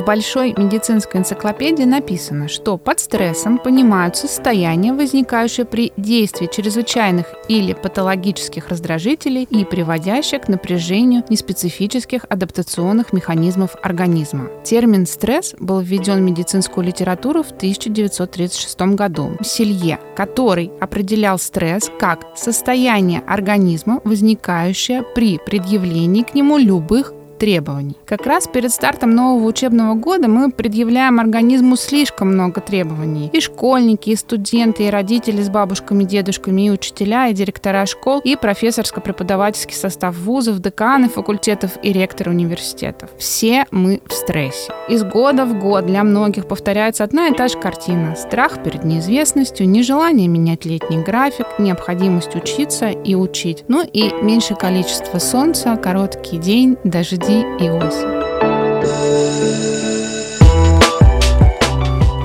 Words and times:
В 0.00 0.04
большой 0.06 0.54
медицинской 0.56 1.20
энциклопедии 1.20 1.82
написано, 1.82 2.48
что 2.48 2.78
под 2.78 3.00
стрессом 3.00 3.58
понимают 3.58 4.16
состояние, 4.16 4.94
возникающее 4.94 5.66
при 5.66 5.92
действии 5.98 6.48
чрезвычайных 6.50 7.26
или 7.48 7.74
патологических 7.74 8.68
раздражителей 8.68 9.42
и 9.42 9.66
приводящее 9.66 10.40
к 10.40 10.48
напряжению 10.48 11.22
неспецифических 11.28 12.24
адаптационных 12.30 13.12
механизмов 13.12 13.76
организма. 13.82 14.48
Термин 14.64 15.04
«стресс» 15.04 15.54
был 15.60 15.80
введен 15.80 16.16
в 16.16 16.22
медицинскую 16.22 16.86
литературу 16.86 17.42
в 17.42 17.50
1936 17.50 18.80
году. 18.94 19.36
Селье, 19.42 19.98
который 20.16 20.72
определял 20.80 21.38
стресс 21.38 21.90
как 22.00 22.24
состояние 22.36 23.22
организма, 23.26 24.00
возникающее 24.04 25.02
при 25.14 25.36
предъявлении 25.36 26.22
к 26.22 26.32
нему 26.32 26.56
любых 26.56 27.12
требований. 27.40 27.96
Как 28.04 28.26
раз 28.26 28.46
перед 28.46 28.70
стартом 28.70 29.12
нового 29.12 29.46
учебного 29.46 29.94
года 29.94 30.28
мы 30.28 30.52
предъявляем 30.52 31.18
организму 31.18 31.76
слишком 31.76 32.28
много 32.28 32.60
требований. 32.60 33.30
И 33.32 33.40
школьники, 33.40 34.10
и 34.10 34.16
студенты, 34.16 34.84
и 34.84 34.90
родители 34.90 35.40
с 35.42 35.48
бабушками, 35.48 36.04
дедушками, 36.04 36.66
и 36.66 36.70
учителя, 36.70 37.28
и 37.28 37.32
директора 37.32 37.86
школ, 37.86 38.20
и 38.22 38.36
профессорско-преподавательский 38.36 39.74
состав 39.74 40.16
вузов, 40.18 40.58
деканы 40.58 41.08
факультетов 41.08 41.78
и 41.82 41.92
ректоры 41.92 42.30
университетов. 42.30 43.08
Все 43.18 43.64
мы 43.70 44.02
в 44.06 44.12
стрессе. 44.12 44.70
Из 44.90 45.02
года 45.02 45.46
в 45.46 45.58
год 45.58 45.86
для 45.86 46.04
многих 46.04 46.46
повторяется 46.46 47.04
одна 47.04 47.28
и 47.28 47.34
та 47.34 47.48
же 47.48 47.58
картина. 47.58 48.16
Страх 48.16 48.62
перед 48.62 48.84
неизвестностью, 48.84 49.66
нежелание 49.66 50.28
менять 50.28 50.66
летний 50.66 51.02
график, 51.02 51.46
необходимость 51.58 52.36
учиться 52.36 52.90
и 52.90 53.14
учить. 53.14 53.64
Ну 53.68 53.82
и 53.82 54.12
меньшее 54.22 54.58
количество 54.58 55.18
солнца, 55.18 55.76
короткий 55.76 56.36
день, 56.36 56.76
дожди 56.84 57.29
и 57.30 57.70
осень. 57.70 58.20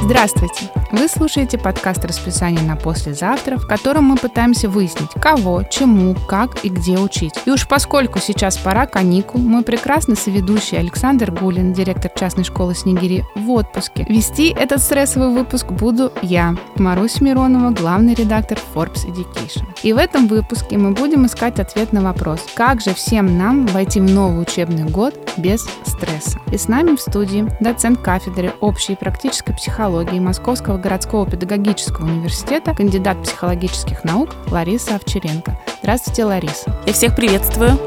Здравствуйте! 0.02 0.84
Вы 0.97 1.09
слушаете 1.09 1.57
подкаст 1.57 2.05
«Расписание 2.05 2.61
на 2.61 2.77
послезавтра», 2.77 3.57
в 3.57 3.67
котором 3.67 4.05
мы 4.05 4.15
пытаемся 4.15 4.69
выяснить, 4.69 5.09
кого, 5.21 5.63
чему, 5.63 6.15
как 6.15 6.63
и 6.63 6.69
где 6.69 6.97
учить. 6.97 7.33
И 7.43 7.51
уж 7.51 7.67
поскольку 7.67 8.19
сейчас 8.19 8.57
пора 8.57 8.85
каникул, 8.85 9.41
мой 9.41 9.63
прекрасный 9.63 10.16
соведущий 10.16 10.79
Александр 10.79 11.31
Гулин, 11.31 11.73
директор 11.73 12.09
частной 12.16 12.45
школы 12.45 12.75
Снегири, 12.75 13.25
в 13.35 13.51
отпуске. 13.51 14.05
Вести 14.07 14.55
этот 14.57 14.79
стрессовый 14.79 15.31
выпуск 15.31 15.69
буду 15.69 16.13
я, 16.21 16.55
Марусь 16.75 17.19
Миронова, 17.19 17.71
главный 17.71 18.13
редактор 18.13 18.57
Forbes 18.73 19.05
Education. 19.05 19.66
И 19.83 19.91
в 19.91 19.97
этом 19.97 20.27
выпуске 20.27 20.77
мы 20.77 20.91
будем 20.91 21.25
искать 21.25 21.59
ответ 21.59 21.91
на 21.91 22.01
вопрос, 22.01 22.39
как 22.55 22.79
же 22.79 22.93
всем 22.93 23.38
нам 23.38 23.66
войти 23.67 23.99
в 23.99 24.09
новый 24.09 24.43
учебный 24.43 24.85
год 24.85 25.13
без 25.35 25.67
стресса. 25.85 26.39
И 26.53 26.57
с 26.57 26.69
нами 26.69 26.95
в 26.95 27.01
студии 27.01 27.45
доцент 27.59 27.99
кафедры 27.99 28.53
общей 28.61 28.93
и 28.93 28.95
практической 28.95 29.53
психологии 29.53 30.19
Московского 30.19 30.84
городского 30.86 31.28
педагогического 31.28 32.05
университета, 32.05 32.75
кандидат 32.75 33.19
психологических 33.23 34.03
наук 34.03 34.30
Лариса 34.52 34.97
Овчаренко. 34.97 35.59
Здравствуйте, 35.81 36.25
Лариса. 36.25 36.80
Я 36.86 36.94
всех 36.94 37.16
приветствую. 37.16 37.80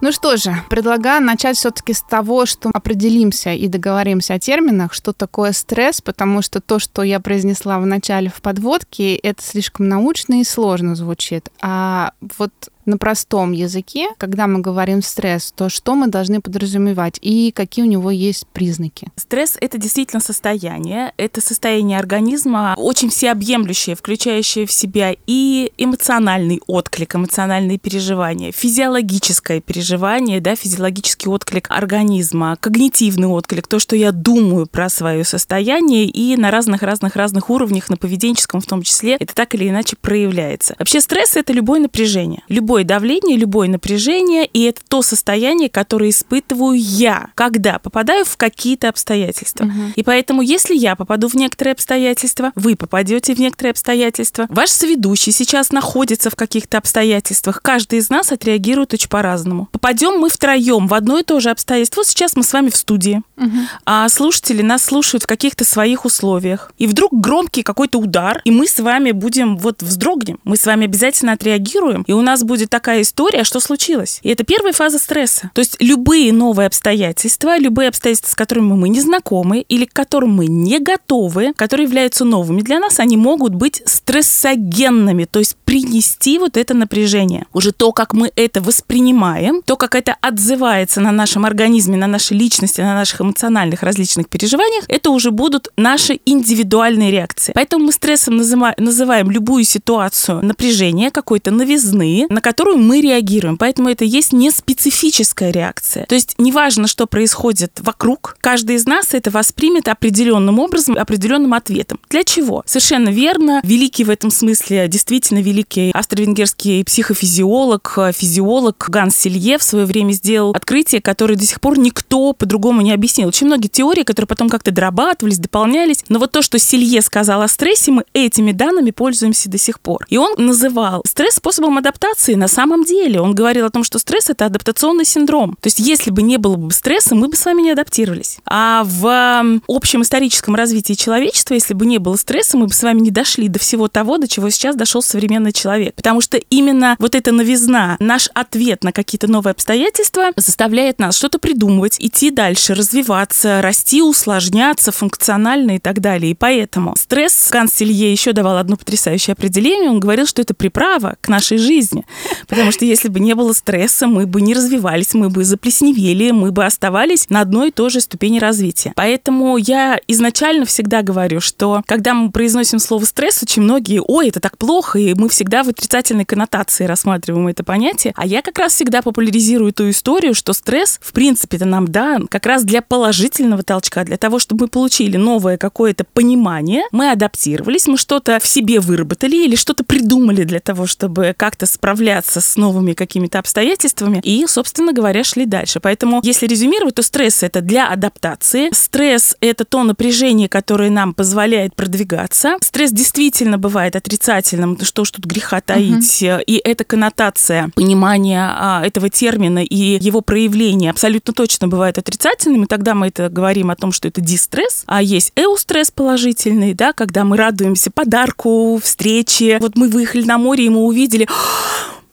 Ну 0.00 0.10
что 0.10 0.36
же, 0.36 0.56
предлагаю 0.68 1.22
начать 1.22 1.56
все-таки 1.56 1.92
с 1.92 2.02
того, 2.02 2.46
что 2.46 2.70
определимся 2.74 3.52
и 3.52 3.68
договоримся 3.68 4.34
о 4.34 4.38
терминах, 4.40 4.92
что 4.92 5.12
такое 5.12 5.52
стресс, 5.52 6.00
потому 6.00 6.42
что 6.42 6.60
то, 6.60 6.80
что 6.80 7.02
я 7.02 7.20
произнесла 7.20 7.78
в 7.78 7.86
начале 7.86 8.28
в 8.28 8.42
подводке, 8.42 9.14
это 9.14 9.40
слишком 9.42 9.88
научно 9.88 10.40
и 10.40 10.44
сложно 10.44 10.96
звучит. 10.96 11.48
А 11.60 12.12
вот 12.38 12.50
на 12.90 12.98
простом 12.98 13.52
языке, 13.52 14.08
когда 14.18 14.46
мы 14.46 14.60
говорим 14.60 15.02
стресс, 15.02 15.52
то 15.56 15.68
что 15.68 15.94
мы 15.94 16.08
должны 16.08 16.40
подразумевать 16.40 17.18
и 17.22 17.52
какие 17.52 17.84
у 17.84 17.88
него 17.88 18.10
есть 18.10 18.46
признаки? 18.48 19.08
Стресс— 19.16 19.56
это 19.60 19.78
действительно 19.78 20.20
состояние. 20.20 21.12
Это 21.16 21.40
состояние 21.40 21.98
организма 21.98 22.74
очень 22.76 23.08
всеобъемлющее, 23.10 23.96
включающее 23.96 24.66
в 24.66 24.72
себя 24.72 25.14
и 25.26 25.72
эмоциональный 25.78 26.60
отклик, 26.66 27.14
эмоциональные 27.14 27.78
переживания, 27.78 28.52
физиологическое 28.52 29.60
переживание, 29.60 30.40
да, 30.40 30.56
физиологический 30.56 31.30
отклик 31.30 31.66
организма, 31.70 32.56
когнитивный 32.60 33.28
отклик, 33.28 33.66
то, 33.66 33.78
что 33.78 33.96
я 33.96 34.12
думаю 34.12 34.66
про 34.66 34.88
свое 34.88 35.24
состояние 35.24 36.06
и 36.06 36.36
на 36.36 36.50
разных-разных-разных 36.50 37.50
уровнях, 37.50 37.88
на 37.88 37.96
поведенческом 37.96 38.60
в 38.60 38.66
том 38.66 38.82
числе, 38.82 39.16
это 39.20 39.34
так 39.34 39.54
или 39.54 39.68
иначе 39.68 39.96
проявляется. 40.00 40.74
Вообще 40.78 41.00
стресс— 41.00 41.36
это 41.36 41.52
любое 41.52 41.80
напряжение. 41.80 42.42
Любое 42.48 42.79
любое 42.80 42.84
давление, 42.84 43.36
любое 43.36 43.68
напряжение, 43.68 44.46
и 44.46 44.62
это 44.64 44.80
то 44.88 45.02
состояние, 45.02 45.68
которое 45.68 46.10
испытываю 46.10 46.78
я, 46.78 47.30
когда 47.34 47.78
попадаю 47.78 48.24
в 48.24 48.36
какие-то 48.36 48.88
обстоятельства. 48.88 49.64
Угу. 49.64 49.72
И 49.96 50.02
поэтому, 50.02 50.42
если 50.42 50.74
я 50.74 50.96
попаду 50.96 51.28
в 51.28 51.34
некоторые 51.34 51.72
обстоятельства, 51.72 52.52
вы 52.54 52.76
попадете 52.76 53.34
в 53.34 53.38
некоторые 53.38 53.72
обстоятельства, 53.72 54.46
ваш 54.48 54.70
соведущий 54.70 55.32
сейчас 55.32 55.72
находится 55.72 56.30
в 56.30 56.36
каких-то 56.36 56.78
обстоятельствах, 56.78 57.62
каждый 57.62 57.98
из 57.98 58.10
нас 58.10 58.32
отреагирует 58.32 58.94
очень 58.94 59.08
по-разному. 59.08 59.68
Попадем 59.72 60.18
мы 60.18 60.30
втроем 60.30 60.86
в 60.86 60.94
одно 60.94 61.18
и 61.18 61.22
то 61.22 61.40
же 61.40 61.50
обстоятельство. 61.50 62.00
Вот 62.00 62.06
сейчас 62.06 62.36
мы 62.36 62.42
с 62.42 62.52
вами 62.52 62.70
в 62.70 62.76
студии, 62.76 63.22
угу. 63.36 63.50
а 63.84 64.08
слушатели 64.08 64.62
нас 64.62 64.84
слушают 64.84 65.24
в 65.24 65.26
каких-то 65.26 65.64
своих 65.64 66.04
условиях. 66.04 66.72
И 66.78 66.86
вдруг 66.86 67.12
громкий 67.12 67.62
какой-то 67.62 67.98
удар, 67.98 68.40
и 68.44 68.50
мы 68.50 68.66
с 68.66 68.78
вами 68.78 69.12
будем 69.12 69.56
вот 69.56 69.82
вздрогнем. 69.82 70.38
Мы 70.44 70.56
с 70.56 70.66
вами 70.66 70.84
обязательно 70.84 71.32
отреагируем, 71.32 72.02
и 72.02 72.12
у 72.12 72.22
нас 72.22 72.42
будет 72.42 72.59
будет 72.60 72.70
такая 72.70 73.02
история, 73.02 73.44
что 73.44 73.60
случилось. 73.60 74.20
И 74.22 74.28
это 74.28 74.44
первая 74.44 74.72
фаза 74.72 74.98
стресса. 74.98 75.50
То 75.54 75.60
есть 75.60 75.76
любые 75.80 76.32
новые 76.32 76.66
обстоятельства, 76.66 77.58
любые 77.58 77.88
обстоятельства, 77.88 78.30
с 78.30 78.34
которыми 78.34 78.74
мы 78.74 78.88
не 78.88 79.00
знакомы 79.00 79.60
или 79.60 79.84
к 79.84 79.92
которым 79.92 80.34
мы 80.34 80.46
не 80.46 80.78
готовы, 80.78 81.52
которые 81.54 81.86
являются 81.86 82.24
новыми 82.24 82.60
для 82.60 82.78
нас, 82.78 83.00
они 83.00 83.16
могут 83.16 83.54
быть 83.54 83.82
стрессогенными, 83.86 85.24
то 85.24 85.38
есть 85.38 85.56
принести 85.64 86.38
вот 86.38 86.56
это 86.56 86.74
напряжение. 86.74 87.46
Уже 87.52 87.72
то, 87.72 87.92
как 87.92 88.12
мы 88.14 88.30
это 88.36 88.60
воспринимаем, 88.60 89.62
то, 89.62 89.76
как 89.76 89.94
это 89.94 90.16
отзывается 90.20 91.00
на 91.00 91.12
нашем 91.12 91.44
организме, 91.44 91.96
на 91.96 92.06
нашей 92.06 92.36
личности, 92.36 92.80
на 92.80 92.94
наших 92.94 93.20
эмоциональных 93.20 93.82
различных 93.82 94.28
переживаниях, 94.28 94.84
это 94.88 95.10
уже 95.10 95.30
будут 95.30 95.68
наши 95.76 96.20
индивидуальные 96.26 97.10
реакции. 97.10 97.52
Поэтому 97.54 97.86
мы 97.86 97.92
стрессом 97.92 98.36
называем 98.36 99.30
любую 99.30 99.64
ситуацию 99.64 100.44
напряжения, 100.44 101.10
какой-то 101.10 101.50
новизны, 101.50 102.26
на 102.28 102.40
которую 102.50 102.78
мы 102.78 103.00
реагируем. 103.00 103.56
Поэтому 103.56 103.88
это 103.90 104.04
есть 104.04 104.32
не 104.32 104.50
специфическая 104.50 105.52
реакция. 105.52 106.04
То 106.06 106.16
есть 106.16 106.34
неважно, 106.36 106.88
что 106.88 107.06
происходит 107.06 107.78
вокруг, 107.78 108.36
каждый 108.40 108.74
из 108.74 108.86
нас 108.86 109.14
это 109.14 109.30
воспримет 109.30 109.86
определенным 109.86 110.58
образом, 110.58 110.96
определенным 110.98 111.54
ответом. 111.54 112.00
Для 112.10 112.24
чего? 112.24 112.64
Совершенно 112.66 113.10
верно. 113.10 113.60
Великий 113.62 114.02
в 114.02 114.10
этом 114.10 114.32
смысле, 114.32 114.88
действительно 114.88 115.38
великий 115.38 115.92
австро-венгерский 115.92 116.82
психофизиолог, 116.82 117.98
физиолог 118.12 118.84
Ганс 118.88 119.14
Селье 119.14 119.56
в 119.56 119.62
свое 119.62 119.86
время 119.86 120.10
сделал 120.10 120.50
открытие, 120.50 121.00
которое 121.00 121.36
до 121.36 121.46
сих 121.46 121.60
пор 121.60 121.78
никто 121.78 122.32
по-другому 122.32 122.80
не 122.80 122.92
объяснил. 122.92 123.28
Очень 123.28 123.46
многие 123.46 123.68
теории, 123.68 124.02
которые 124.02 124.26
потом 124.26 124.48
как-то 124.48 124.72
дорабатывались, 124.72 125.38
дополнялись. 125.38 126.04
Но 126.08 126.18
вот 126.18 126.32
то, 126.32 126.42
что 126.42 126.58
Селье 126.58 127.00
сказал 127.00 127.42
о 127.42 127.48
стрессе, 127.48 127.92
мы 127.92 128.04
этими 128.12 128.50
данными 128.50 128.90
пользуемся 128.90 129.48
до 129.48 129.56
сих 129.56 129.78
пор. 129.78 130.04
И 130.08 130.16
он 130.16 130.34
называл 130.36 131.04
стресс 131.06 131.36
способом 131.36 131.78
адаптации 131.78 132.34
на 132.40 132.48
самом 132.48 132.84
деле. 132.84 133.20
Он 133.20 133.34
говорил 133.34 133.66
о 133.66 133.70
том, 133.70 133.84
что 133.84 133.98
стресс— 133.98 134.28
это 134.30 134.46
адаптационный 134.46 135.04
синдром. 135.04 135.56
То 135.60 135.66
есть 135.66 135.78
если 135.78 136.10
бы 136.10 136.22
не 136.22 136.38
было 136.38 136.56
бы 136.56 136.72
стресса, 136.72 137.14
мы 137.14 137.28
бы 137.28 137.36
с 137.36 137.44
вами 137.44 137.62
не 137.62 137.70
адаптировались. 137.70 138.38
А 138.46 138.82
в 138.84 139.60
общем 139.68 140.02
историческом 140.02 140.54
развитии 140.54 140.94
человечества, 140.94 141.54
если 141.54 141.74
бы 141.74 141.86
не 141.86 141.98
было 141.98 142.16
стресса, 142.16 142.56
мы 142.56 142.66
бы 142.66 142.72
с 142.72 142.82
вами 142.82 143.00
не 143.00 143.10
дошли 143.10 143.48
до 143.48 143.58
всего 143.58 143.88
того, 143.88 144.18
до 144.18 144.26
чего 144.26 144.48
сейчас 144.50 144.74
дошел 144.74 145.02
современный 145.02 145.52
человек. 145.52 145.94
Потому 145.94 146.20
что 146.20 146.38
именно 146.38 146.96
вот 146.98 147.14
эта 147.14 147.30
новизна, 147.30 147.96
наш 148.00 148.28
ответ 148.34 148.82
на 148.82 148.92
какие-то 148.92 149.28
новые 149.28 149.52
обстоятельства 149.52 150.30
заставляет 150.36 150.98
нас 150.98 151.16
что-то 151.16 151.38
придумывать, 151.38 151.96
идти 151.98 152.30
дальше, 152.30 152.74
развиваться, 152.74 153.60
расти, 153.60 154.00
усложняться 154.02 154.92
функционально 154.92 155.76
и 155.76 155.78
так 155.78 156.00
далее. 156.00 156.32
И 156.32 156.34
поэтому 156.34 156.96
стресс 156.96 157.48
Канцелье 157.50 158.10
еще 158.10 158.32
давал 158.32 158.56
одно 158.56 158.76
потрясающее 158.76 159.32
определение. 159.32 159.90
Он 159.90 160.00
говорил, 160.00 160.26
что 160.26 160.40
это 160.40 160.54
приправа 160.54 161.16
к 161.20 161.28
нашей 161.28 161.58
жизни. 161.58 162.06
Потому 162.48 162.72
что 162.72 162.84
если 162.84 163.08
бы 163.08 163.20
не 163.20 163.34
было 163.34 163.52
стресса, 163.52 164.06
мы 164.06 164.26
бы 164.26 164.40
не 164.40 164.54
развивались, 164.54 165.14
мы 165.14 165.30
бы 165.30 165.44
заплесневели, 165.44 166.30
мы 166.30 166.52
бы 166.52 166.64
оставались 166.64 167.28
на 167.30 167.40
одной 167.40 167.68
и 167.68 167.72
той 167.72 167.90
же 167.90 168.00
ступени 168.00 168.38
развития. 168.38 168.92
Поэтому 168.96 169.56
я 169.56 169.98
изначально 170.08 170.64
всегда 170.64 171.02
говорю, 171.02 171.40
что 171.40 171.82
когда 171.86 172.14
мы 172.14 172.30
произносим 172.30 172.78
слово 172.78 173.04
стресс, 173.04 173.42
очень 173.42 173.62
многие, 173.62 174.00
ой, 174.00 174.28
это 174.28 174.40
так 174.40 174.58
плохо, 174.58 174.98
и 174.98 175.14
мы 175.14 175.28
всегда 175.28 175.62
в 175.62 175.68
отрицательной 175.68 176.24
коннотации 176.24 176.84
рассматриваем 176.84 177.48
это 177.48 177.64
понятие. 177.64 178.12
А 178.16 178.26
я 178.26 178.42
как 178.42 178.58
раз 178.58 178.74
всегда 178.74 179.02
популяризирую 179.02 179.72
ту 179.72 179.90
историю, 179.90 180.34
что 180.34 180.52
стресс, 180.52 180.98
в 181.02 181.12
принципе, 181.12 181.56
это 181.56 181.66
нам 181.66 181.88
дан 181.88 182.26
как 182.26 182.46
раз 182.46 182.64
для 182.64 182.82
положительного 182.82 183.62
толчка, 183.62 184.04
для 184.04 184.16
того, 184.16 184.38
чтобы 184.38 184.64
мы 184.64 184.68
получили 184.68 185.16
новое 185.16 185.56
какое-то 185.56 186.04
понимание, 186.04 186.82
мы 186.92 187.10
адаптировались, 187.10 187.86
мы 187.86 187.96
что-то 187.96 188.38
в 188.40 188.46
себе 188.46 188.80
выработали 188.80 189.36
или 189.36 189.56
что-то 189.56 189.84
придумали 189.84 190.44
для 190.44 190.60
того, 190.60 190.86
чтобы 190.86 191.34
как-то 191.36 191.66
справляться 191.66 192.19
справляться 192.20 192.40
с 192.40 192.56
новыми 192.56 192.92
какими-то 192.92 193.38
обстоятельствами 193.38 194.20
и, 194.22 194.46
собственно 194.46 194.92
говоря, 194.92 195.24
шли 195.24 195.46
дальше. 195.46 195.80
Поэтому, 195.80 196.20
если 196.22 196.46
резюмировать, 196.46 196.94
то 196.94 197.02
стресс 197.02 197.42
это 197.42 197.60
для 197.60 197.88
адаптации. 197.88 198.70
Стресс 198.72 199.36
это 199.40 199.64
то 199.64 199.82
напряжение, 199.82 200.48
которое 200.48 200.90
нам 200.90 201.14
позволяет 201.14 201.74
продвигаться. 201.74 202.56
Стресс 202.60 202.90
действительно 202.90 203.58
бывает 203.58 203.96
отрицательным, 203.96 204.78
что 204.82 205.04
ж 205.04 205.12
тут 205.12 205.24
греха 205.24 205.60
таить. 205.60 206.22
Угу. 206.22 206.42
И 206.46 206.60
эта 206.62 206.84
коннотация 206.84 207.70
понимания 207.74 208.50
а, 208.52 208.82
этого 208.84 209.08
термина 209.08 209.64
и 209.64 209.98
его 210.00 210.20
проявления 210.20 210.90
абсолютно 210.90 211.32
точно 211.32 211.68
бывает 211.68 211.98
отрицательным. 211.98 212.64
И 212.64 212.66
тогда 212.66 212.94
мы 212.94 213.08
это 213.08 213.28
говорим 213.28 213.70
о 213.70 213.76
том, 213.76 213.92
что 213.92 214.08
это 214.08 214.20
дистресс, 214.20 214.84
а 214.86 215.02
есть 215.02 215.32
эустресс 215.36 215.90
положительный, 215.90 216.74
да, 216.74 216.92
когда 216.92 217.24
мы 217.24 217.36
радуемся 217.36 217.90
подарку, 217.90 218.80
встрече. 218.82 219.58
Вот 219.60 219.76
мы 219.76 219.88
выехали 219.88 220.24
на 220.24 220.38
море, 220.38 220.66
и 220.66 220.68
мы 220.68 220.80
увидели 220.82 221.26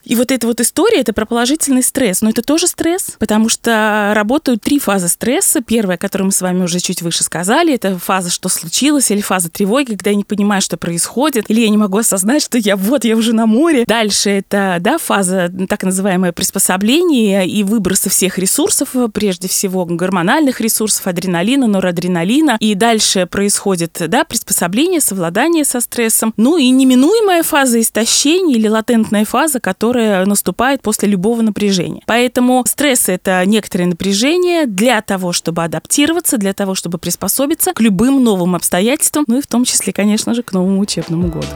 и 0.08 0.16
вот 0.16 0.32
эта 0.32 0.48
вот 0.48 0.62
история, 0.62 1.02
это 1.02 1.12
про 1.12 1.26
положительный 1.26 1.84
стресс. 1.84 2.22
Но 2.22 2.30
это 2.30 2.42
тоже 2.42 2.68
стресс, 2.68 3.16
потому 3.20 3.50
что 3.50 4.14
работают 4.16 4.62
три 4.62 4.80
фазы 4.80 5.10
стресса. 5.10 5.62
Первая, 5.62 5.98
которую 5.98 6.28
мы 6.28 6.32
с 6.32 6.42
вами 6.42 6.64
уже 6.64 6.80
чуть 6.80 7.02
выше 7.02 7.24
сказали, 7.24 7.74
это 7.74 8.00
фаза 8.00 8.30
«что 8.30 8.48
случилось?» 8.48 9.12
или 9.12 9.20
фаза 9.20 9.50
тревоги, 9.50 9.96
когда 9.96 10.12
я 10.12 10.16
не 10.16 10.24
понимаю, 10.24 10.62
что 10.62 10.78
происходит, 10.78 11.50
или 11.50 11.60
я 11.60 11.70
не 11.70 11.78
могу 11.78 11.98
осознать, 11.98 12.42
что 12.42 12.58
я 12.58 12.78
вот, 12.78 13.04
я 13.04 13.18
уже 13.18 13.34
на 13.34 13.46
море. 13.46 13.84
Дальше 13.86 14.30
это, 14.30 14.78
да, 14.80 14.98
фаза 14.98 15.52
так 15.68 15.84
называемое 15.84 16.32
приспособление 16.32 17.46
и 17.46 17.64
выбросы 17.64 18.10
всех 18.10 18.38
ресурсов, 18.38 18.96
прежде 19.14 19.50
всего 19.50 19.86
гормональных 19.86 20.62
ресурсов, 20.62 21.08
адреналина, 21.08 21.68
норадреналина. 21.68 22.56
И 22.62 22.76
дальше 22.76 23.26
происходит, 23.26 24.02
да, 24.08 24.24
приспособление, 24.24 25.02
совладание 25.02 25.66
со 25.66 25.82
стрессом. 25.82 26.34
Ну 26.38 26.58
и 26.58 26.70
неминуемая 26.70 27.44
фаза 27.44 27.82
истощения 27.82 28.56
или 28.56 28.70
латентная 28.70 29.26
фаза, 29.26 29.60
которая 29.60 29.97
которое 29.98 30.26
наступает 30.26 30.82
после 30.82 31.10
любого 31.10 31.42
напряжения. 31.42 32.04
Поэтому 32.06 32.64
стресс– 32.68 33.08
это 33.10 33.44
некоторое 33.46 33.86
напряжение 33.86 34.68
для 34.68 35.02
того, 35.02 35.34
чтобы 35.34 35.64
адаптироваться, 35.64 36.38
для 36.38 36.54
того, 36.54 36.76
чтобы 36.76 37.00
приспособиться 37.00 37.74
к 37.74 37.82
любым 37.82 38.24
новым 38.24 38.56
обстоятельствам, 38.56 39.26
ну 39.28 39.40
и 39.40 39.42
в 39.42 39.48
том 39.48 39.66
числе, 39.66 39.94
конечно 39.94 40.36
же, 40.36 40.44
к 40.44 40.54
новому 40.54 40.80
учебному 40.80 41.30
году. 41.30 41.48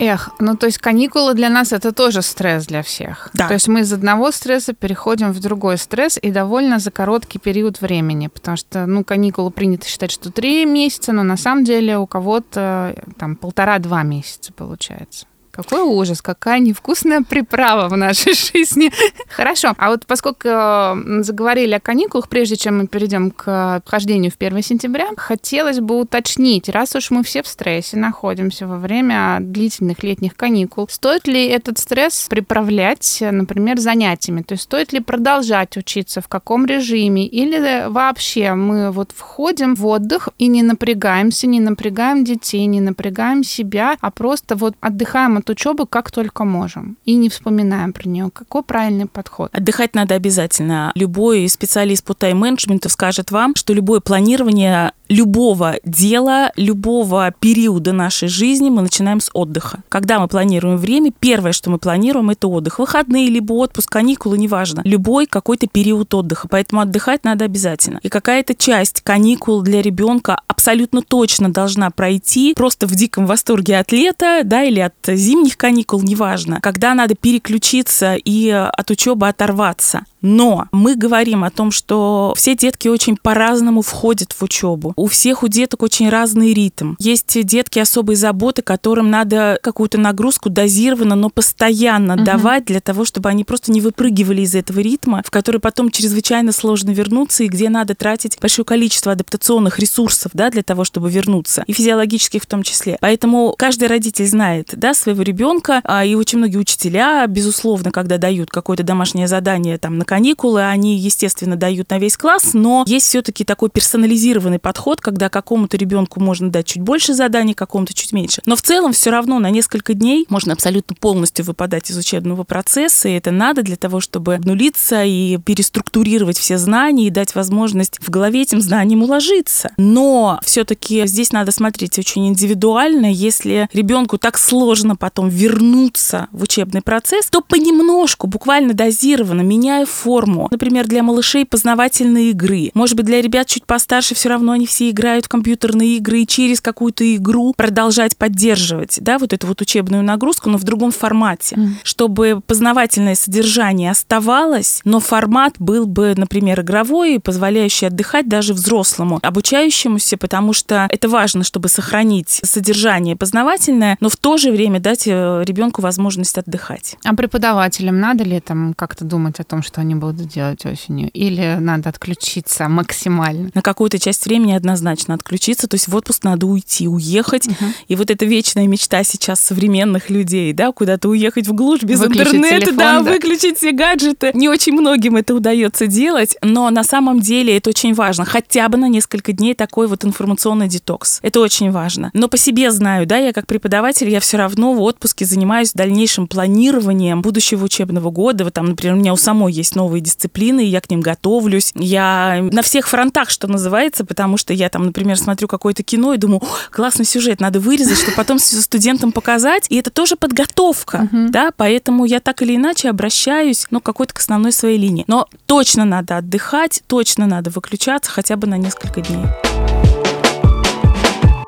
Эх, 0.00 0.30
ну 0.38 0.56
то 0.56 0.66
есть 0.66 0.78
каникулы 0.78 1.34
для 1.34 1.48
нас 1.48 1.72
это 1.72 1.90
тоже 1.90 2.22
стресс 2.22 2.66
для 2.66 2.84
всех. 2.84 3.30
Да. 3.32 3.48
То 3.48 3.54
есть 3.54 3.66
мы 3.66 3.80
из 3.80 3.92
одного 3.92 4.30
стресса 4.30 4.72
переходим 4.72 5.32
в 5.32 5.40
другой 5.40 5.76
стресс 5.76 6.16
и 6.22 6.30
довольно 6.30 6.78
за 6.78 6.92
короткий 6.92 7.40
период 7.40 7.80
времени, 7.80 8.28
потому 8.28 8.56
что, 8.56 8.86
ну, 8.86 9.02
каникулы 9.02 9.50
принято 9.50 9.88
считать, 9.88 10.12
что 10.12 10.30
три 10.30 10.64
месяца, 10.64 11.12
но 11.12 11.24
на 11.24 11.36
самом 11.36 11.64
деле 11.64 11.98
у 11.98 12.06
кого-то 12.06 12.94
там 13.18 13.34
полтора-два 13.34 14.04
месяца 14.04 14.52
получается. 14.52 15.26
Какой 15.58 15.80
ужас, 15.80 16.22
какая 16.22 16.60
невкусная 16.60 17.22
приправа 17.22 17.88
в 17.88 17.96
нашей 17.96 18.32
жизни. 18.52 18.92
Хорошо, 19.28 19.74
а 19.76 19.90
вот 19.90 20.06
поскольку 20.06 20.46
э, 20.46 21.22
заговорили 21.22 21.74
о 21.74 21.80
каникулах, 21.80 22.28
прежде 22.28 22.54
чем 22.54 22.78
мы 22.78 22.86
перейдем 22.86 23.32
к 23.32 23.82
вхождению 23.84 24.30
в 24.30 24.36
1 24.38 24.62
сентября, 24.62 25.08
хотелось 25.16 25.80
бы 25.80 25.98
уточнить, 25.98 26.68
раз 26.68 26.94
уж 26.94 27.10
мы 27.10 27.24
все 27.24 27.42
в 27.42 27.48
стрессе 27.48 27.96
находимся 27.96 28.68
во 28.68 28.78
время 28.78 29.38
длительных 29.40 30.04
летних 30.04 30.36
каникул, 30.36 30.86
стоит 30.88 31.26
ли 31.26 31.48
этот 31.48 31.78
стресс 31.78 32.28
приправлять, 32.30 33.18
например, 33.20 33.80
занятиями? 33.80 34.42
То 34.42 34.52
есть 34.52 34.62
стоит 34.62 34.92
ли 34.92 35.00
продолжать 35.00 35.76
учиться, 35.76 36.20
в 36.20 36.28
каком 36.28 36.66
режиме? 36.66 37.26
Или 37.26 37.88
вообще 37.88 38.54
мы 38.54 38.92
вот 38.92 39.10
входим 39.12 39.74
в 39.74 39.84
отдых 39.86 40.28
и 40.38 40.46
не 40.46 40.62
напрягаемся, 40.62 41.48
не 41.48 41.58
напрягаем 41.58 42.22
детей, 42.22 42.64
не 42.66 42.80
напрягаем 42.80 43.42
себя, 43.42 43.96
а 44.00 44.12
просто 44.12 44.54
вот 44.54 44.76
отдыхаем 44.80 45.38
от 45.38 45.47
учебы 45.50 45.86
как 45.86 46.10
только 46.10 46.44
можем 46.44 46.96
и 47.04 47.14
не 47.14 47.28
вспоминаем 47.28 47.92
про 47.92 48.08
нее. 48.08 48.30
Какой 48.32 48.62
правильный 48.62 49.06
подход? 49.06 49.50
Отдыхать 49.52 49.94
надо 49.94 50.14
обязательно. 50.14 50.92
Любой 50.94 51.48
специалист 51.48 52.04
по 52.04 52.14
тайм-менеджменту 52.14 52.88
скажет 52.88 53.30
вам, 53.30 53.54
что 53.54 53.72
любое 53.72 54.00
планирование 54.00 54.92
любого 55.08 55.76
дела, 55.84 56.52
любого 56.56 57.32
периода 57.38 57.92
нашей 57.92 58.28
жизни 58.28 58.70
мы 58.70 58.82
начинаем 58.82 59.20
с 59.20 59.30
отдыха. 59.32 59.80
Когда 59.88 60.18
мы 60.18 60.28
планируем 60.28 60.76
время, 60.76 61.12
первое, 61.18 61.52
что 61.52 61.70
мы 61.70 61.78
планируем, 61.78 62.30
это 62.30 62.48
отдых. 62.48 62.78
Выходные, 62.78 63.28
либо 63.28 63.52
отпуск, 63.54 63.90
каникулы, 63.90 64.38
неважно. 64.38 64.82
Любой 64.84 65.26
какой-то 65.26 65.66
период 65.66 66.12
отдыха. 66.14 66.48
Поэтому 66.48 66.80
отдыхать 66.80 67.24
надо 67.24 67.44
обязательно. 67.44 68.00
И 68.02 68.08
какая-то 68.08 68.54
часть 68.54 69.00
каникул 69.00 69.62
для 69.62 69.82
ребенка 69.82 70.40
абсолютно 70.46 71.02
точно 71.02 71.52
должна 71.52 71.90
пройти 71.90 72.54
просто 72.54 72.86
в 72.86 72.94
диком 72.94 73.26
восторге 73.26 73.78
от 73.78 73.92
лета, 73.92 74.42
да, 74.44 74.62
или 74.64 74.80
от 74.80 74.94
зимних 75.06 75.56
каникул, 75.56 76.02
неважно. 76.02 76.60
Когда 76.60 76.94
надо 76.94 77.14
переключиться 77.14 78.14
и 78.14 78.50
от 78.50 78.90
учебы 78.90 79.28
оторваться. 79.28 80.04
Но 80.20 80.66
мы 80.72 80.96
говорим 80.96 81.44
о 81.44 81.50
том, 81.50 81.70
что 81.70 82.32
все 82.36 82.56
детки 82.56 82.88
очень 82.88 83.16
по-разному 83.16 83.82
входят 83.82 84.32
в 84.32 84.42
учебу. 84.42 84.92
У 84.98 85.06
всех 85.06 85.44
у 85.44 85.48
деток 85.48 85.84
очень 85.84 86.08
разный 86.08 86.52
ритм. 86.52 86.96
Есть 86.98 87.40
детки 87.46 87.78
особой 87.78 88.16
заботы, 88.16 88.62
которым 88.62 89.10
надо 89.10 89.60
какую-то 89.62 89.96
нагрузку 89.96 90.50
дозированно, 90.50 91.14
но 91.14 91.30
постоянно 91.30 92.14
угу. 92.16 92.24
давать 92.24 92.64
для 92.64 92.80
того, 92.80 93.04
чтобы 93.04 93.28
они 93.28 93.44
просто 93.44 93.70
не 93.70 93.80
выпрыгивали 93.80 94.42
из 94.42 94.56
этого 94.56 94.80
ритма, 94.80 95.22
в 95.24 95.30
который 95.30 95.60
потом 95.60 95.92
чрезвычайно 95.92 96.50
сложно 96.50 96.90
вернуться 96.90 97.44
и 97.44 97.46
где 97.46 97.68
надо 97.68 97.94
тратить 97.94 98.38
большое 98.40 98.66
количество 98.66 99.12
адаптационных 99.12 99.78
ресурсов, 99.78 100.32
да, 100.34 100.50
для 100.50 100.64
того, 100.64 100.82
чтобы 100.82 101.08
вернуться, 101.10 101.62
и 101.68 101.72
физиологических 101.72 102.42
в 102.42 102.46
том 102.46 102.64
числе. 102.64 102.98
Поэтому 103.00 103.54
каждый 103.56 103.86
родитель 103.86 104.26
знает, 104.26 104.70
да, 104.72 104.94
своего 104.94 105.22
ребенка, 105.22 105.80
а, 105.84 106.04
и 106.04 106.16
очень 106.16 106.38
многие 106.38 106.56
учителя, 106.56 107.24
безусловно, 107.28 107.92
когда 107.92 108.18
дают 108.18 108.50
какое-то 108.50 108.82
домашнее 108.82 109.28
задание 109.28 109.78
там 109.78 109.96
на 109.96 110.04
каникулы, 110.04 110.64
они, 110.64 110.98
естественно, 110.98 111.54
дают 111.54 111.88
на 111.90 112.00
весь 112.00 112.16
класс, 112.16 112.50
но 112.52 112.82
есть 112.88 113.06
все-таки 113.06 113.44
такой 113.44 113.70
персонализированный 113.70 114.58
подход, 114.58 114.87
когда 114.96 115.28
какому-то 115.28 115.76
ребенку 115.76 116.20
можно 116.20 116.50
дать 116.50 116.66
чуть 116.66 116.82
больше 116.82 117.14
заданий, 117.14 117.54
какому-то 117.54 117.94
чуть 117.94 118.12
меньше. 118.12 118.42
Но 118.46 118.56
в 118.56 118.62
целом 118.62 118.92
все 118.92 119.10
равно 119.10 119.38
на 119.38 119.50
несколько 119.50 119.94
дней 119.94 120.26
можно 120.28 120.52
абсолютно 120.52 120.96
полностью 120.96 121.44
выпадать 121.44 121.90
из 121.90 121.96
учебного 121.96 122.44
процесса, 122.44 123.08
и 123.08 123.12
это 123.12 123.30
надо 123.30 123.62
для 123.62 123.76
того, 123.76 124.00
чтобы 124.00 124.34
обнулиться 124.34 125.04
и 125.04 125.38
переструктурировать 125.38 126.38
все 126.38 126.58
знания 126.58 127.06
и 127.06 127.10
дать 127.10 127.34
возможность 127.34 127.98
в 128.00 128.10
голове 128.10 128.42
этим 128.42 128.60
знаниям 128.60 129.02
уложиться. 129.02 129.70
Но 129.76 130.40
все-таки 130.44 131.06
здесь 131.06 131.32
надо 131.32 131.52
смотреть 131.52 131.98
очень 131.98 132.28
индивидуально. 132.28 133.12
Если 133.12 133.68
ребенку 133.72 134.18
так 134.18 134.38
сложно 134.38 134.96
потом 134.96 135.28
вернуться 135.28 136.28
в 136.32 136.42
учебный 136.42 136.82
процесс, 136.82 137.26
то 137.26 137.40
понемножку, 137.40 138.26
буквально 138.26 138.74
дозированно, 138.74 139.42
меняя 139.42 139.86
форму. 139.86 140.48
Например, 140.50 140.86
для 140.86 141.02
малышей 141.02 141.44
познавательные 141.44 142.30
игры. 142.30 142.70
Может 142.74 142.96
быть, 142.96 143.06
для 143.06 143.20
ребят 143.20 143.46
чуть 143.46 143.66
постарше 143.66 144.14
все 144.14 144.28
равно 144.28 144.52
они 144.52 144.66
все 144.66 144.77
играют 144.82 145.26
в 145.26 145.28
компьютерные 145.28 145.96
игры 145.96 146.20
и 146.20 146.26
через 146.26 146.60
какую-то 146.60 147.14
игру 147.16 147.54
продолжать 147.56 148.16
поддерживать, 148.16 148.98
да, 149.00 149.18
вот 149.18 149.32
эту 149.32 149.46
вот 149.46 149.60
учебную 149.60 150.02
нагрузку, 150.02 150.50
но 150.50 150.58
в 150.58 150.64
другом 150.64 150.90
формате, 150.90 151.56
mm. 151.56 151.68
чтобы 151.82 152.40
познавательное 152.46 153.14
содержание 153.14 153.90
оставалось, 153.90 154.80
но 154.84 155.00
формат 155.00 155.54
был 155.58 155.86
бы, 155.86 156.14
например, 156.16 156.60
игровой, 156.60 157.20
позволяющий 157.20 157.86
отдыхать 157.86 158.28
даже 158.28 158.54
взрослому, 158.54 159.18
обучающемуся, 159.22 160.16
потому 160.16 160.52
что 160.52 160.86
это 160.90 161.08
важно, 161.08 161.44
чтобы 161.44 161.68
сохранить 161.68 162.40
содержание 162.44 163.16
познавательное, 163.16 163.96
но 164.00 164.08
в 164.08 164.16
то 164.16 164.36
же 164.36 164.50
время 164.50 164.80
дать 164.80 165.06
э, 165.06 165.42
ребенку 165.44 165.82
возможность 165.82 166.38
отдыхать. 166.38 166.96
А 167.04 167.14
преподавателям 167.14 168.00
надо 168.00 168.24
ли 168.24 168.40
там 168.40 168.74
как-то 168.74 169.04
думать 169.04 169.40
о 169.40 169.44
том, 169.44 169.62
что 169.62 169.80
они 169.80 169.94
будут 169.94 170.28
делать 170.28 170.64
осенью? 170.66 171.10
Или 171.10 171.56
надо 171.60 171.88
отключиться 171.88 172.68
максимально? 172.68 173.50
На 173.54 173.62
какую-то 173.62 173.98
часть 173.98 174.24
времени 174.26 174.54
однозначно 174.68 175.14
отключиться, 175.14 175.66
то 175.66 175.76
есть 175.76 175.88
в 175.88 175.96
отпуск 175.96 176.24
надо 176.24 176.46
уйти, 176.46 176.88
уехать. 176.88 177.46
Угу. 177.46 177.56
И 177.88 177.96
вот 177.96 178.10
эта 178.10 178.26
вечная 178.26 178.66
мечта 178.66 179.02
сейчас 179.02 179.40
современных 179.40 180.10
людей, 180.10 180.52
да, 180.52 180.72
куда-то 180.72 181.08
уехать 181.08 181.46
в 181.46 181.54
глушь 181.54 181.82
без 181.82 182.00
выключить 182.00 182.34
интернета, 182.34 182.66
телефон, 182.66 182.76
да, 182.76 183.00
да, 183.00 183.10
выключить 183.10 183.56
все 183.56 183.72
гаджеты. 183.72 184.32
Не 184.34 184.48
очень 184.48 184.74
многим 184.74 185.16
это 185.16 185.34
удается 185.34 185.86
делать, 185.86 186.36
но 186.42 186.68
на 186.70 186.84
самом 186.84 187.20
деле 187.20 187.56
это 187.56 187.70
очень 187.70 187.94
важно. 187.94 188.26
Хотя 188.26 188.68
бы 188.68 188.76
на 188.76 188.88
несколько 188.88 189.32
дней 189.32 189.54
такой 189.54 189.86
вот 189.86 190.04
информационный 190.04 190.68
детокс. 190.68 191.20
Это 191.22 191.40
очень 191.40 191.70
важно. 191.70 192.10
Но 192.12 192.28
по 192.28 192.36
себе 192.36 192.70
знаю, 192.70 193.06
да, 193.06 193.16
я 193.16 193.32
как 193.32 193.46
преподаватель, 193.46 194.10
я 194.10 194.20
все 194.20 194.36
равно 194.36 194.74
в 194.74 194.82
отпуске 194.82 195.24
занимаюсь 195.24 195.72
дальнейшим 195.72 196.28
планированием 196.28 197.22
будущего 197.22 197.64
учебного 197.64 198.10
года. 198.10 198.44
Вот 198.44 198.54
там, 198.54 198.66
например, 198.66 198.96
у 198.96 198.98
меня 198.98 199.14
у 199.14 199.16
самой 199.16 199.52
есть 199.52 199.74
новые 199.74 200.02
дисциплины, 200.02 200.60
я 200.60 200.80
к 200.80 200.90
ним 200.90 201.00
готовлюсь. 201.00 201.72
Я 201.74 202.46
на 202.52 202.62
всех 202.62 202.86
фронтах, 202.88 203.30
что 203.30 203.46
называется, 203.48 204.04
потому 204.04 204.36
что 204.36 204.52
я 204.58 204.68
там, 204.68 204.86
например, 204.86 205.16
смотрю 205.18 205.48
какое-то 205.48 205.82
кино 205.82 206.14
и 206.14 206.18
думаю, 206.18 206.42
классный 206.70 207.04
сюжет, 207.04 207.40
надо 207.40 207.60
вырезать, 207.60 207.98
чтобы 207.98 208.16
потом 208.16 208.38
студентам 208.38 209.12
показать. 209.12 209.66
И 209.68 209.76
это 209.76 209.90
тоже 209.90 210.16
подготовка, 210.16 211.08
uh-huh. 211.10 211.28
да, 211.30 211.50
поэтому 211.56 212.04
я 212.04 212.20
так 212.20 212.42
или 212.42 212.56
иначе 212.56 212.90
обращаюсь, 212.90 213.66
ну, 213.70 213.80
какой-то 213.80 214.14
к 214.14 214.18
основной 214.18 214.52
своей 214.52 214.78
линии. 214.78 215.04
Но 215.06 215.28
точно 215.46 215.84
надо 215.84 216.18
отдыхать, 216.18 216.82
точно 216.86 217.26
надо 217.26 217.50
выключаться 217.50 218.10
хотя 218.10 218.36
бы 218.36 218.46
на 218.46 218.56
несколько 218.56 219.00
дней. 219.00 219.26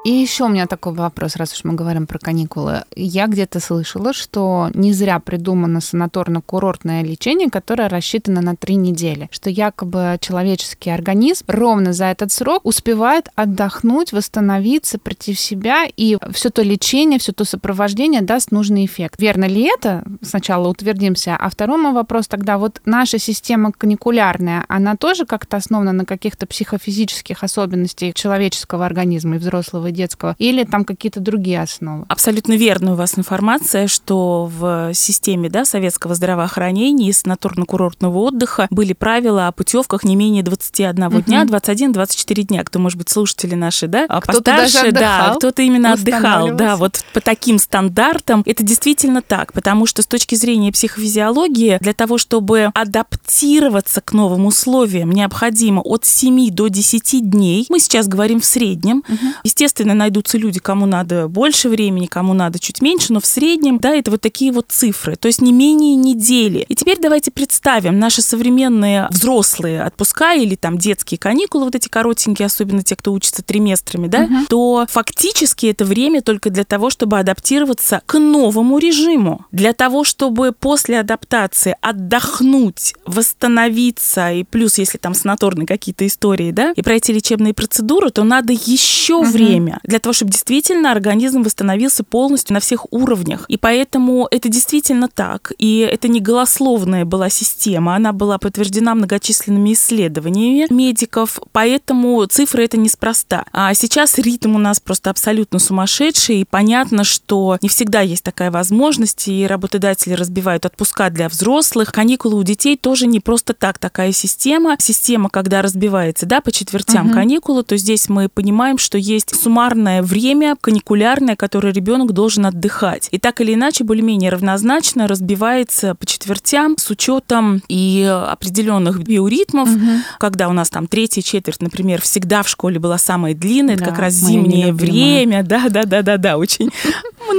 И 0.03 0.11
еще 0.11 0.45
у 0.45 0.49
меня 0.49 0.67
такой 0.67 0.95
вопрос, 0.95 1.37
раз 1.37 1.53
уж 1.53 1.65
мы 1.65 1.75
говорим 1.75 2.07
про 2.07 2.19
каникулы. 2.19 2.85
Я 2.97 3.27
где-то 3.27 3.61
слышала, 3.61 4.15
что 4.15 4.71
не 4.73 4.95
зря 4.95 5.19
придумано 5.19 5.79
санаторно-курортное 5.79 7.03
лечение, 7.03 7.51
которое 7.51 7.91
рассчитано 7.91 8.41
на 8.41 8.57
три 8.57 8.77
недели, 8.77 9.29
что 9.31 9.51
якобы 9.51 10.17
человеческий 10.23 10.89
организм 10.89 11.45
ровно 11.49 11.93
за 11.93 12.07
этот 12.07 12.33
срок 12.33 12.65
успевает 12.65 13.29
отдохнуть, 13.35 14.13
восстановиться, 14.13 14.99
прийти 14.99 15.35
в 15.35 15.41
себя, 15.41 15.85
и 15.95 16.17
все 16.33 16.49
то 16.49 16.63
лечение, 16.63 17.19
все 17.19 17.33
то 17.33 17.45
сопровождение 17.45 18.23
даст 18.23 18.53
нужный 18.53 18.87
эффект. 18.87 19.21
Верно 19.21 19.45
ли 19.45 19.69
это? 19.71 20.05
Сначала 20.23 20.69
утвердимся. 20.69 21.37
А 21.39 21.51
второй 21.51 21.77
мой 21.77 21.93
вопрос 21.93 22.27
тогда, 22.27 22.57
вот 22.57 22.81
наша 22.87 23.19
система 23.19 23.71
каникулярная, 23.71 24.65
она 24.69 24.97
тоже 24.97 25.27
как-то 25.27 25.59
основана 25.59 25.93
на 25.93 26.07
каких-то 26.07 26.47
психофизических 26.47 27.45
особенностях 27.45 28.15
человеческого 28.15 28.87
организма 28.87 29.37
и 29.37 29.39
взрослого, 29.39 29.90
и 29.91 29.93
детского, 29.93 30.35
или 30.39 30.65
там 30.65 30.85
какие-то 30.85 31.21
другие 31.21 31.61
основы? 31.61 32.05
Абсолютно 32.09 32.55
верная 32.55 32.95
у 32.95 32.97
вас 32.97 33.19
информация, 33.19 33.87
что 33.87 34.51
в 34.53 34.93
системе 34.95 35.49
да, 35.51 35.65
советского 35.65 36.15
здравоохранения 36.15 37.09
и 37.09 37.13
санаторно-курортного 37.13 38.17
отдыха 38.17 38.67
были 38.71 38.93
правила 38.93 39.49
о 39.49 39.53
путевках 39.53 40.05
не 40.05 40.17
менее 40.17 40.43
21 40.43 41.05
угу. 41.05 41.21
дня, 41.23 41.45
21-24 41.45 42.43
дня. 42.43 42.65
Кто, 42.65 42.79
может 42.79 42.99
быть, 42.99 43.09
слушатели 43.09 43.55
наши, 43.55 43.87
да, 43.87 44.07
а 44.09 44.21
кто-то 44.21 44.39
постарше, 44.39 44.73
даже 44.73 44.89
отдыхал, 44.89 45.29
да, 45.33 45.37
кто-то 45.37 45.63
именно 45.63 45.93
отдыхал, 45.93 46.53
да, 46.53 46.77
вот 46.77 47.05
по 47.13 47.21
таким 47.21 47.59
стандартам. 47.59 48.43
Это 48.47 48.63
действительно 48.63 49.23
так, 49.23 49.53
потому 49.53 49.87
что 49.87 50.03
с 50.03 50.07
точки 50.07 50.35
зрения 50.35 50.73
психофизиологии, 50.73 51.79
для 51.81 51.93
того, 51.93 52.19
чтобы 52.19 52.71
адаптироваться 52.75 54.01
к 54.01 54.13
новым 54.13 54.47
условиям, 54.47 55.11
необходимо 55.11 55.81
от 55.81 56.05
7 56.05 56.51
до 56.51 56.69
10 56.69 57.31
дней. 57.31 57.67
Мы 57.69 57.81
сейчас 57.81 58.09
говорим 58.09 58.41
в 58.41 58.45
среднем. 58.45 59.03
Угу. 59.09 59.27
Естественно, 59.45 59.80
найдутся 59.85 60.39
люди, 60.39 60.61
кому 60.61 60.87
надо 60.87 61.29
больше 61.29 61.69
времени, 61.69 62.07
кому 62.07 62.35
надо 62.35 62.59
чуть 62.59 62.83
меньше, 62.83 63.13
но 63.13 63.21
в 63.21 63.27
среднем, 63.27 63.79
да, 63.79 63.95
это 63.95 64.11
вот 64.11 64.21
такие 64.21 64.53
вот 64.53 64.67
цифры, 64.69 65.17
то 65.17 65.27
есть 65.27 65.41
не 65.41 65.53
менее 65.53 65.95
недели. 65.95 66.65
И 66.69 66.75
теперь 66.75 66.99
давайте 67.01 67.31
представим 67.31 67.99
наши 67.99 68.23
современные 68.23 69.09
взрослые 69.11 69.83
отпуска 69.83 70.35
или 70.35 70.55
там 70.55 70.79
детские 70.79 71.19
каникулы, 71.19 71.65
вот 71.65 71.75
эти 71.75 71.89
коротенькие, 71.89 72.47
особенно 72.47 72.83
те, 72.83 72.97
кто 72.97 73.13
учится 73.13 73.43
триместрами, 73.43 74.09
да, 74.09 74.23
угу. 74.23 74.35
то 74.49 74.87
фактически 74.91 75.67
это 75.67 75.85
время 75.85 76.23
только 76.23 76.51
для 76.51 76.65
того, 76.65 76.91
чтобы 76.91 77.19
адаптироваться 77.19 78.03
к 78.07 78.19
новому 78.19 78.79
режиму, 78.79 79.47
для 79.53 79.73
того, 79.73 80.05
чтобы 80.05 80.53
после 80.53 81.01
адаптации 81.01 81.77
отдохнуть, 81.81 82.95
восстановиться, 83.07 84.33
и 84.33 84.45
плюс, 84.45 84.79
если 84.79 84.99
там 84.99 85.15
санаторные 85.15 85.67
какие-то 85.67 86.07
истории, 86.07 86.51
да, 86.51 86.73
и 86.77 86.83
пройти 86.83 87.13
лечебные 87.13 87.55
процедуры, 87.55 88.11
то 88.11 88.25
надо 88.25 88.53
еще 88.53 89.17
угу. 89.17 89.27
время 89.27 89.70
для 89.85 89.99
того, 89.99 90.13
чтобы 90.13 90.33
действительно 90.33 90.91
организм 90.91 91.43
восстановился 91.43 92.05
полностью 92.05 92.55
на 92.55 92.61
всех 92.61 92.93
уровнях. 92.93 93.45
И 93.49 93.57
поэтому 93.57 94.27
это 94.31 94.49
действительно 94.49 95.09
так. 95.09 95.53
И 95.59 95.79
это 95.79 96.09
не 96.09 96.21
голословная 96.21 97.05
была 97.05 97.31
система, 97.31 97.95
она 97.95 98.13
была 98.13 98.39
подтверждена 98.39 98.95
многочисленными 98.95 99.73
исследованиями 99.73 100.67
медиков, 100.71 101.41
поэтому 101.53 102.25
цифры 102.27 102.65
это 102.65 102.77
неспроста. 102.77 103.45
А 103.53 103.75
сейчас 103.75 104.19
ритм 104.19 104.57
у 104.57 104.59
нас 104.59 104.81
просто 104.81 105.11
абсолютно 105.11 105.59
сумасшедший, 105.59 106.41
и 106.41 106.45
понятно, 106.45 107.05
что 107.05 107.59
не 107.63 107.69
всегда 107.69 108.01
есть 108.01 108.25
такая 108.25 108.51
возможность, 108.51 109.29
и 109.29 109.47
работодатели 109.47 110.15
разбивают 110.15 110.67
отпуска 110.67 111.11
для 111.11 111.29
взрослых. 111.29 111.93
Каникулы 111.93 112.37
у 112.37 112.43
детей 112.43 112.77
тоже 112.77 113.07
не 113.07 113.21
просто 113.21 113.55
так 113.55 113.79
такая 113.79 114.13
система. 114.13 114.77
Система, 114.79 115.29
когда 115.29 115.63
разбивается 115.63 116.27
да, 116.27 116.41
по 116.41 116.53
четвертям 116.53 117.07
угу. 117.07 117.15
каникулы, 117.15 117.63
то 117.63 117.77
здесь 117.77 118.09
мы 118.09 118.29
понимаем, 118.29 118.79
что 118.79 118.99
есть 118.99 119.35
суммарное 119.61 120.03
время 120.03 120.57
каникулярное, 120.59 121.37
которое 121.37 121.73
ребенок 121.73 122.13
должен 122.13 122.47
отдыхать. 122.47 123.09
И 123.11 123.19
так 123.19 123.43
или 123.43 123.53
иначе, 123.53 123.85
более-менее 123.85 124.31
равнозначно 124.31 125.07
разбивается 125.07 125.95
по 125.95 126.07
четвертям 126.07 126.77
с 126.79 126.89
учетом 126.89 127.63
и 127.69 128.03
определенных 128.29 129.03
биоритмов, 129.03 129.69
угу. 129.69 130.01
когда 130.19 130.49
у 130.49 130.53
нас 130.53 130.71
там 130.71 130.87
третья 130.87 131.21
четверть, 131.21 131.61
например, 131.61 132.01
всегда 132.01 132.43
в 132.43 132.49
школе 132.49 132.79
была 132.79 132.97
самая 132.97 133.35
длинная, 133.35 133.77
да, 133.77 133.83
это 133.83 133.91
как 133.91 134.01
раз 134.01 134.15
зимнее 134.15 134.73
время, 134.73 135.43
да, 135.45 135.69
да, 135.69 135.85
да, 135.85 136.01
да, 136.01 136.17
да, 136.17 136.39
очень 136.39 136.71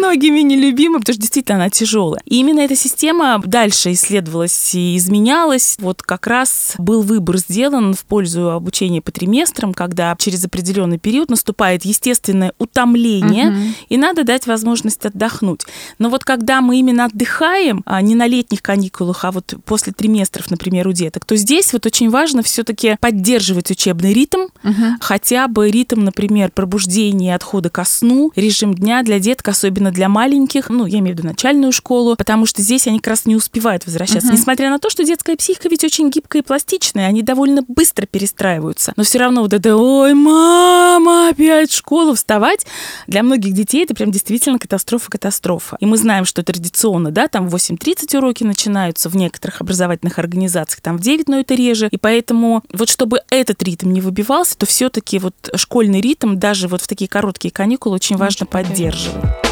многими 0.02 0.40
нелюбимая, 0.40 1.00
потому 1.00 1.14
что 1.14 1.22
действительно 1.22 1.58
она 1.58 1.70
тяжелая. 1.70 2.22
И 2.26 2.38
именно 2.38 2.62
эта 2.62 2.76
система 2.76 3.40
дальше 3.46 3.92
исследовалась 3.92 4.74
и 4.74 4.98
изменялась. 4.98 5.78
Вот 5.80 6.02
как 6.02 6.26
раз 6.26 6.74
был 6.80 7.04
выбор 7.04 7.38
сделан 7.38 7.94
в 7.94 8.04
пользу 8.06 8.52
обучения 8.52 9.02
по 9.02 9.12
триместрам, 9.12 9.74
когда 9.74 10.16
через 10.18 10.44
определенный 10.44 10.98
период 10.98 11.30
наступает 11.30 11.86
естественное 11.86 12.54
утомление, 12.58 13.50
угу. 13.50 13.58
и 13.90 13.98
надо 13.98 14.24
дать 14.24 14.48
возможность 14.48 15.06
отдохнуть. 15.06 15.62
Но 16.00 16.10
вот 16.10 16.24
когда 16.24 16.62
мы 16.62 16.80
именно 16.80 17.06
отдыхаем, 17.06 17.84
а 17.86 18.02
не 18.02 18.16
на 18.16 18.26
летних 18.26 18.64
каникулах, 18.64 19.24
а 19.24 19.32
вот 19.32 19.54
после 19.66 19.94
триместров, 19.94 20.50
например, 20.50 20.88
у 20.88 20.94
деток, 20.94 21.26
то 21.26 21.36
здесь 21.36 21.74
вот 21.74 21.86
очень 21.86 22.10
важно 22.10 22.42
все-таки 22.42 22.98
поддерживать 23.00 23.70
учебный 23.70 24.14
ритм, 24.14 24.48
угу. 24.64 24.98
хотя 25.00 25.48
бы 25.48 25.70
ритм, 25.70 26.04
например, 26.04 26.52
пробуждения, 26.52 27.36
отхода 27.36 27.70
ко 27.70 27.86
сну, 27.86 28.32
режим 28.36 28.74
дня 28.74 29.04
для 29.04 29.20
деток, 29.20 29.50
особенно 29.50 29.91
для 29.92 30.10
маленьких, 30.10 30.70
ну, 30.70 30.86
я 30.86 31.00
имею 31.00 31.16
в 31.16 31.20
виду 31.20 31.28
начальную 31.28 31.72
школу, 31.72 32.16
потому 32.16 32.46
что 32.46 32.62
здесь 32.62 32.88
они 32.88 33.00
как 33.00 33.08
раз 33.08 33.26
не 33.26 33.36
успевают 33.36 33.86
возвращаться. 33.86 34.30
Угу. 34.30 34.38
Несмотря 34.38 34.70
на 34.70 34.80
то, 34.80 34.90
что 34.90 35.04
детская 35.04 35.36
психика 35.36 35.70
ведь 35.70 35.84
очень 35.84 36.10
гибкая 36.10 36.42
и 36.42 36.46
пластичная, 36.46 37.08
они 37.08 37.22
довольно 37.22 37.64
быстро 37.68 38.06
перестраиваются. 38.06 38.94
Но 38.96 39.04
все 39.04 39.20
равно 39.20 39.42
вот 39.42 39.54
это 39.54 39.76
«Ой, 39.76 40.14
мама, 40.14 41.30
опять 41.30 41.72
в 41.72 41.76
школу 41.76 42.14
вставать!» 42.16 42.66
Для 43.08 43.24
многих 43.24 43.54
детей 43.54 43.84
это 43.84 43.94
прям 43.94 44.12
действительно 44.12 44.60
катастрофа-катастрофа. 44.60 45.78
И 45.80 45.86
мы 45.86 45.98
знаем, 45.98 46.26
что 46.26 46.44
традиционно, 46.44 47.12
да, 47.12 47.28
там 47.28 47.48
в 47.48 47.56
8.30 47.56 48.18
уроки 48.18 48.44
начинаются 48.44 49.10
в 49.10 49.16
некоторых 49.16 49.62
образовательных 49.62 50.20
организациях, 50.20 50.82
там 50.82 50.98
в 50.98 51.02
9, 51.02 51.28
но 51.28 51.40
это 51.40 51.54
реже. 51.54 51.88
И 51.92 51.98
поэтому 51.98 52.64
вот 52.72 52.90
чтобы 52.90 53.22
этот 53.30 53.62
ритм 53.64 53.92
не 53.92 54.02
выбивался, 54.02 54.58
то 54.58 54.66
все-таки 54.66 55.20
вот 55.20 55.36
школьный 55.56 56.02
ритм 56.02 56.38
даже 56.38 56.68
вот 56.68 56.82
в 56.82 56.88
такие 56.88 57.08
короткие 57.08 57.52
каникулы 57.52 57.96
очень 57.96 58.18
важно 58.18 58.46
поддерживать. 58.46 59.51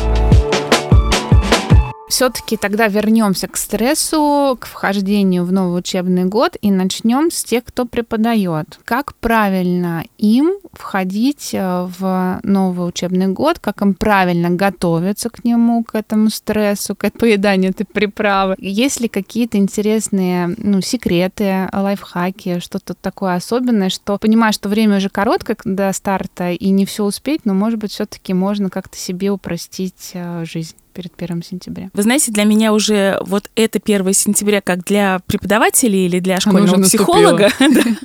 Все-таки 2.19 2.57
тогда 2.57 2.89
вернемся 2.89 3.47
к 3.47 3.55
стрессу, 3.55 4.57
к 4.59 4.65
вхождению 4.65 5.45
в 5.45 5.53
новый 5.53 5.79
учебный 5.79 6.25
год 6.25 6.57
и 6.59 6.69
начнем 6.69 7.31
с 7.31 7.45
тех, 7.45 7.63
кто 7.63 7.85
преподает. 7.85 8.77
Как 8.83 9.15
правильно 9.15 10.03
им 10.17 10.51
входить 10.73 11.51
э, 11.53 11.87
в 11.97 12.41
новый 12.43 12.89
учебный 12.89 13.27
год, 13.27 13.59
как 13.59 13.81
им 13.81 13.93
правильно 13.93 14.49
готовиться 14.49 15.29
к 15.29 15.45
нему, 15.45 15.81
к 15.85 15.95
этому 15.95 16.29
стрессу, 16.29 16.93
к 16.93 17.09
поеданию 17.17 17.71
этой 17.71 17.85
приправы. 17.85 18.57
Есть 18.57 18.99
ли 18.99 19.07
какие-то 19.07 19.57
интересные 19.57 20.53
ну, 20.57 20.81
секреты, 20.81 21.69
лайфхаки, 21.71 22.59
что-то 22.59 22.95
такое 22.95 23.35
особенное, 23.35 23.87
что 23.87 24.17
понимаю, 24.17 24.51
что 24.51 24.67
время 24.67 24.97
уже 24.97 25.07
короткое 25.07 25.55
до 25.63 25.93
старта 25.93 26.51
и 26.51 26.69
не 26.69 26.85
все 26.85 27.05
успеть, 27.05 27.45
но, 27.45 27.53
может 27.53 27.79
быть, 27.79 27.91
все-таки 27.91 28.33
можно 28.33 28.69
как-то 28.69 28.97
себе 28.97 29.31
упростить 29.31 30.11
э, 30.15 30.43
жизнь 30.43 30.75
перед 30.93 31.15
первым 31.15 31.43
сентября. 31.43 31.89
Вы 31.93 32.03
знаете, 32.03 32.31
для 32.31 32.43
меня 32.43 32.73
уже 32.73 33.19
вот 33.25 33.49
это 33.55 33.79
1 33.83 34.13
сентября 34.13 34.61
как 34.61 34.83
для 34.83 35.19
преподавателей 35.25 36.05
или 36.05 36.19
для 36.19 36.39
школьного 36.39 36.81
психолога, 36.83 37.49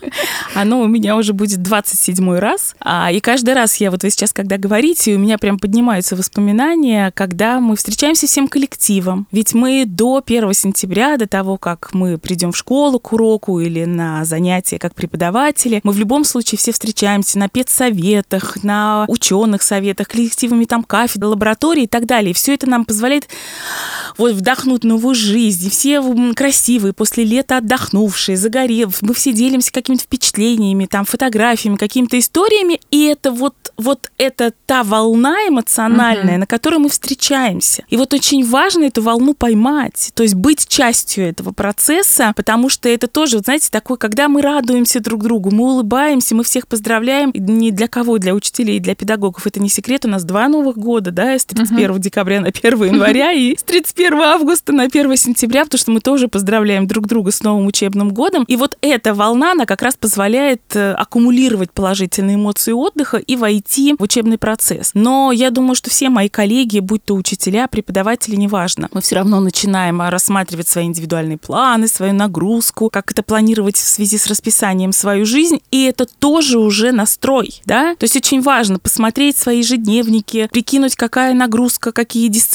оно 0.55 0.81
у 0.81 0.87
меня 0.87 1.17
уже 1.17 1.33
будет 1.33 1.63
27 1.63 2.39
раз. 2.39 2.77
А, 2.81 3.11
и 3.11 3.21
каждый 3.21 3.55
раз 3.55 3.77
я 3.77 3.91
вот 3.91 4.03
вы 4.03 4.11
сейчас, 4.11 4.33
когда 4.33 4.59
говорите, 4.59 5.15
у 5.15 5.19
меня 5.19 5.39
прям 5.39 5.59
поднимаются 5.59 6.17
воспоминания, 6.17 7.11
когда 7.15 7.61
мы 7.61 7.77
встречаемся 7.77 8.27
всем 8.27 8.49
коллективом. 8.49 9.27
Ведь 9.33 9.55
мы 9.55 9.85
до 9.87 10.23
1 10.25 10.53
сентября, 10.55 11.17
до 11.17 11.27
того, 11.27 11.57
как 11.57 11.91
мы 11.93 12.19
придем 12.19 12.53
в 12.53 12.57
школу 12.57 12.99
к 12.99 13.13
уроку 13.13 13.61
или 13.61 13.85
на 13.85 14.25
занятия 14.25 14.79
как 14.79 14.95
преподаватели, 14.95 15.81
мы 15.83 15.93
в 15.93 15.99
любом 15.99 16.25
случае 16.25 16.59
все 16.59 16.73
встречаемся 16.73 17.39
на 17.39 17.49
педсоветах, 17.49 18.63
на 18.63 19.05
ученых 19.09 19.63
советах, 19.63 20.09
коллективами 20.09 20.65
там 20.65 20.85
кафедры, 20.85 21.29
лаборатории 21.29 21.85
и 21.85 21.89
так 21.89 22.07
далее. 22.07 22.31
И 22.31 22.35
все 22.35 22.55
это 22.55 22.69
нам 22.75 22.85
позволяет 22.85 23.29
вот 24.17 24.33
вдохнуть 24.33 24.85
новую 24.85 25.15
жизнь. 25.15 25.71
Все 25.71 26.03
красивые, 26.35 26.93
после 26.93 27.25
лета 27.25 27.59
отдохнувшие, 27.59 28.37
загорев. 28.37 29.03
Мы 29.03 29.15
все 29.15 29.33
делимся 29.33 29.73
какими-то 29.73 30.05
впечатлениями, 30.05 30.87
там, 30.87 31.05
фотографиями, 31.05 31.77
какими-то 31.77 32.19
историями. 32.19 32.81
И 32.91 33.05
это 33.05 33.31
вот, 33.31 33.55
вот 33.77 34.11
это 34.19 34.53
та 34.67 34.83
волна 34.83 35.37
эмоциональная, 35.49 36.37
uh-huh. 36.37 36.41
на 36.41 36.47
которой 36.47 36.79
мы 36.79 36.89
встречаемся. 36.89 37.85
И 37.89 37.97
вот 37.97 38.15
очень 38.15 38.47
важно 38.47 38.85
эту 38.85 39.03
волну 39.03 39.35
поймать, 39.35 40.13
то 40.15 40.23
есть 40.23 40.35
быть 40.35 40.69
частью 40.69 41.29
этого 41.29 41.53
процесса, 41.53 42.33
потому 42.37 42.69
что 42.69 42.89
это 42.89 43.09
тоже, 43.09 43.37
вот 43.37 43.45
знаете, 43.45 43.69
такое, 43.71 43.97
когда 43.97 44.29
мы 44.29 44.43
радуемся 44.43 45.01
друг 45.01 45.23
другу, 45.23 45.51
мы 45.51 45.73
улыбаемся, 45.73 46.35
мы 46.35 46.45
всех 46.45 46.69
поздравляем. 46.69 47.31
Ни 47.35 47.71
для 47.71 47.89
кого, 47.89 48.19
для 48.19 48.35
учителей, 48.35 48.81
для 48.81 48.95
педагогов 48.95 49.47
это 49.47 49.61
не 49.61 49.69
секрет. 49.69 50.05
У 50.05 50.09
нас 50.09 50.25
два 50.25 50.49
Новых 50.49 50.77
года, 50.77 51.11
да, 51.11 51.35
с 51.39 51.45
31 51.45 51.91
uh-huh. 51.91 51.99
декабря 51.99 52.41
на 52.41 52.49
1 52.49 52.64
1 52.65 52.83
января 52.85 53.33
и 53.33 53.57
с 53.57 53.63
31 53.63 54.23
августа 54.23 54.73
на 54.73 54.85
1 54.85 55.17
сентября, 55.17 55.65
потому 55.65 55.79
что 55.79 55.91
мы 55.91 56.01
тоже 56.01 56.29
поздравляем 56.29 56.87
друг 56.87 57.07
друга 57.07 57.31
с 57.31 57.43
новым 57.43 57.67
учебным 57.67 58.11
годом. 58.11 58.45
И 58.45 58.57
вот 58.57 58.79
эта 58.81 59.13
волна, 59.13 59.53
она 59.53 59.67
как 59.67 59.83
раз 59.83 59.97
позволяет 59.97 60.63
э, 60.75 60.93
аккумулировать 60.93 61.73
положительные 61.73 62.37
эмоции 62.37 62.73
отдыха 62.73 63.19
и 63.19 63.37
войти 63.37 63.95
в 63.99 64.03
учебный 64.03 64.39
процесс. 64.39 64.93
Но 64.95 65.31
я 65.31 65.51
думаю, 65.51 65.75
что 65.75 65.91
все 65.91 66.09
мои 66.09 66.31
коллеги, 66.31 66.79
будь 66.79 67.05
то 67.05 67.15
учителя, 67.15 67.69
преподаватели, 67.69 68.35
неважно, 68.37 68.89
мы 68.93 69.03
все 69.03 69.17
равно 69.17 69.41
начинаем 69.41 70.01
рассматривать 70.01 70.69
свои 70.69 70.87
индивидуальные 70.87 71.37
планы, 71.37 71.87
свою 71.87 72.15
нагрузку, 72.15 72.89
как 72.89 73.11
это 73.11 73.23
планировать 73.23 73.77
в 73.77 73.87
связи 73.87 74.17
с 74.17 74.27
расписанием 74.27 74.93
свою 74.93 75.27
жизнь, 75.27 75.61
и 75.71 75.85
это 75.85 76.07
тоже 76.07 76.59
уже 76.59 76.93
настрой, 76.93 77.61
да? 77.67 77.95
То 77.97 78.05
есть 78.05 78.17
очень 78.17 78.41
важно 78.41 78.79
посмотреть 78.79 79.37
свои 79.37 79.59
ежедневники, 79.59 80.49
прикинуть, 80.51 80.97
какая 80.97 81.35
нагрузка, 81.35 81.93
какие 81.93 82.29
дисциплины, 82.29 82.54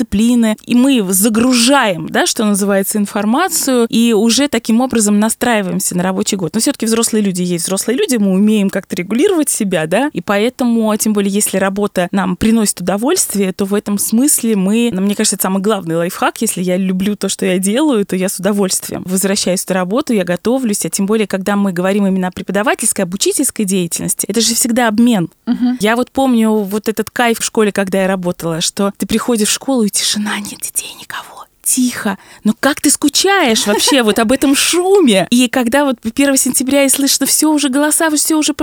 и 0.66 0.76
мы 0.76 1.04
загружаем, 1.12 2.08
да, 2.10 2.26
что 2.26 2.46
называется, 2.46 2.98
информацию, 2.98 3.88
и 3.90 4.14
уже 4.14 4.48
таким 4.48 4.82
образом 4.82 5.20
настраиваемся 5.20 5.96
на 5.96 6.04
рабочий 6.04 6.38
год. 6.38 6.54
Но 6.54 6.60
все-таки 6.60 6.86
взрослые 6.86 7.24
люди 7.24 7.42
есть 7.42 7.66
взрослые 7.66 7.98
люди, 7.98 8.18
мы 8.18 8.32
умеем 8.32 8.70
как-то 8.70 8.96
регулировать 8.96 9.50
себя, 9.50 9.88
да, 9.88 10.10
и 10.14 10.22
поэтому, 10.22 10.96
тем 10.98 11.14
более, 11.14 11.32
если 11.32 11.58
работа 11.58 12.08
нам 12.12 12.36
приносит 12.36 12.82
удовольствие, 12.82 13.54
то 13.54 13.66
в 13.66 13.74
этом 13.74 13.98
смысле 13.98 14.56
мы, 14.56 14.90
ну, 14.94 15.02
мне 15.02 15.16
кажется, 15.16 15.36
это 15.36 15.44
самый 15.44 15.62
главный 15.62 15.96
лайфхак, 15.96 16.42
если 16.42 16.62
я 16.62 16.78
люблю 16.78 17.16
то, 17.16 17.30
что 17.30 17.46
я 17.46 17.60
делаю, 17.60 18.06
то 18.06 18.16
я 18.16 18.30
с 18.30 18.38
удовольствием 18.40 19.04
возвращаюсь 19.06 19.68
на 19.68 19.76
работу, 19.76 20.14
я 20.14 20.24
готовлюсь, 20.24 20.86
а 20.86 20.90
тем 20.90 21.06
более, 21.06 21.28
когда 21.28 21.56
мы 21.56 21.74
говорим 21.74 22.08
именно 22.08 22.28
о 22.28 22.32
преподавательской, 22.32 23.04
обучительской 23.04 23.66
деятельности, 23.66 24.26
это 24.28 24.42
же 24.42 24.54
всегда 24.56 24.88
обмен. 24.88 25.30
Угу. 25.48 25.78
Я 25.80 25.96
вот 25.96 26.12
помню 26.12 26.52
вот 26.52 26.88
этот 26.88 27.10
кайф 27.10 27.40
в 27.40 27.44
школе, 27.44 27.72
когда 27.72 28.02
я 28.02 28.08
работала, 28.08 28.62
что 28.62 28.94
ты 28.98 29.06
приходишь 29.06 29.50
в 29.50 29.52
школу, 29.52 29.88
тишина, 29.90 30.40
нет 30.40 30.60
детей, 30.62 30.94
никого 30.94 31.39
тихо. 31.70 32.18
Но 32.44 32.54
как 32.60 32.82
ты 32.82 32.90
скучаешь 32.90 33.68
вообще 33.68 34.02
вот 34.02 34.18
об 34.18 34.32
этом 34.32 34.56
шуме? 34.56 35.28
И 35.30 35.48
когда 35.50 35.86
вот 35.86 35.98
1 36.04 36.38
сентября 36.38 36.86
и 36.86 36.90
слышно 36.90 37.28
все 37.28 37.48
уже 37.48 37.70
голоса, 37.70 38.10
все 38.10 38.36
уже, 38.36 38.56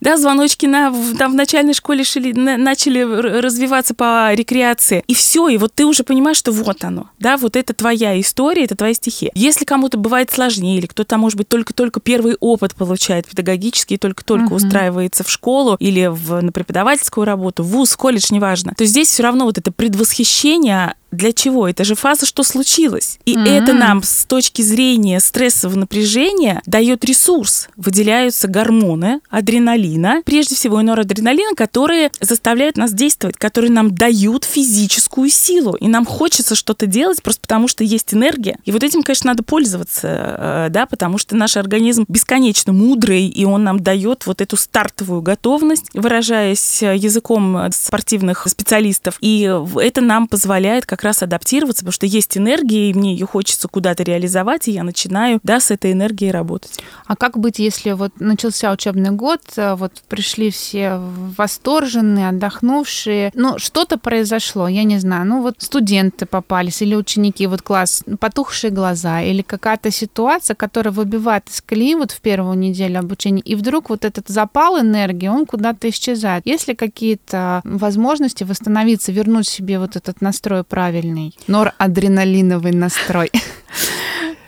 да, 0.00 0.16
звоночки 0.16 0.66
на, 0.66 0.92
там 1.18 1.32
в 1.32 1.34
начальной 1.34 1.74
школе 1.74 2.02
шили, 2.02 2.32
на, 2.32 2.56
начали 2.56 3.02
развиваться 3.02 3.94
по 3.94 4.32
рекреации. 4.32 5.04
И 5.06 5.14
все, 5.14 5.48
и 5.48 5.58
вот 5.58 5.74
ты 5.74 5.84
уже 5.84 6.02
понимаешь, 6.02 6.38
что 6.38 6.52
вот 6.52 6.82
оно, 6.82 7.10
да, 7.18 7.36
вот 7.36 7.56
это 7.56 7.74
твоя 7.74 8.18
история, 8.18 8.64
это 8.64 8.74
твоя 8.74 8.94
стихия. 8.94 9.30
Если 9.34 9.66
кому-то 9.66 9.98
бывает 9.98 10.30
сложнее, 10.30 10.78
или 10.78 10.86
кто-то, 10.86 11.18
может 11.18 11.36
быть, 11.36 11.48
только-только 11.48 12.00
первый 12.00 12.36
опыт 12.40 12.74
получает 12.74 13.26
педагогический, 13.26 13.98
только-только 13.98 14.54
uh-huh. 14.54 14.56
устраивается 14.56 15.24
в 15.24 15.30
школу 15.30 15.76
или 15.78 16.06
в, 16.06 16.40
на 16.40 16.52
преподавательскую 16.52 17.26
работу, 17.26 17.62
в 17.62 17.68
вуз, 17.68 17.94
колледж, 17.96 18.28
неважно, 18.30 18.72
то 18.76 18.84
здесь 18.86 19.08
все 19.08 19.22
равно 19.22 19.44
вот 19.44 19.58
это 19.58 19.70
предвосхищение 19.72 20.94
для 21.10 21.32
чего? 21.32 21.68
Это 21.68 21.84
же 21.84 21.94
фаза, 21.94 22.26
что 22.26 22.42
случилось. 22.42 23.18
И 23.24 23.34
mm-hmm. 23.34 23.48
это 23.48 23.72
нам 23.72 24.02
с 24.02 24.24
точки 24.24 24.62
зрения 24.62 25.18
стрессового 25.20 25.78
напряжения 25.78 26.62
дает 26.66 27.04
ресурс. 27.04 27.68
Выделяются 27.76 28.46
гормоны 28.48 29.20
адреналина, 29.28 30.22
прежде 30.24 30.54
всего 30.54 30.80
и 30.80 30.84
норадреналина, 30.84 31.54
которые 31.56 32.10
заставляют 32.20 32.76
нас 32.76 32.92
действовать, 32.92 33.36
которые 33.36 33.72
нам 33.72 33.94
дают 33.94 34.44
физическую 34.44 35.30
силу. 35.30 35.74
И 35.74 35.88
нам 35.88 36.06
хочется 36.06 36.54
что-то 36.54 36.86
делать 36.86 37.22
просто 37.22 37.42
потому, 37.42 37.66
что 37.66 37.82
есть 37.82 38.14
энергия. 38.14 38.58
И 38.64 38.72
вот 38.72 38.84
этим, 38.84 39.02
конечно, 39.02 39.28
надо 39.28 39.42
пользоваться, 39.42 40.08
э, 40.08 40.66
да, 40.70 40.86
потому 40.86 41.18
что 41.18 41.34
наш 41.34 41.56
организм 41.56 42.04
бесконечно 42.08 42.72
мудрый, 42.72 43.26
и 43.26 43.44
он 43.44 43.64
нам 43.64 43.80
дает 43.80 44.26
вот 44.26 44.40
эту 44.40 44.56
стартовую 44.56 45.22
готовность, 45.22 45.90
выражаясь 45.92 46.82
языком 46.82 47.70
спортивных 47.72 48.46
специалистов. 48.48 49.16
И 49.20 49.52
это 49.76 50.00
нам 50.00 50.28
позволяет 50.28 50.86
как 50.86 50.99
как 51.00 51.06
раз 51.06 51.22
адаптироваться, 51.22 51.80
потому 51.80 51.92
что 51.92 52.04
есть 52.04 52.36
энергия, 52.36 52.90
и 52.90 52.94
мне 52.94 53.14
ее 53.14 53.24
хочется 53.24 53.68
куда-то 53.68 54.02
реализовать, 54.02 54.68
и 54.68 54.72
я 54.72 54.82
начинаю, 54.82 55.40
да, 55.42 55.58
с 55.58 55.70
этой 55.70 55.92
энергией 55.92 56.30
работать. 56.30 56.78
А 57.06 57.16
как 57.16 57.38
быть, 57.38 57.58
если 57.58 57.92
вот 57.92 58.20
начался 58.20 58.70
учебный 58.70 59.10
год, 59.10 59.40
э, 59.56 59.76
вот 59.76 59.92
пришли 60.08 60.50
все 60.50 61.00
восторженные, 61.38 62.28
отдохнувшие, 62.28 63.32
ну, 63.34 63.58
что-то 63.58 63.96
произошло, 63.96 64.68
я 64.68 64.84
не 64.84 64.98
знаю, 64.98 65.26
ну, 65.26 65.40
вот 65.40 65.54
студенты 65.60 66.26
попались 66.26 66.82
или 66.82 66.94
ученики, 66.94 67.46
вот 67.46 67.62
класс, 67.62 68.04
потухшие 68.18 68.70
глаза, 68.70 69.22
или 69.22 69.40
какая-то 69.40 69.90
ситуация, 69.90 70.54
которая 70.54 70.92
выбивает 70.92 71.48
из 71.48 71.62
колеи 71.62 71.94
вот 71.94 72.10
в 72.10 72.20
первую 72.20 72.58
неделю 72.58 72.98
обучения, 72.98 73.40
и 73.40 73.54
вдруг 73.54 73.88
вот 73.88 74.04
этот 74.04 74.28
запал 74.28 74.78
энергии, 74.78 75.28
он 75.28 75.46
куда-то 75.46 75.88
исчезает. 75.88 76.44
Есть 76.44 76.68
ли 76.68 76.74
какие-то 76.74 77.62
возможности 77.64 78.44
восстановиться, 78.44 79.12
вернуть 79.12 79.48
себе 79.48 79.78
вот 79.78 79.96
этот 79.96 80.20
настрой 80.20 80.62
правильный? 80.62 80.89
Правильный 80.90 81.34
норадреналиновый 81.46 82.72
настрой. 82.72 83.30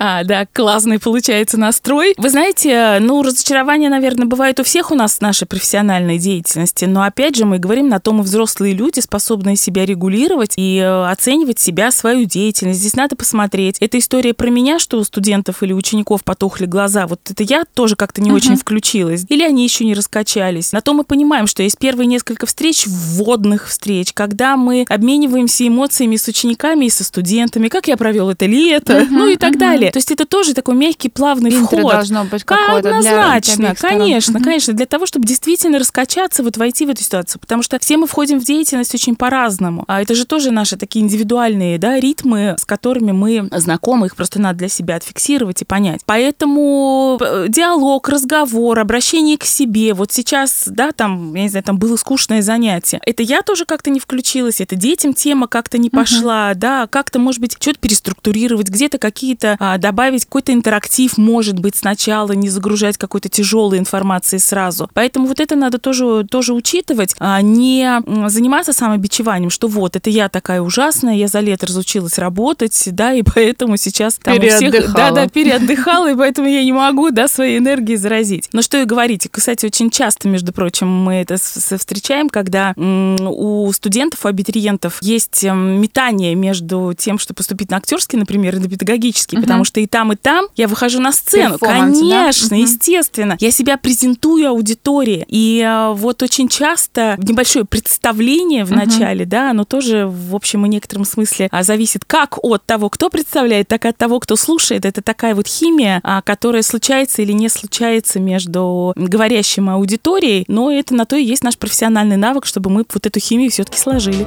А, 0.04 0.24
да, 0.24 0.46
классный 0.52 0.98
получается 0.98 1.56
настрой. 1.56 2.14
Вы 2.16 2.28
знаете, 2.28 2.98
ну, 3.00 3.22
разочарование, 3.22 3.88
наверное, 3.88 4.26
бывает 4.26 4.58
у 4.58 4.64
всех 4.64 4.90
у 4.90 4.96
нас 4.96 5.18
в 5.18 5.20
нашей 5.20 5.46
профессиональной 5.46 6.18
деятельности, 6.18 6.86
но 6.86 7.04
опять 7.04 7.36
же 7.36 7.44
мы 7.44 7.60
говорим 7.60 7.88
на 7.88 8.00
том 8.00 8.18
и 8.18 8.24
взрослые 8.24 8.74
люди, 8.74 8.98
способные 8.98 9.54
себя 9.54 9.86
регулировать 9.86 10.54
и 10.56 10.78
э, 10.78 11.04
оценивать 11.08 11.60
себя, 11.60 11.92
свою 11.92 12.24
деятельность. 12.24 12.80
Здесь 12.80 12.96
надо 12.96 13.14
посмотреть. 13.14 13.76
Это 13.78 13.96
история 13.96 14.34
про 14.34 14.50
меня, 14.50 14.80
что 14.80 14.98
у 14.98 15.04
студентов 15.04 15.62
или 15.62 15.72
учеников 15.72 16.24
потухли 16.24 16.66
глаза. 16.66 17.06
Вот 17.06 17.20
это 17.30 17.44
я 17.44 17.62
тоже 17.72 17.94
как-то 17.94 18.20
не 18.20 18.30
uh-huh. 18.30 18.34
очень 18.34 18.56
включилась. 18.56 19.24
Или 19.28 19.44
они 19.44 19.62
еще 19.62 19.84
не 19.84 19.94
раскачались. 19.94 20.72
На 20.72 20.80
то 20.80 20.94
мы 20.94 21.04
понимаем, 21.04 21.46
что 21.46 21.62
есть 21.62 21.78
первые 21.78 22.08
несколько 22.08 22.46
встреч, 22.46 22.88
вводных 22.88 23.68
встреч, 23.68 24.12
когда 24.12 24.56
мы 24.56 24.84
обмениваемся 24.88 25.68
эмоциями 25.68 26.16
с 26.16 26.26
учениками 26.26 26.86
и 26.86 26.90
со 26.90 27.04
студентами, 27.04 27.68
как 27.68 27.86
я 27.86 27.96
провел 27.96 28.30
это 28.30 28.46
лето, 28.46 28.94
uh-huh, 28.94 29.06
ну 29.08 29.28
и 29.28 29.36
так 29.36 29.54
uh-huh. 29.54 29.58
далее. 29.58 29.91
То 29.92 29.98
есть 29.98 30.10
это 30.10 30.24
тоже 30.26 30.54
такой 30.54 30.74
мягкий, 30.74 31.08
плавный 31.08 31.50
Интро 31.50 31.78
вход. 31.78 31.92
должно 31.92 32.24
быть 32.24 32.44
какое-то 32.44 32.88
Однозначно, 32.88 33.56
для, 33.56 33.74
конечно, 33.74 34.36
угу. 34.38 34.44
конечно, 34.44 34.72
для 34.72 34.86
того, 34.86 35.06
чтобы 35.06 35.26
действительно 35.26 35.78
раскачаться, 35.78 36.42
вот 36.42 36.56
войти 36.56 36.86
в 36.86 36.90
эту 36.90 37.02
ситуацию. 37.02 37.40
Потому 37.40 37.62
что 37.62 37.78
все 37.78 37.96
мы 37.96 38.06
входим 38.06 38.40
в 38.40 38.44
деятельность 38.44 38.94
очень 38.94 39.16
по-разному. 39.16 39.84
А 39.88 40.02
это 40.02 40.14
же 40.14 40.24
тоже 40.24 40.50
наши 40.50 40.76
такие 40.76 41.04
индивидуальные 41.04 41.78
да, 41.78 42.00
ритмы, 42.00 42.56
с 42.58 42.64
которыми 42.64 43.12
мы 43.12 43.48
знакомы, 43.52 44.06
их 44.06 44.16
просто 44.16 44.40
надо 44.40 44.60
для 44.60 44.68
себя 44.68 44.96
отфиксировать 44.96 45.62
и 45.62 45.64
понять. 45.64 46.00
Поэтому 46.06 47.18
э, 47.20 47.46
диалог, 47.48 48.08
разговор, 48.08 48.78
обращение 48.78 49.36
к 49.36 49.44
себе. 49.44 49.94
Вот 49.94 50.12
сейчас, 50.12 50.64
да, 50.66 50.92
там, 50.92 51.34
я 51.34 51.42
не 51.42 51.48
знаю, 51.48 51.64
там 51.64 51.78
было 51.78 51.96
скучное 51.96 52.42
занятие. 52.42 53.00
Это 53.04 53.22
я 53.22 53.42
тоже 53.42 53.64
как-то 53.66 53.90
не 53.90 54.00
включилась, 54.00 54.60
это 54.60 54.76
детям 54.76 55.12
тема 55.14 55.46
как-то 55.46 55.78
не 55.78 55.90
пошла, 55.90 56.50
угу. 56.52 56.58
да, 56.58 56.86
как-то, 56.86 57.18
может 57.18 57.40
быть, 57.40 57.56
что-то 57.60 57.78
переструктурировать, 57.78 58.68
где-то 58.68 58.98
какие-то 58.98 59.56
а, 59.58 59.71
добавить 59.78 60.24
какой-то 60.24 60.52
интерактив, 60.52 61.18
может 61.18 61.58
быть, 61.58 61.76
сначала, 61.76 62.32
не 62.32 62.48
загружать 62.48 62.96
какой-то 62.96 63.28
тяжелой 63.28 63.78
информации 63.78 64.38
сразу. 64.38 64.90
Поэтому 64.94 65.26
вот 65.26 65.40
это 65.40 65.56
надо 65.56 65.78
тоже, 65.78 66.26
тоже 66.28 66.52
учитывать, 66.52 67.14
а 67.18 67.40
не 67.42 68.00
заниматься 68.28 68.72
самобичеванием, 68.72 69.50
что 69.50 69.68
вот, 69.68 69.96
это 69.96 70.10
я 70.10 70.28
такая 70.28 70.60
ужасная, 70.60 71.14
я 71.14 71.28
за 71.28 71.40
лето 71.40 71.66
разучилась 71.66 72.18
работать, 72.18 72.88
да, 72.92 73.12
и 73.12 73.22
поэтому 73.22 73.76
сейчас 73.76 74.18
там 74.22 74.38
у 74.38 74.40
всех... 74.40 74.92
Да, 74.92 75.10
да, 75.10 75.28
переотдыхала, 75.28 76.12
и 76.12 76.16
поэтому 76.16 76.48
я 76.48 76.64
не 76.64 76.72
могу, 76.72 77.10
да, 77.10 77.28
своей 77.28 77.58
энергией 77.58 77.96
заразить. 77.96 78.48
Но 78.52 78.62
что 78.62 78.80
и 78.80 78.84
говорить, 78.84 79.28
кстати, 79.30 79.66
очень 79.66 79.90
часто, 79.90 80.28
между 80.28 80.52
прочим, 80.52 80.88
мы 80.88 81.14
это 81.14 81.36
встречаем, 81.36 82.28
когда 82.28 82.74
у 82.76 83.70
студентов, 83.72 84.24
у 84.24 84.28
абитуриентов 84.28 84.98
есть 85.02 85.44
метание 85.44 86.34
между 86.34 86.94
тем, 86.96 87.18
что 87.18 87.34
поступить 87.34 87.70
на 87.70 87.78
актерский, 87.78 88.18
например, 88.18 88.56
и 88.56 88.58
на 88.58 88.68
педагогический, 88.68 89.36
uh-huh. 89.36 89.42
Потому 89.62 89.66
что 89.66 89.80
и 89.80 89.86
там, 89.86 90.12
и 90.12 90.16
там 90.16 90.46
я 90.56 90.66
выхожу 90.66 91.00
на 91.00 91.12
сцену. 91.12 91.56
Конечно, 91.58 92.48
да? 92.50 92.56
естественно. 92.56 93.36
Я 93.38 93.50
себя 93.52 93.76
презентую 93.76 94.48
аудитории. 94.48 95.24
И 95.28 95.62
а, 95.64 95.92
вот 95.92 96.22
очень 96.22 96.48
часто 96.48 97.16
небольшое 97.18 97.64
представление 97.64 98.64
в 98.64 98.72
начале, 98.72 99.24
да, 99.24 99.50
оно 99.50 99.64
тоже, 99.64 100.06
в 100.06 100.34
общем 100.34 100.66
и 100.66 100.68
некотором 100.68 101.04
смысле 101.04 101.48
а, 101.52 101.62
зависит 101.62 102.04
как 102.04 102.42
от 102.42 102.64
того, 102.64 102.88
кто 102.88 103.08
представляет, 103.08 103.68
так 103.68 103.84
и 103.84 103.88
от 103.88 103.96
того, 103.96 104.18
кто 104.18 104.34
слушает. 104.36 104.84
Это 104.84 105.00
такая 105.00 105.34
вот 105.34 105.46
химия, 105.46 106.00
а, 106.02 106.22
которая 106.22 106.62
случается 106.62 107.22
или 107.22 107.32
не 107.32 107.48
случается 107.48 108.18
между 108.18 108.92
говорящим 108.96 109.70
и 109.70 109.74
аудиторией, 109.74 110.44
но 110.48 110.72
это 110.72 110.94
на 110.94 111.06
то 111.06 111.14
и 111.14 111.22
есть 111.22 111.44
наш 111.44 111.56
профессиональный 111.56 112.16
навык, 112.16 112.46
чтобы 112.46 112.70
мы 112.70 112.84
вот 112.92 113.06
эту 113.06 113.20
химию 113.20 113.50
все-таки 113.50 113.78
сложили. 113.78 114.26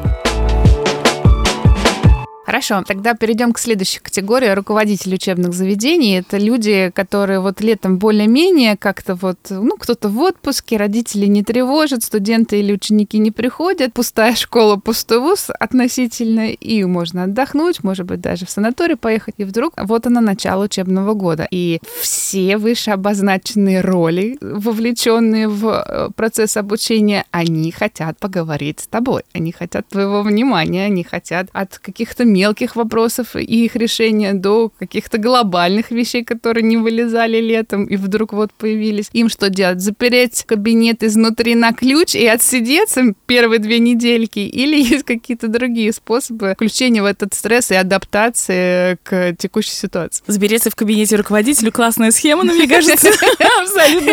Хорошо, 2.45 2.83
тогда 2.85 3.15
перейдем 3.15 3.53
к 3.53 3.57
следующей 3.57 3.99
категории 3.99 4.49
руководителей 4.49 5.15
учебных 5.15 5.53
заведений. 5.53 6.19
Это 6.19 6.37
люди, 6.37 6.91
которые 6.93 7.39
вот 7.39 7.59
летом 7.59 7.97
более-менее 7.97 8.77
как-то 8.77 9.15
вот, 9.15 9.39
ну, 9.49 9.77
кто-то 9.77 10.09
в 10.09 10.19
отпуске, 10.19 10.77
родители 10.77 11.25
не 11.25 11.43
тревожат, 11.43 12.03
студенты 12.03 12.59
или 12.59 12.71
ученики 12.71 13.17
не 13.17 13.31
приходят, 13.31 13.93
пустая 13.93 14.35
школа, 14.35 14.75
пустой 14.75 15.21
вуз 15.21 15.47
относительно, 15.59 16.51
и 16.51 16.83
можно 16.83 17.23
отдохнуть, 17.23 17.83
может 17.83 18.05
быть, 18.05 18.21
даже 18.21 18.45
в 18.45 18.51
санаторий 18.51 18.95
поехать. 18.95 19.33
И 19.39 19.43
вдруг 19.43 19.73
вот 19.77 20.05
оно 20.05 20.21
начало 20.21 20.65
учебного 20.65 21.15
года. 21.15 21.47
И 21.49 21.79
все 21.99 22.57
выше 22.57 22.91
обозначенные 22.91 23.81
роли, 23.81 24.37
вовлеченные 24.39 25.47
в 25.47 25.65
э, 25.67 26.09
процесс 26.15 26.57
обучения, 26.57 27.25
они 27.31 27.71
хотят 27.71 28.19
поговорить 28.19 28.81
с 28.81 28.87
тобой, 28.87 29.23
они 29.33 29.51
хотят 29.51 29.87
твоего 29.87 30.21
внимания, 30.21 30.85
они 30.85 31.03
хотят 31.03 31.47
от 31.53 31.79
каких-то 31.79 32.23
мелких 32.35 32.75
вопросов 32.75 33.35
и 33.35 33.65
их 33.65 33.77
решения 33.77 34.33
до 34.33 34.71
каких-то 34.77 35.17
глобальных 35.17 35.89
вещей, 35.89 36.23
которые 36.23 36.63
не 36.63 36.75
вылезали 36.75 37.39
летом 37.39 37.85
и 37.85 37.95
вдруг 37.95 38.33
вот 38.33 38.51
появились. 38.51 39.09
Им 39.13 39.29
что 39.29 39.49
делать? 39.49 39.79
Запереть 39.79 40.43
кабинет 40.45 41.01
изнутри 41.01 41.55
на 41.55 41.71
ключ 41.71 42.13
и 42.13 42.25
отсидеться 42.27 43.13
первые 43.25 43.59
две 43.59 43.79
недельки? 43.79 44.39
Или 44.39 44.77
есть 44.81 45.05
какие-то 45.05 45.47
другие 45.47 45.93
способы 45.93 46.53
включения 46.55 47.01
в 47.01 47.05
этот 47.05 47.33
стресс 47.33 47.71
и 47.71 47.75
адаптации 47.75 48.97
к 49.03 49.35
текущей 49.37 49.71
ситуации? 49.71 50.21
Забереться 50.27 50.69
в 50.69 50.75
кабинете 50.75 51.15
руководителю 51.15 51.71
классная 51.71 52.11
схема, 52.11 52.43
но 52.43 52.53
мне 52.53 52.67
кажется, 52.67 53.07
абсолютно 53.61 54.11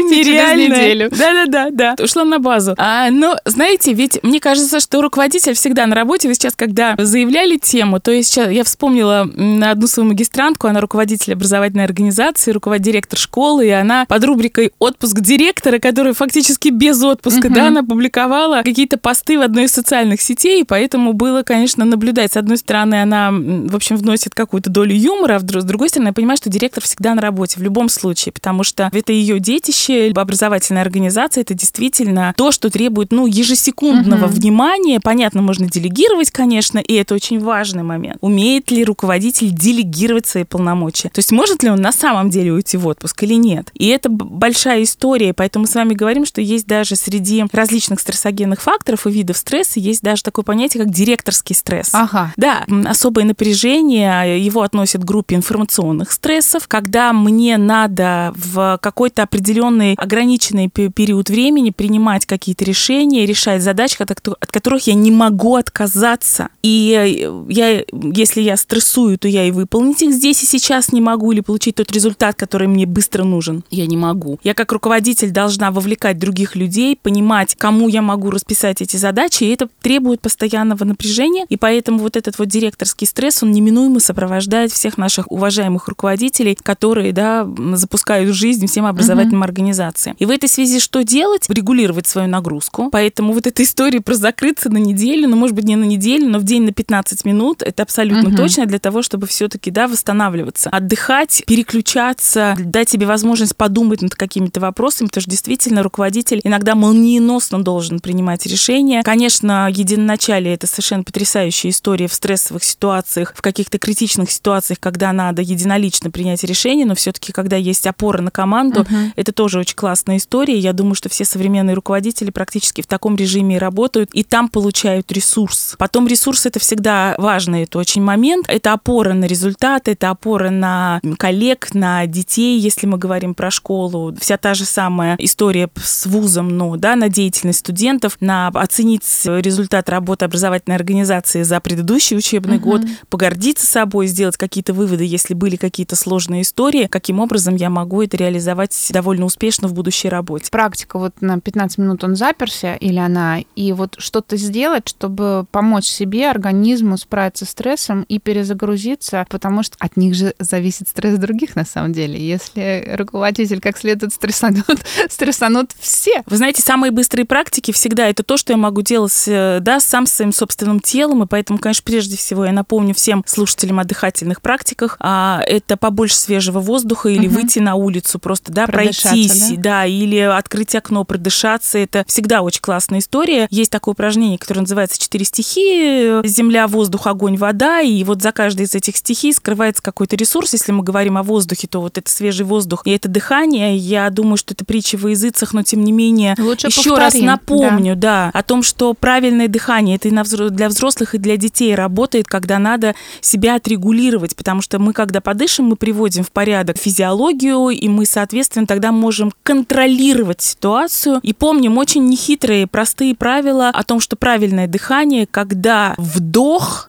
нереальная. 0.00 1.08
Да-да-да, 1.10 1.68
да. 1.70 2.02
Ушла 2.02 2.24
на 2.24 2.38
базу. 2.38 2.74
А, 2.78 3.10
но, 3.10 3.36
знаете, 3.44 3.92
ведь 3.92 4.22
мне 4.22 4.38
кажется, 4.38 4.78
что 4.78 5.02
руководитель 5.02 5.54
всегда 5.54 5.86
на 5.86 5.96
работе. 5.96 6.28
Вы 6.28 6.34
сейчас, 6.34 6.54
когда 6.54 6.94
заявляли 7.16 7.56
тему, 7.56 7.98
то 7.98 8.10
есть 8.10 8.30
сейчас 8.30 8.50
я 8.50 8.62
вспомнила 8.62 9.22
одну 9.22 9.86
свою 9.86 10.10
магистрантку, 10.10 10.66
она 10.66 10.80
руководитель 10.80 11.32
образовательной 11.32 11.84
организации, 11.84 12.50
руководитель 12.50 12.86
директор 12.86 13.18
школы, 13.18 13.66
и 13.66 13.70
она 13.70 14.04
под 14.04 14.22
рубрикой 14.24 14.70
«Отпуск 14.78 15.20
директора», 15.20 15.78
которая 15.78 16.12
фактически 16.12 16.68
без 16.68 17.02
отпуска, 17.02 17.48
uh-huh. 17.48 17.54
да, 17.54 17.68
она 17.68 17.82
публиковала 17.82 18.62
какие-то 18.62 18.98
посты 18.98 19.38
в 19.38 19.42
одной 19.42 19.64
из 19.64 19.72
социальных 19.72 20.20
сетей, 20.20 20.60
и 20.60 20.64
поэтому 20.64 21.14
было, 21.14 21.42
конечно, 21.42 21.86
наблюдать. 21.86 22.32
С 22.32 22.36
одной 22.36 22.58
стороны, 22.58 23.00
она, 23.00 23.30
в 23.32 23.74
общем, 23.74 23.96
вносит 23.96 24.34
какую-то 24.34 24.68
долю 24.68 24.94
юмора, 24.94 25.36
а 25.36 25.40
с 25.40 25.64
другой 25.64 25.88
стороны, 25.88 26.08
я 26.08 26.12
понимаю, 26.12 26.36
что 26.36 26.50
директор 26.50 26.82
всегда 26.84 27.14
на 27.14 27.22
работе, 27.22 27.58
в 27.58 27.62
любом 27.62 27.88
случае, 27.88 28.32
потому 28.32 28.62
что 28.62 28.90
это 28.92 29.12
ее 29.12 29.40
детище, 29.40 30.12
образовательная 30.14 30.82
организация, 30.82 31.40
это 31.40 31.54
действительно 31.54 32.34
то, 32.36 32.52
что 32.52 32.68
требует, 32.68 33.10
ну, 33.10 33.26
ежесекундного 33.26 34.26
uh-huh. 34.26 34.28
внимания. 34.28 35.00
Понятно, 35.02 35.40
можно 35.40 35.68
делегировать, 35.68 36.30
конечно, 36.30 36.78
и 36.78 36.92
это 36.92 37.05
очень 37.14 37.40
важный 37.40 37.82
момент. 37.82 38.18
Умеет 38.20 38.70
ли 38.70 38.84
руководитель 38.84 39.50
делегировать 39.50 40.26
свои 40.26 40.44
полномочия? 40.44 41.08
То 41.08 41.18
есть 41.18 41.32
может 41.32 41.62
ли 41.62 41.70
он 41.70 41.80
на 41.80 41.92
самом 41.92 42.30
деле 42.30 42.52
уйти 42.52 42.76
в 42.76 42.86
отпуск 42.86 43.22
или 43.22 43.34
нет? 43.34 43.70
И 43.74 43.88
это 43.88 44.08
большая 44.08 44.82
история, 44.82 45.32
поэтому 45.32 45.64
мы 45.64 45.68
с 45.68 45.74
вами 45.74 45.94
говорим, 45.94 46.26
что 46.26 46.40
есть 46.40 46.66
даже 46.66 46.96
среди 46.96 47.44
различных 47.52 48.00
стрессогенных 48.00 48.60
факторов 48.62 49.06
и 49.06 49.10
видов 49.10 49.36
стресса 49.36 49.80
есть 49.80 50.02
даже 50.02 50.22
такое 50.22 50.44
понятие, 50.44 50.84
как 50.84 50.92
директорский 50.92 51.54
стресс. 51.54 51.90
Ага. 51.92 52.32
Да, 52.36 52.64
особое 52.84 53.24
напряжение, 53.24 54.44
его 54.44 54.62
относят 54.62 55.02
к 55.02 55.04
группе 55.04 55.36
информационных 55.36 56.12
стрессов, 56.12 56.68
когда 56.68 57.12
мне 57.12 57.56
надо 57.56 58.32
в 58.36 58.78
какой-то 58.82 59.22
определенный 59.22 59.94
ограниченный 59.94 60.68
период 60.68 61.28
времени 61.28 61.70
принимать 61.70 62.26
какие-то 62.26 62.64
решения, 62.64 63.26
решать 63.26 63.62
задачи, 63.62 63.96
от 64.00 64.50
которых 64.52 64.86
я 64.86 64.94
не 64.94 65.10
могу 65.10 65.56
отказаться. 65.56 66.48
И 66.62 66.95
я, 67.04 67.84
если 68.12 68.40
я 68.40 68.56
стрессую, 68.56 69.18
то 69.18 69.28
я 69.28 69.44
и 69.44 69.50
выполнить 69.50 70.02
их 70.02 70.12
здесь 70.12 70.42
и 70.42 70.46
сейчас 70.46 70.92
не 70.92 71.00
могу, 71.00 71.32
или 71.32 71.40
получить 71.40 71.76
тот 71.76 71.92
результат, 71.92 72.36
который 72.36 72.68
мне 72.68 72.86
быстро 72.86 73.24
нужен. 73.24 73.64
Я 73.70 73.86
не 73.86 73.96
могу. 73.96 74.38
Я 74.42 74.54
как 74.54 74.72
руководитель 74.72 75.30
должна 75.30 75.70
вовлекать 75.70 76.18
других 76.18 76.56
людей, 76.56 76.98
понимать, 77.00 77.54
кому 77.56 77.88
я 77.88 78.02
могу 78.02 78.30
расписать 78.30 78.82
эти 78.82 78.96
задачи, 78.96 79.44
и 79.44 79.48
это 79.48 79.68
требует 79.80 80.20
постоянного 80.20 80.84
напряжения, 80.84 81.46
и 81.48 81.56
поэтому 81.56 81.98
вот 81.98 82.16
этот 82.16 82.38
вот 82.38 82.48
директорский 82.48 83.06
стресс, 83.06 83.42
он 83.42 83.52
неминуемо 83.52 84.00
сопровождает 84.00 84.72
всех 84.72 84.98
наших 84.98 85.30
уважаемых 85.30 85.88
руководителей, 85.88 86.56
которые, 86.60 87.12
да, 87.12 87.48
запускают 87.74 88.34
жизнь 88.34 88.66
всем 88.66 88.86
образовательным 88.86 89.42
uh-huh. 89.42 89.46
организациям. 89.46 90.16
И 90.18 90.26
в 90.26 90.30
этой 90.30 90.48
связи 90.48 90.80
что 90.80 91.02
делать? 91.02 91.46
Регулировать 91.48 92.06
свою 92.06 92.28
нагрузку. 92.28 92.88
Поэтому 92.90 93.32
вот 93.32 93.46
эта 93.46 93.62
история 93.62 94.00
про 94.00 94.14
закрыться 94.14 94.70
на 94.70 94.78
неделю, 94.78 95.28
ну, 95.28 95.36
может 95.36 95.54
быть, 95.54 95.64
не 95.64 95.76
на 95.76 95.84
неделю, 95.84 96.28
но 96.28 96.38
в 96.38 96.44
день 96.44 96.64
на 96.64 96.72
15 96.86 97.24
минут, 97.24 97.62
это 97.62 97.82
абсолютно 97.82 98.28
угу. 98.28 98.36
точно 98.36 98.66
для 98.66 98.78
того, 98.78 99.02
чтобы 99.02 99.26
все-таки, 99.26 99.70
да, 99.70 99.88
восстанавливаться, 99.88 100.70
отдыхать, 100.70 101.42
переключаться, 101.46 102.56
дать 102.58 102.88
себе 102.88 103.06
возможность 103.06 103.56
подумать 103.56 104.02
над 104.02 104.14
какими-то 104.14 104.60
вопросами, 104.60 105.08
потому 105.08 105.22
что 105.22 105.30
действительно 105.30 105.82
руководитель 105.82 106.40
иногда 106.44 106.74
молниеносно 106.74 107.62
должен 107.62 108.00
принимать 108.00 108.46
решения. 108.46 109.02
Конечно, 109.02 109.68
единоначалие 109.70 110.54
это 110.54 110.66
совершенно 110.66 111.02
потрясающая 111.02 111.70
история 111.70 112.06
в 112.06 112.14
стрессовых 112.14 112.62
ситуациях, 112.62 113.32
в 113.36 113.42
каких-то 113.42 113.78
критичных 113.78 114.30
ситуациях, 114.30 114.78
когда 114.80 115.12
надо 115.12 115.42
единолично 115.42 116.10
принять 116.10 116.44
решение, 116.44 116.86
но 116.86 116.94
все-таки, 116.94 117.32
когда 117.32 117.56
есть 117.56 117.86
опора 117.86 118.22
на 118.22 118.30
команду, 118.30 118.82
угу. 118.82 118.96
это 119.16 119.32
тоже 119.32 119.58
очень 119.58 119.76
классная 119.76 120.18
история. 120.18 120.58
Я 120.58 120.72
думаю, 120.72 120.94
что 120.94 121.08
все 121.08 121.24
современные 121.24 121.74
руководители 121.74 122.30
практически 122.30 122.80
в 122.80 122.86
таком 122.86 123.16
режиме 123.16 123.56
и 123.56 123.58
работают, 123.58 124.10
и 124.12 124.22
там 124.22 124.48
получают 124.48 125.10
ресурс. 125.10 125.74
Потом 125.78 126.06
ресурс 126.06 126.46
это 126.46 126.60
всегда 126.60 126.75
важный, 126.80 127.64
это 127.64 127.78
очень 127.78 128.02
момент. 128.02 128.46
Это 128.48 128.72
опора 128.72 129.12
на 129.14 129.24
результаты, 129.24 129.92
это 129.92 130.10
опора 130.10 130.50
на 130.50 131.00
коллег, 131.18 131.74
на 131.74 132.06
детей, 132.06 132.58
если 132.58 132.86
мы 132.86 132.98
говорим 132.98 133.34
про 133.34 133.50
школу. 133.50 134.14
Вся 134.20 134.36
та 134.36 134.54
же 134.54 134.64
самая 134.64 135.16
история 135.18 135.68
с 135.76 136.06
вузом, 136.06 136.48
но 136.48 136.76
да, 136.76 136.96
на 136.96 137.08
деятельность 137.08 137.60
студентов, 137.60 138.16
на 138.20 138.48
оценить 138.48 139.04
результат 139.24 139.88
работы 139.88 140.24
образовательной 140.24 140.76
организации 140.76 141.42
за 141.42 141.60
предыдущий 141.60 142.16
учебный 142.16 142.56
uh-huh. 142.56 142.60
год, 142.60 142.82
погордиться 143.08 143.66
собой, 143.66 144.06
сделать 144.06 144.36
какие-то 144.36 144.72
выводы, 144.72 145.04
если 145.04 145.34
были 145.34 145.56
какие-то 145.56 145.96
сложные 145.96 146.42
истории, 146.42 146.86
каким 146.86 147.20
образом 147.20 147.56
я 147.56 147.70
могу 147.70 148.02
это 148.02 148.16
реализовать 148.16 148.74
довольно 148.90 149.24
успешно 149.24 149.68
в 149.68 149.74
будущей 149.74 150.08
работе. 150.08 150.50
Практика, 150.50 150.98
вот 150.98 151.20
на 151.20 151.40
15 151.40 151.78
минут 151.78 152.04
он 152.04 152.16
заперся 152.16 152.74
или 152.74 152.98
она, 152.98 153.40
и 153.54 153.72
вот 153.72 153.96
что-то 153.98 154.36
сделать, 154.36 154.88
чтобы 154.88 155.46
помочь 155.50 155.86
себе, 155.86 156.28
организму 156.66 156.98
справиться 156.98 157.44
с 157.44 157.50
стрессом 157.50 158.02
и 158.02 158.18
перезагрузиться, 158.18 159.24
потому 159.30 159.62
что 159.62 159.76
от 159.78 159.96
них 159.96 160.14
же 160.14 160.34
зависит 160.38 160.88
стресс 160.88 161.18
других 161.18 161.56
на 161.56 161.64
самом 161.64 161.92
деле. 161.92 162.18
Если 162.18 162.94
руководитель 162.96 163.60
как 163.60 163.78
следует 163.78 164.12
стрессанут, 164.12 164.84
стрессанут 165.08 165.70
все. 165.78 166.22
Вы 166.26 166.36
знаете, 166.36 166.62
самые 166.62 166.90
быстрые 166.90 167.24
практики 167.24 167.70
всегда 167.72 168.08
это 168.08 168.22
то, 168.22 168.36
что 168.36 168.52
я 168.52 168.56
могу 168.56 168.82
делать 168.82 169.24
э, 169.26 169.58
да, 169.60 169.80
сам 169.80 170.06
своим 170.06 170.32
собственным 170.32 170.80
телом, 170.80 171.22
и 171.22 171.26
поэтому, 171.26 171.58
конечно, 171.58 171.82
прежде 171.84 172.16
всего 172.16 172.44
я 172.44 172.52
напомню 172.52 172.94
всем 172.94 173.24
слушателям 173.26 173.78
о 173.78 173.84
дыхательных 173.84 174.42
практиках, 174.42 174.96
а 175.00 175.42
это 175.46 175.76
побольше 175.76 176.16
свежего 176.16 176.60
воздуха 176.60 177.08
или 177.08 177.26
угу. 177.26 177.36
выйти 177.36 177.60
на 177.60 177.76
улицу 177.76 178.18
просто, 178.18 178.52
да, 178.52 178.66
пройтись, 178.66 179.50
да? 179.52 179.56
да, 179.56 179.86
или 179.86 180.18
открыть 180.18 180.74
окно, 180.74 181.04
продышаться. 181.04 181.78
Это 181.78 182.04
всегда 182.06 182.42
очень 182.42 182.60
классная 182.60 182.98
история. 182.98 183.46
Есть 183.50 183.70
такое 183.70 183.92
упражнение, 183.92 184.38
которое 184.38 184.60
называется 184.60 185.00
«Четыре 185.00 185.24
стихии» 185.24 186.26
земля, 186.46 186.68
воздух, 186.68 187.06
огонь, 187.06 187.36
вода, 187.36 187.80
и 187.80 188.04
вот 188.04 188.22
за 188.22 188.30
каждой 188.30 188.66
из 188.66 188.74
этих 188.74 188.96
стихий 188.96 189.32
скрывается 189.32 189.82
какой-то 189.82 190.16
ресурс. 190.16 190.52
Если 190.52 190.70
мы 190.70 190.84
говорим 190.84 191.18
о 191.18 191.22
воздухе, 191.22 191.66
то 191.66 191.80
вот 191.80 191.98
это 191.98 192.08
свежий 192.08 192.46
воздух 192.46 192.82
и 192.84 192.90
это 192.90 193.08
дыхание. 193.08 193.76
Я 193.76 194.08
думаю, 194.10 194.36
что 194.36 194.54
это 194.54 194.64
притча 194.64 194.96
во 194.96 195.10
языцах, 195.10 195.52
но 195.52 195.62
тем 195.62 195.82
не 195.82 195.92
менее 195.92 196.36
Лучше 196.38 196.68
еще 196.68 196.90
повторим, 196.90 196.98
раз 196.98 197.14
напомню, 197.14 197.96
да. 197.96 198.30
да, 198.32 198.38
о 198.38 198.42
том, 198.42 198.62
что 198.62 198.94
правильное 198.94 199.48
дыхание 199.48 199.96
это 199.96 200.08
и 200.08 200.50
для 200.50 200.68
взрослых, 200.68 201.14
и 201.14 201.18
для 201.18 201.36
детей 201.36 201.74
работает, 201.74 202.26
когда 202.26 202.58
надо 202.58 202.94
себя 203.20 203.56
отрегулировать, 203.56 204.36
потому 204.36 204.62
что 204.62 204.78
мы, 204.78 204.92
когда 204.92 205.20
подышим, 205.20 205.66
мы 205.66 205.76
приводим 205.76 206.22
в 206.22 206.30
порядок 206.30 206.78
физиологию, 206.78 207.70
и 207.70 207.88
мы, 207.88 208.06
соответственно, 208.06 208.66
тогда 208.66 208.92
можем 208.92 209.32
контролировать 209.42 210.40
ситуацию. 210.40 211.20
И 211.22 211.32
помним 211.32 211.78
очень 211.78 212.06
нехитрые, 212.06 212.66
простые 212.66 213.14
правила 213.14 213.68
о 213.68 213.82
том, 213.82 214.00
что 214.00 214.16
правильное 214.16 214.66
дыхание, 214.66 215.26
когда 215.26 215.94
вдох 215.96 216.35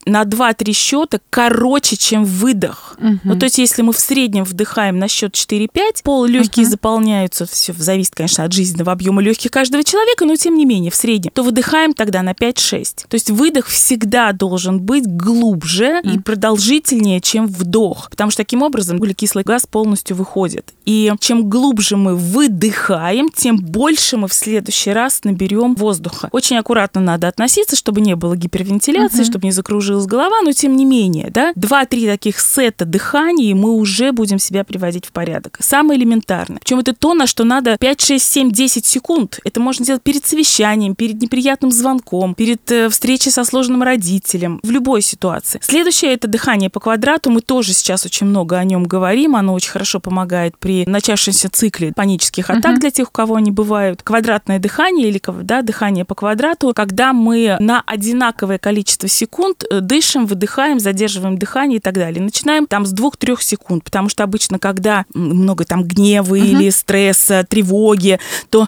на 0.05 0.23
2-3 0.23 0.73
счета 0.73 1.19
короче, 1.29 1.95
чем 1.95 2.25
выдох. 2.25 2.97
Угу. 2.99 3.19
Ну, 3.23 3.39
то 3.39 3.45
есть, 3.45 3.57
если 3.57 3.81
мы 3.81 3.93
в 3.93 3.99
среднем 3.99 4.43
вдыхаем 4.43 4.99
на 4.99 5.07
счет 5.07 5.33
4-5, 5.33 6.03
пол 6.03 6.25
легкие 6.25 6.65
угу. 6.65 6.71
заполняются, 6.71 7.45
все 7.45 7.73
зависит, 7.73 8.15
конечно, 8.15 8.43
от 8.43 8.53
жизненного 8.53 8.91
объема 8.91 9.21
легких 9.21 9.51
каждого 9.51 9.83
человека, 9.83 10.25
но 10.25 10.36
тем 10.36 10.55
не 10.55 10.65
менее, 10.65 10.91
в 10.91 10.95
среднем, 10.95 11.31
то 11.33 11.43
выдыхаем 11.43 11.93
тогда 11.93 12.21
на 12.21 12.31
5-6. 12.31 13.05
То 13.07 13.15
есть 13.15 13.29
выдох 13.29 13.67
всегда 13.67 14.31
должен 14.31 14.79
быть 14.79 15.05
глубже 15.05 16.01
угу. 16.03 16.10
и 16.10 16.19
продолжительнее, 16.19 17.21
чем 17.21 17.47
вдох, 17.47 18.10
потому 18.10 18.31
что 18.31 18.43
таким 18.43 18.63
образом 18.63 18.97
углекислый 18.97 19.43
газ 19.43 19.65
полностью 19.65 20.15
выходит. 20.15 20.73
И 20.86 21.12
чем 21.19 21.49
глубже 21.49 21.97
мы 21.97 22.15
выдыхаем, 22.15 23.29
тем 23.29 23.57
больше 23.57 24.17
мы 24.17 24.27
в 24.27 24.33
следующий 24.33 24.91
раз 24.91 25.23
наберем 25.23 25.75
воздуха. 25.75 26.29
Очень 26.31 26.57
аккуратно 26.57 27.01
надо 27.01 27.27
относиться, 27.27 27.75
чтобы 27.75 28.01
не 28.01 28.15
было 28.15 28.36
гипервентиляции, 28.36 29.21
угу. 29.21 29.25
Чтобы 29.38 29.47
не 29.47 29.52
закружилась 29.52 30.08
голова, 30.08 30.41
но 30.41 30.52
тем 30.52 30.76
не 30.76 30.84
менее, 30.84 31.30
да, 31.30 31.52
два-три 31.56 32.08
таких 32.08 32.39
сета 32.39 32.86
дыхания, 32.86 33.54
мы 33.54 33.71
уже 33.73 34.12
будем 34.12 34.39
себя 34.39 34.63
приводить 34.63 35.06
в 35.06 35.12
порядок. 35.12 35.58
Самое 35.62 36.00
элементарное. 36.00 36.60
Причем 36.60 36.80
это 36.80 36.93
то, 36.93 37.13
на 37.13 37.28
что 37.28 37.43
надо 37.43 37.78
5, 37.78 38.02
6, 38.02 38.26
7, 38.26 38.52
10 38.52 38.86
секунд. 38.86 39.39
Это 39.43 39.60
можно 39.60 39.86
делать 39.86 40.02
перед 40.02 40.26
совещанием, 40.26 40.95
перед 40.95 41.21
неприятным 41.21 41.71
звонком, 41.71 42.34
перед 42.34 42.71
э, 42.71 42.89
встречей 42.89 43.32
со 43.32 43.43
сложным 43.43 43.84
родителем, 43.84 44.60
в 44.63 44.71
любой 44.71 45.04
ситуации. 45.04 45.60
Следующее 45.62 46.13
это 46.13 46.28
дыхание 46.28 46.71
по 46.71 46.80
квадрату. 46.80 47.30
Мы 47.30 47.41
тоже 47.41 47.73
сейчас 47.73 48.06
очень 48.06 48.26
много 48.26 48.58
о 48.58 48.63
нем 48.63 48.86
говорим. 48.86 49.36
Оно 49.36 49.54
очень 49.54 49.69
хорошо 49.69 50.00
помогает 50.00 50.58
при 50.58 50.84
начавшемся 50.88 51.50
цикле 51.52 51.93
панических 51.95 52.50
атак 52.50 52.78
uh-huh. 52.78 52.80
для 52.80 52.89
тех, 52.91 53.10
у 53.10 53.12
кого 53.12 53.36
они 53.36 53.52
бывают. 53.52 54.02
Квадратное 54.02 54.58
дыхание 54.58 55.10
или 55.10 55.21
да, 55.43 55.62
дыхание 55.62 56.06
по 56.06 56.15
квадрату, 56.15 56.73
когда 56.73 57.13
мы 57.13 57.58
на 57.60 57.84
одинаковое 57.86 58.58
количество 58.58 59.08
секунд 59.08 59.26
э, 59.69 59.81
дышим, 59.81 60.25
выдыхаем, 60.25 60.79
задерживаем 60.79 61.37
дыхание 61.37 61.77
и 61.77 61.81
так 61.81 61.93
далее. 61.95 62.23
Начинаем 62.23 62.65
там 62.67 62.85
с 62.85 62.91
двух-трех 62.91 63.41
секунд, 63.41 63.83
потому 63.83 64.09
что 64.09 64.23
обычно, 64.23 64.59
когда 64.59 65.05
много 65.13 65.65
там 65.65 65.83
гнева 65.83 66.35
uh-huh. 66.35 66.47
или 66.47 66.69
стресса, 66.69 67.45
тревоги, 67.47 68.19
то 68.49 68.67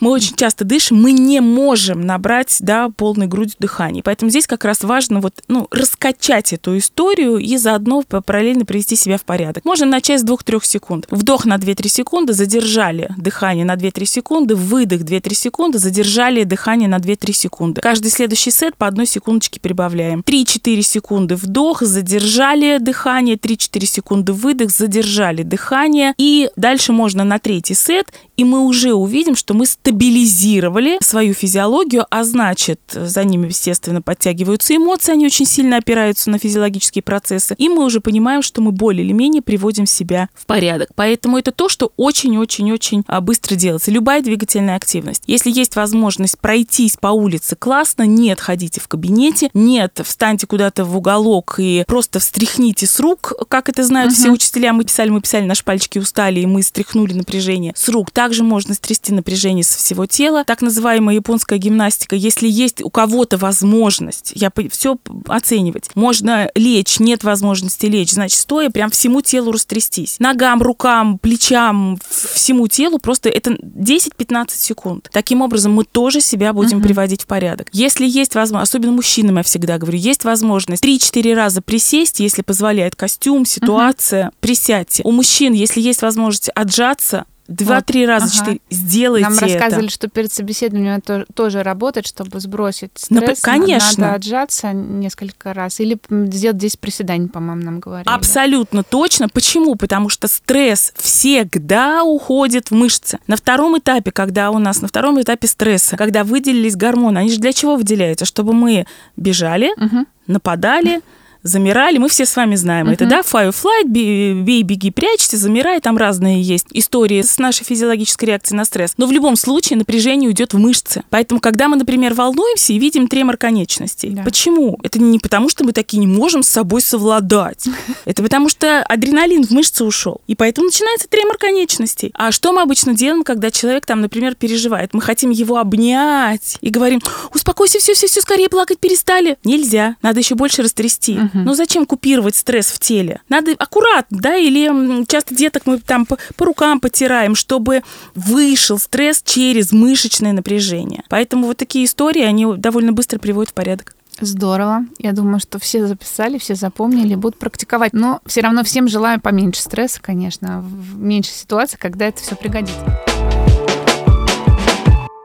мы 0.00 0.10
очень 0.10 0.34
часто 0.36 0.64
дышим, 0.64 1.00
мы 1.00 1.12
не 1.12 1.40
можем 1.40 2.02
набрать 2.06 2.56
да, 2.60 2.88
полной 2.96 3.26
грудью 3.26 3.56
дыхания. 3.58 4.02
Поэтому 4.02 4.30
здесь 4.30 4.46
как 4.46 4.64
раз 4.64 4.82
важно 4.82 5.20
вот, 5.20 5.42
ну, 5.48 5.68
раскачать 5.70 6.52
эту 6.52 6.78
историю 6.78 7.38
и 7.38 7.56
заодно 7.56 8.02
параллельно 8.02 8.64
привести 8.64 8.96
себя 8.96 9.18
в 9.18 9.24
порядок. 9.24 9.64
Можно 9.64 9.86
начать 9.86 10.20
с 10.20 10.24
двух-трех 10.24 10.64
секунд. 10.64 11.06
Вдох 11.10 11.44
на 11.44 11.56
2-3 11.56 11.88
секунды, 11.88 12.32
задержали 12.32 13.08
дыхание 13.16 13.64
на 13.64 13.74
2-3 13.74 14.04
секунды, 14.06 14.54
выдох 14.54 15.02
2-3 15.02 15.34
секунды, 15.34 15.78
задержали 15.78 16.44
дыхание 16.44 16.88
на 16.88 16.96
2-3 16.96 17.32
секунды. 17.32 17.80
Каждый 17.80 18.10
следующий 18.10 18.50
сет 18.50 18.76
по 18.76 18.86
одной 18.86 19.06
секундочке 19.06 19.60
прибавляем. 19.72 20.20
3-4 20.20 20.82
секунды 20.82 21.36
вдох, 21.36 21.82
задержали 21.82 22.78
дыхание, 22.78 23.36
3-4 23.36 23.86
секунды 23.86 24.32
выдох, 24.32 24.70
задержали 24.70 25.42
дыхание. 25.42 26.14
И 26.18 26.50
дальше 26.56 26.92
можно 26.92 27.24
на 27.24 27.38
третий 27.38 27.74
сет, 27.74 28.12
и 28.36 28.44
мы 28.44 28.60
уже 28.60 28.94
увидим, 28.94 29.36
что 29.36 29.54
мы 29.54 29.66
стабилизировали 29.66 30.98
свою 31.02 31.34
физиологию, 31.34 32.06
а 32.10 32.24
значит, 32.24 32.80
за 32.92 33.24
ними, 33.24 33.48
естественно, 33.48 34.02
подтягиваются 34.02 34.74
эмоции, 34.76 35.12
они 35.12 35.26
очень 35.26 35.46
сильно 35.46 35.76
опираются 35.76 36.30
на 36.30 36.38
физиологические 36.38 37.02
процессы, 37.02 37.54
и 37.58 37.68
мы 37.68 37.84
уже 37.84 38.00
понимаем, 38.00 38.42
что 38.42 38.60
мы 38.60 38.72
более 38.72 39.04
или 39.04 39.12
менее 39.12 39.42
приводим 39.42 39.86
себя 39.86 40.28
в 40.34 40.46
порядок. 40.46 40.88
Поэтому 40.94 41.38
это 41.38 41.52
то, 41.52 41.68
что 41.68 41.92
очень-очень-очень 41.96 43.04
а, 43.06 43.20
быстро 43.20 43.56
делается. 43.56 43.90
Любая 43.90 44.22
двигательная 44.22 44.76
активность. 44.76 45.22
Если 45.26 45.50
есть 45.50 45.76
возможность 45.76 46.38
пройтись 46.38 46.96
по 46.96 47.08
улице, 47.08 47.56
классно, 47.56 48.04
нет, 48.06 48.40
ходите 48.40 48.80
в 48.80 48.88
кабинете, 48.88 49.50
нет, 49.54 50.00
встаньте 50.04 50.46
куда-то 50.46 50.84
в 50.84 50.96
уголок 50.96 51.56
и 51.58 51.84
просто 51.86 52.18
встряхните 52.18 52.86
с 52.86 52.98
рук, 53.00 53.32
как 53.48 53.68
это 53.68 53.84
знают 53.84 54.12
uh-huh. 54.12 54.16
все 54.16 54.30
учителя. 54.30 54.72
Мы 54.72 54.84
писали, 54.84 55.10
мы 55.10 55.20
писали, 55.20 55.44
наши 55.44 55.64
пальчики 55.64 55.98
устали, 55.98 56.40
и 56.40 56.46
мы 56.46 56.62
стряхнули 56.62 57.12
напряжение 57.12 57.72
с 57.76 57.88
рук. 57.88 58.10
Также 58.32 58.44
можно 58.44 58.72
стрясти 58.72 59.12
напряжение 59.12 59.62
со 59.62 59.76
всего 59.76 60.06
тела. 60.06 60.42
Так 60.46 60.62
называемая 60.62 61.16
японская 61.16 61.58
гимнастика. 61.58 62.16
Если 62.16 62.48
есть 62.48 62.82
у 62.82 62.88
кого-то 62.88 63.36
возможность, 63.36 64.32
я 64.34 64.50
все 64.70 64.96
оценивать, 65.26 65.90
можно 65.94 66.50
лечь, 66.54 66.98
нет 66.98 67.24
возможности 67.24 67.84
лечь, 67.84 68.12
значит, 68.12 68.38
стоя 68.40 68.70
прям 68.70 68.88
всему 68.88 69.20
телу 69.20 69.52
растрястись. 69.52 70.16
Ногам, 70.18 70.62
рукам, 70.62 71.18
плечам, 71.18 71.98
всему 72.08 72.68
телу 72.68 72.98
просто 72.98 73.28
это 73.28 73.50
10-15 73.50 74.46
секунд. 74.54 75.10
Таким 75.12 75.42
образом, 75.42 75.74
мы 75.74 75.84
тоже 75.84 76.22
себя 76.22 76.54
будем 76.54 76.78
uh-huh. 76.78 76.84
приводить 76.84 77.24
в 77.24 77.26
порядок. 77.26 77.68
Если 77.72 78.06
есть 78.06 78.34
возможность, 78.34 78.70
особенно 78.70 78.92
мужчинам 78.92 79.36
я 79.36 79.42
всегда 79.42 79.76
говорю, 79.76 79.98
есть 79.98 80.24
возможность 80.24 80.82
3-4 80.82 81.34
раза 81.34 81.60
присесть, 81.60 82.20
если 82.20 82.40
позволяет 82.40 82.96
костюм, 82.96 83.44
ситуация, 83.44 84.28
uh-huh. 84.28 84.34
присядьте. 84.40 85.02
У 85.04 85.10
мужчин, 85.10 85.52
если 85.52 85.82
есть 85.82 86.00
возможность 86.00 86.48
отжаться, 86.54 87.26
Два-три 87.56 88.02
вот. 88.02 88.08
раза, 88.08 88.26
ага. 88.26 88.34
четыре. 88.34 88.60
Сделайте 88.70 89.28
Нам 89.28 89.38
рассказывали, 89.38 89.86
это. 89.86 89.94
что 89.94 90.08
перед 90.08 90.32
собеседованием 90.32 90.94
это 90.96 91.26
тоже 91.34 91.62
работает, 91.62 92.06
чтобы 92.06 92.40
сбросить 92.40 92.90
стресс. 92.96 93.40
конечно. 93.40 94.04
Надо 94.04 94.14
отжаться 94.16 94.72
несколько 94.72 95.52
раз. 95.52 95.80
Или 95.80 95.98
сделать 96.10 96.56
10 96.56 96.78
приседаний, 96.78 97.28
по-моему, 97.28 97.62
нам 97.62 97.80
говорили. 97.80 98.08
Абсолютно 98.08 98.82
точно. 98.82 99.28
Почему? 99.28 99.76
Потому 99.76 100.08
что 100.08 100.28
стресс 100.28 100.92
всегда 100.96 102.04
уходит 102.04 102.70
в 102.70 102.74
мышцы. 102.74 103.18
На 103.26 103.36
втором 103.36 103.78
этапе, 103.78 104.10
когда 104.10 104.50
у 104.50 104.58
нас, 104.58 104.80
на 104.80 104.88
втором 104.88 105.20
этапе 105.20 105.46
стресса, 105.46 105.96
когда 105.96 106.24
выделились 106.24 106.76
гормоны, 106.76 107.18
они 107.18 107.30
же 107.30 107.38
для 107.38 107.52
чего 107.52 107.76
выделяются? 107.76 108.24
Чтобы 108.24 108.52
мы 108.52 108.86
бежали, 109.16 109.70
угу. 109.76 110.06
нападали, 110.26 111.00
замирали. 111.42 111.98
Мы 111.98 112.08
все 112.08 112.26
с 112.26 112.36
вами 112.36 112.54
знаем 112.54 112.88
uh-huh. 112.88 112.94
это, 112.94 113.06
да? 113.06 113.20
Fire 113.20 113.52
flight, 113.52 113.86
бей, 113.86 114.62
беги, 114.62 114.90
прячься, 114.90 115.36
замирай. 115.36 115.80
Там 115.80 115.96
разные 115.96 116.40
есть 116.40 116.66
истории 116.72 117.22
с 117.22 117.38
нашей 117.38 117.64
физиологической 117.64 118.28
реакцией 118.28 118.56
на 118.56 118.64
стресс. 118.64 118.94
Но 118.96 119.06
в 119.06 119.12
любом 119.12 119.36
случае 119.36 119.78
напряжение 119.78 120.28
уйдет 120.28 120.54
в 120.54 120.58
мышцы. 120.58 121.02
Поэтому, 121.10 121.40
когда 121.40 121.68
мы, 121.68 121.76
например, 121.76 122.14
волнуемся 122.14 122.72
и 122.72 122.78
видим 122.78 123.08
тремор 123.08 123.36
конечностей, 123.36 124.10
да. 124.10 124.22
почему? 124.22 124.78
Это 124.82 125.00
не 125.00 125.18
потому, 125.18 125.48
что 125.48 125.64
мы 125.64 125.72
такие 125.72 125.98
не 125.98 126.06
можем 126.06 126.42
с 126.42 126.48
собой 126.48 126.80
совладать. 126.80 127.66
Это 128.04 128.22
потому, 128.22 128.48
что 128.48 128.82
адреналин 128.82 129.44
в 129.44 129.50
мышцы 129.50 129.84
ушел. 129.84 130.20
И 130.26 130.34
поэтому 130.34 130.66
начинается 130.66 131.08
тремор 131.08 131.38
конечностей. 131.38 132.12
А 132.14 132.32
что 132.32 132.52
мы 132.52 132.62
обычно 132.62 132.94
делаем, 132.94 133.24
когда 133.24 133.50
человек 133.50 133.86
там, 133.86 134.00
например, 134.00 134.34
переживает? 134.34 134.94
Мы 134.94 135.00
хотим 135.00 135.30
его 135.30 135.56
обнять 135.56 136.56
и 136.60 136.70
говорим, 136.70 137.00
успокойся, 137.34 137.78
все, 137.78 137.94
все, 137.94 138.06
все, 138.06 138.20
скорее 138.20 138.48
плакать 138.48 138.78
перестали. 138.78 139.38
Нельзя. 139.44 139.96
Надо 140.02 140.20
еще 140.20 140.34
больше 140.34 140.62
растрясти. 140.62 141.18
Угу. 141.18 141.31
Ну 141.34 141.54
зачем 141.54 141.86
купировать 141.86 142.36
стресс 142.36 142.66
в 142.66 142.78
теле? 142.78 143.20
Надо 143.28 143.52
аккуратно, 143.58 144.18
да, 144.20 144.36
или 144.36 145.04
часто 145.06 145.34
деток 145.34 145.62
мы 145.66 145.78
там 145.78 146.06
по, 146.06 146.18
по 146.36 146.44
рукам 146.44 146.80
потираем, 146.80 147.34
чтобы 147.34 147.82
вышел 148.14 148.78
стресс 148.78 149.22
через 149.24 149.72
мышечное 149.72 150.32
напряжение. 150.32 151.04
Поэтому 151.08 151.46
вот 151.46 151.56
такие 151.56 151.84
истории, 151.84 152.22
они 152.22 152.46
довольно 152.56 152.92
быстро 152.92 153.18
приводят 153.18 153.50
в 153.50 153.54
порядок. 153.54 153.94
Здорово. 154.20 154.84
Я 154.98 155.12
думаю, 155.12 155.40
что 155.40 155.58
все 155.58 155.86
записали, 155.86 156.38
все 156.38 156.54
запомнили, 156.54 157.14
будут 157.14 157.38
практиковать. 157.38 157.92
Но 157.92 158.20
все 158.26 158.42
равно 158.42 158.62
всем 158.62 158.86
желаю 158.86 159.20
поменьше 159.20 159.62
стресса, 159.62 160.00
конечно, 160.02 160.60
в 160.60 160.98
меньше 160.98 161.30
ситуаций, 161.30 161.78
когда 161.80 162.06
это 162.06 162.20
все 162.20 162.36
пригодится. 162.36 163.02